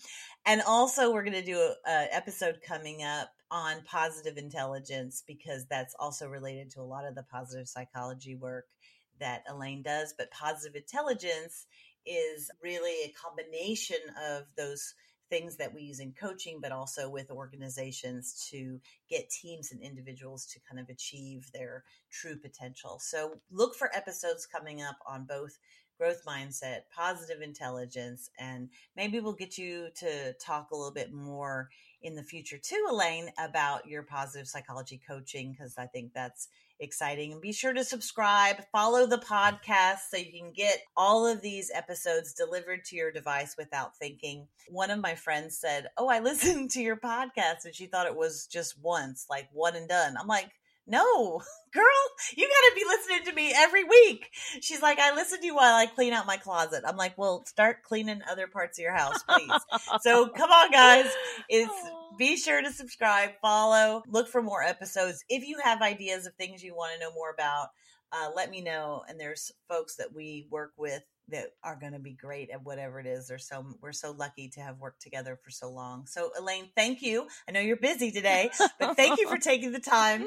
And 0.48 0.64
also 0.66 1.14
we're 1.14 1.24
going 1.24 1.34
to 1.34 1.46
do 1.46 1.60
a, 1.60 1.76
a 1.88 2.16
episode 2.16 2.60
coming 2.68 3.04
up 3.04 3.30
on 3.52 3.84
positive 3.84 4.38
intelligence 4.38 5.24
because 5.28 5.66
that's 5.68 5.94
also 6.00 6.28
related 6.28 6.72
to 6.72 6.82
a 6.82 6.84
lot 6.84 7.06
of 7.06 7.16
the 7.16 7.24
positive 7.24 7.68
psychology 7.68 8.34
work 8.34 8.66
that 9.20 9.44
Elaine 9.50 9.84
does. 9.84 10.16
But 10.18 10.32
positive 10.32 10.76
intelligence 10.76 11.68
is 12.06 12.50
really 12.64 13.04
a 13.04 13.14
combination 13.14 13.98
of 14.32 14.46
those 14.58 14.96
things 15.30 15.56
that 15.58 15.74
we 15.74 15.82
use 15.82 16.00
in 16.00 16.12
coaching, 16.12 16.60
but 16.62 16.72
also 16.72 17.10
with 17.10 17.32
organizations 17.32 18.48
to 18.52 18.80
get 19.10 19.30
teams 19.30 19.72
and 19.72 19.82
individuals 19.82 20.46
to 20.46 20.60
kind 20.70 20.80
of 20.80 20.90
achieve 20.90 21.50
their 21.54 21.84
true 22.12 22.36
potential. 22.38 23.00
So 23.00 23.40
look 23.50 23.76
for 23.76 23.96
episodes 23.96 24.46
coming 24.46 24.82
up 24.82 24.98
on 25.08 25.26
both 25.26 25.58
growth 26.02 26.26
mindset, 26.26 26.80
positive 26.96 27.44
intelligence, 27.44 28.32
and 28.40 28.70
maybe 28.98 29.20
we'll 29.20 29.34
get 29.34 29.56
you 29.56 29.90
to 29.94 30.34
talk 30.34 30.72
a 30.72 30.76
little 30.76 30.92
bit 30.92 31.14
more 31.14 31.70
in 32.02 32.16
the 32.16 32.24
future 32.24 32.58
too, 32.58 32.88
Elaine, 32.90 33.30
about 33.38 33.86
your 33.88 34.02
positive 34.02 34.48
psychology 34.48 35.00
coaching, 35.08 35.52
because 35.52 35.78
I 35.78 35.86
think 35.86 36.12
that's 36.16 36.48
exciting. 36.80 37.32
And 37.32 37.40
be 37.40 37.54
sure 37.54 37.74
to 37.74 37.84
subscribe, 37.84 38.64
follow 38.72 39.06
the 39.06 39.20
podcast 39.20 40.00
so 40.10 40.18
you 40.18 40.32
can 40.32 40.52
get 40.52 40.80
all 40.98 41.28
of 41.28 41.44
these 41.44 41.70
episodes 41.72 42.34
delivered 42.34 42.84
to 42.86 42.96
your 42.96 43.12
device 43.12 43.54
without 43.56 43.96
thinking. 43.96 44.48
One 44.70 44.90
of 44.90 45.00
my 45.00 45.14
friends 45.14 45.56
said, 45.56 45.86
Oh, 46.00 46.10
I 46.10 46.20
listened 46.22 46.72
to 46.72 46.82
your 46.82 46.98
podcast, 46.98 47.66
and 47.66 47.76
she 47.76 47.86
thought 47.86 48.08
it 48.08 48.18
was 48.18 48.48
just 48.48 48.82
once, 48.82 49.28
like 49.30 49.50
one 49.54 49.76
and 49.76 49.88
done. 49.88 50.16
I'm 50.20 50.26
like, 50.26 50.50
no, 50.88 51.42
girl, 51.74 51.84
you 52.36 52.48
got 52.48 52.70
to 52.70 52.76
be 52.76 52.86
listening 52.88 53.26
to 53.26 53.34
me 53.34 53.54
every 53.56 53.84
week. 53.84 54.30
She's 54.62 54.82
like, 54.82 55.00
I 55.00 55.16
listen 55.16 55.40
to 55.40 55.46
you 55.46 55.56
while 55.56 55.76
I 55.76 55.86
clean 55.86 56.14
out 56.14 56.26
my 56.26 56.38
closet. 56.38 56.84
I'm 56.86 56.98
like, 56.98 57.18
well, 57.18 57.46
start 57.46 57.84
cleaning 57.84 58.22
other 58.30 58.48
parts 58.48 58.80
of 58.80 58.84
your 58.84 58.94
house, 58.94 59.24
please. 59.24 59.52
so 60.02 60.28
come 60.36 60.52
on, 60.52 60.72
guys. 60.72 61.12
It's 61.50 61.74
be 62.18 62.38
sure 62.38 62.62
to 62.62 62.72
subscribe, 62.72 63.32
follow, 63.42 64.04
look 64.08 64.28
for 64.28 64.42
more 64.42 64.64
episodes. 64.64 65.24
If 65.30 65.48
you 65.48 65.58
have 65.64 65.82
ideas 65.82 66.26
of 66.26 66.34
things 66.36 66.64
you 66.64 66.76
want 66.76 66.94
to 66.94 67.00
know 67.00 67.14
more 67.14 67.32
about, 67.32 67.70
uh, 68.12 68.30
let 68.36 68.50
me 68.50 68.62
know. 68.62 69.04
And 69.08 69.20
there's 69.20 69.52
folks 69.70 69.96
that 69.96 70.14
we 70.14 70.48
work 70.50 70.74
with 70.78 71.02
that 71.32 71.48
are 71.64 71.76
going 71.76 71.94
to 71.94 72.00
be 72.00 72.14
great 72.14 72.50
at 72.50 72.64
whatever 72.64 73.00
it 73.00 73.06
is. 73.06 73.28
They're 73.28 73.38
so 73.38 73.66
we're 73.82 73.92
so 73.92 74.12
lucky 74.12 74.50
to 74.50 74.62
have 74.62 74.80
worked 74.80 75.02
together 75.02 75.40
for 75.44 75.50
so 75.50 75.70
long. 75.72 76.06
So 76.08 76.32
Elaine, 76.38 76.70
thank 76.76 77.02
you. 77.02 77.28
I 77.48 77.52
know 77.52 77.60
you're 77.60 77.78
busy 77.78 78.12
today, 78.12 78.52
but 78.80 78.96
thank 78.96 79.20
you 79.20 79.28
for 79.28 79.38
taking 79.42 79.72
the 79.72 79.80
time 79.80 80.26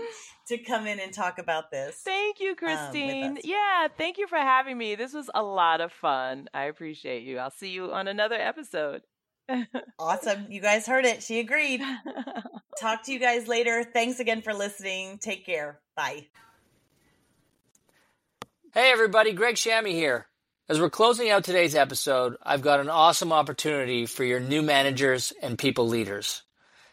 to 0.48 0.58
come 0.58 0.86
in 0.86 1.00
and 1.00 1.12
talk 1.12 1.38
about 1.38 1.70
this. 1.70 1.96
Thank 2.04 2.40
you, 2.40 2.50
um, 2.50 2.56
Christine. 2.56 3.24
Um, 3.24 3.38
yeah, 3.44 3.88
thank 3.96 4.18
you 4.18 4.26
for 4.26 4.38
having 4.38 4.76
me. 4.76 4.94
This 4.94 5.12
was 5.12 5.30
a 5.34 5.42
lot 5.42 5.80
of 5.80 5.92
fun. 5.92 6.48
I 6.52 6.64
appreciate 6.64 7.22
you. 7.22 7.38
I'll 7.38 7.50
see 7.50 7.70
you 7.70 7.92
on 7.92 8.08
another 8.08 8.36
episode. 8.36 9.02
awesome. 9.98 10.46
You 10.48 10.60
guys 10.60 10.86
heard 10.86 11.04
it. 11.04 11.22
She 11.22 11.38
agreed. 11.40 11.82
Talk 12.80 13.04
to 13.04 13.12
you 13.12 13.18
guys 13.18 13.46
later. 13.46 13.84
Thanks 13.84 14.20
again 14.20 14.42
for 14.42 14.54
listening. 14.54 15.18
Take 15.18 15.44
care. 15.44 15.80
Bye. 15.96 16.26
Hey, 18.72 18.90
everybody. 18.90 19.32
Greg 19.32 19.54
Shammy 19.54 19.92
here. 19.92 20.26
As 20.66 20.80
we're 20.80 20.88
closing 20.88 21.28
out 21.28 21.44
today's 21.44 21.74
episode, 21.74 22.38
I've 22.42 22.62
got 22.62 22.80
an 22.80 22.88
awesome 22.88 23.34
opportunity 23.34 24.06
for 24.06 24.24
your 24.24 24.40
new 24.40 24.62
managers 24.62 25.30
and 25.42 25.58
people 25.58 25.86
leaders. 25.86 26.40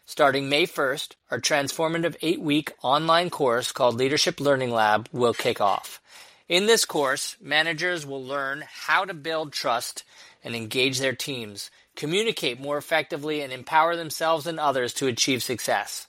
Starting 0.04 0.50
May 0.50 0.66
1st, 0.66 1.14
our 1.30 1.40
transformative 1.40 2.14
eight 2.20 2.42
week 2.42 2.74
online 2.82 3.30
course 3.30 3.72
called 3.72 3.94
Leadership 3.94 4.40
Learning 4.40 4.70
Lab 4.72 5.08
will 5.10 5.32
kick 5.32 5.58
off. 5.62 6.02
In 6.50 6.66
this 6.66 6.84
course, 6.84 7.38
managers 7.40 8.04
will 8.04 8.22
learn 8.22 8.64
how 8.70 9.06
to 9.06 9.14
build 9.14 9.54
trust 9.54 10.04
and 10.44 10.54
engage 10.54 10.98
their 10.98 11.14
teams, 11.14 11.70
communicate 11.96 12.60
more 12.60 12.76
effectively, 12.76 13.40
and 13.40 13.54
empower 13.54 13.96
themselves 13.96 14.46
and 14.46 14.60
others 14.60 14.92
to 14.92 15.06
achieve 15.06 15.42
success. 15.42 16.08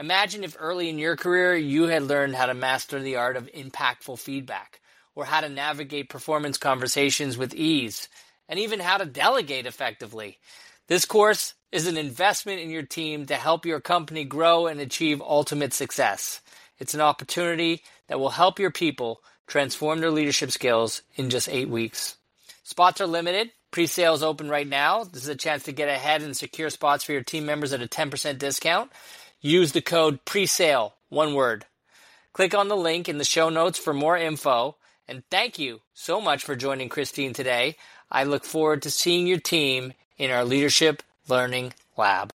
Imagine 0.00 0.42
if 0.42 0.56
early 0.58 0.88
in 0.88 0.98
your 0.98 1.14
career 1.14 1.54
you 1.54 1.84
had 1.84 2.02
learned 2.02 2.34
how 2.34 2.46
to 2.46 2.54
master 2.54 2.98
the 3.00 3.14
art 3.14 3.36
of 3.36 3.48
impactful 3.52 4.18
feedback 4.18 4.80
or 5.14 5.24
how 5.24 5.40
to 5.40 5.48
navigate 5.48 6.08
performance 6.08 6.58
conversations 6.58 7.38
with 7.38 7.54
ease, 7.54 8.08
and 8.48 8.58
even 8.58 8.80
how 8.80 8.96
to 8.96 9.04
delegate 9.04 9.66
effectively. 9.66 10.38
This 10.86 11.04
course 11.04 11.54
is 11.72 11.86
an 11.86 11.96
investment 11.96 12.60
in 12.60 12.70
your 12.70 12.82
team 12.82 13.26
to 13.26 13.34
help 13.36 13.64
your 13.66 13.80
company 13.80 14.24
grow 14.24 14.66
and 14.66 14.80
achieve 14.80 15.20
ultimate 15.20 15.72
success. 15.72 16.40
It's 16.78 16.94
an 16.94 17.00
opportunity 17.00 17.82
that 18.08 18.20
will 18.20 18.30
help 18.30 18.58
your 18.58 18.70
people 18.70 19.20
transform 19.46 20.00
their 20.00 20.10
leadership 20.10 20.50
skills 20.50 21.02
in 21.16 21.30
just 21.30 21.48
eight 21.48 21.68
weeks. 21.68 22.16
Spots 22.62 23.00
are 23.00 23.06
limited. 23.06 23.50
Pre-sales 23.70 24.22
open 24.22 24.48
right 24.48 24.66
now. 24.66 25.04
This 25.04 25.22
is 25.22 25.28
a 25.28 25.34
chance 25.34 25.64
to 25.64 25.72
get 25.72 25.88
ahead 25.88 26.22
and 26.22 26.36
secure 26.36 26.70
spots 26.70 27.04
for 27.04 27.12
your 27.12 27.22
team 27.22 27.44
members 27.44 27.72
at 27.72 27.82
a 27.82 27.88
10% 27.88 28.38
discount. 28.38 28.90
Use 29.40 29.72
the 29.72 29.82
code 29.82 30.24
PRESALE, 30.24 30.94
one 31.08 31.34
word. 31.34 31.66
Click 32.32 32.54
on 32.54 32.68
the 32.68 32.76
link 32.76 33.08
in 33.08 33.18
the 33.18 33.24
show 33.24 33.48
notes 33.48 33.78
for 33.78 33.92
more 33.92 34.16
info. 34.16 34.76
And 35.06 35.22
thank 35.30 35.58
you 35.58 35.80
so 35.92 36.20
much 36.20 36.44
for 36.44 36.56
joining 36.56 36.88
Christine 36.88 37.32
today. 37.32 37.76
I 38.10 38.24
look 38.24 38.44
forward 38.44 38.82
to 38.82 38.90
seeing 38.90 39.26
your 39.26 39.38
team 39.38 39.92
in 40.16 40.30
our 40.30 40.44
Leadership 40.44 41.02
Learning 41.28 41.74
Lab. 41.96 42.32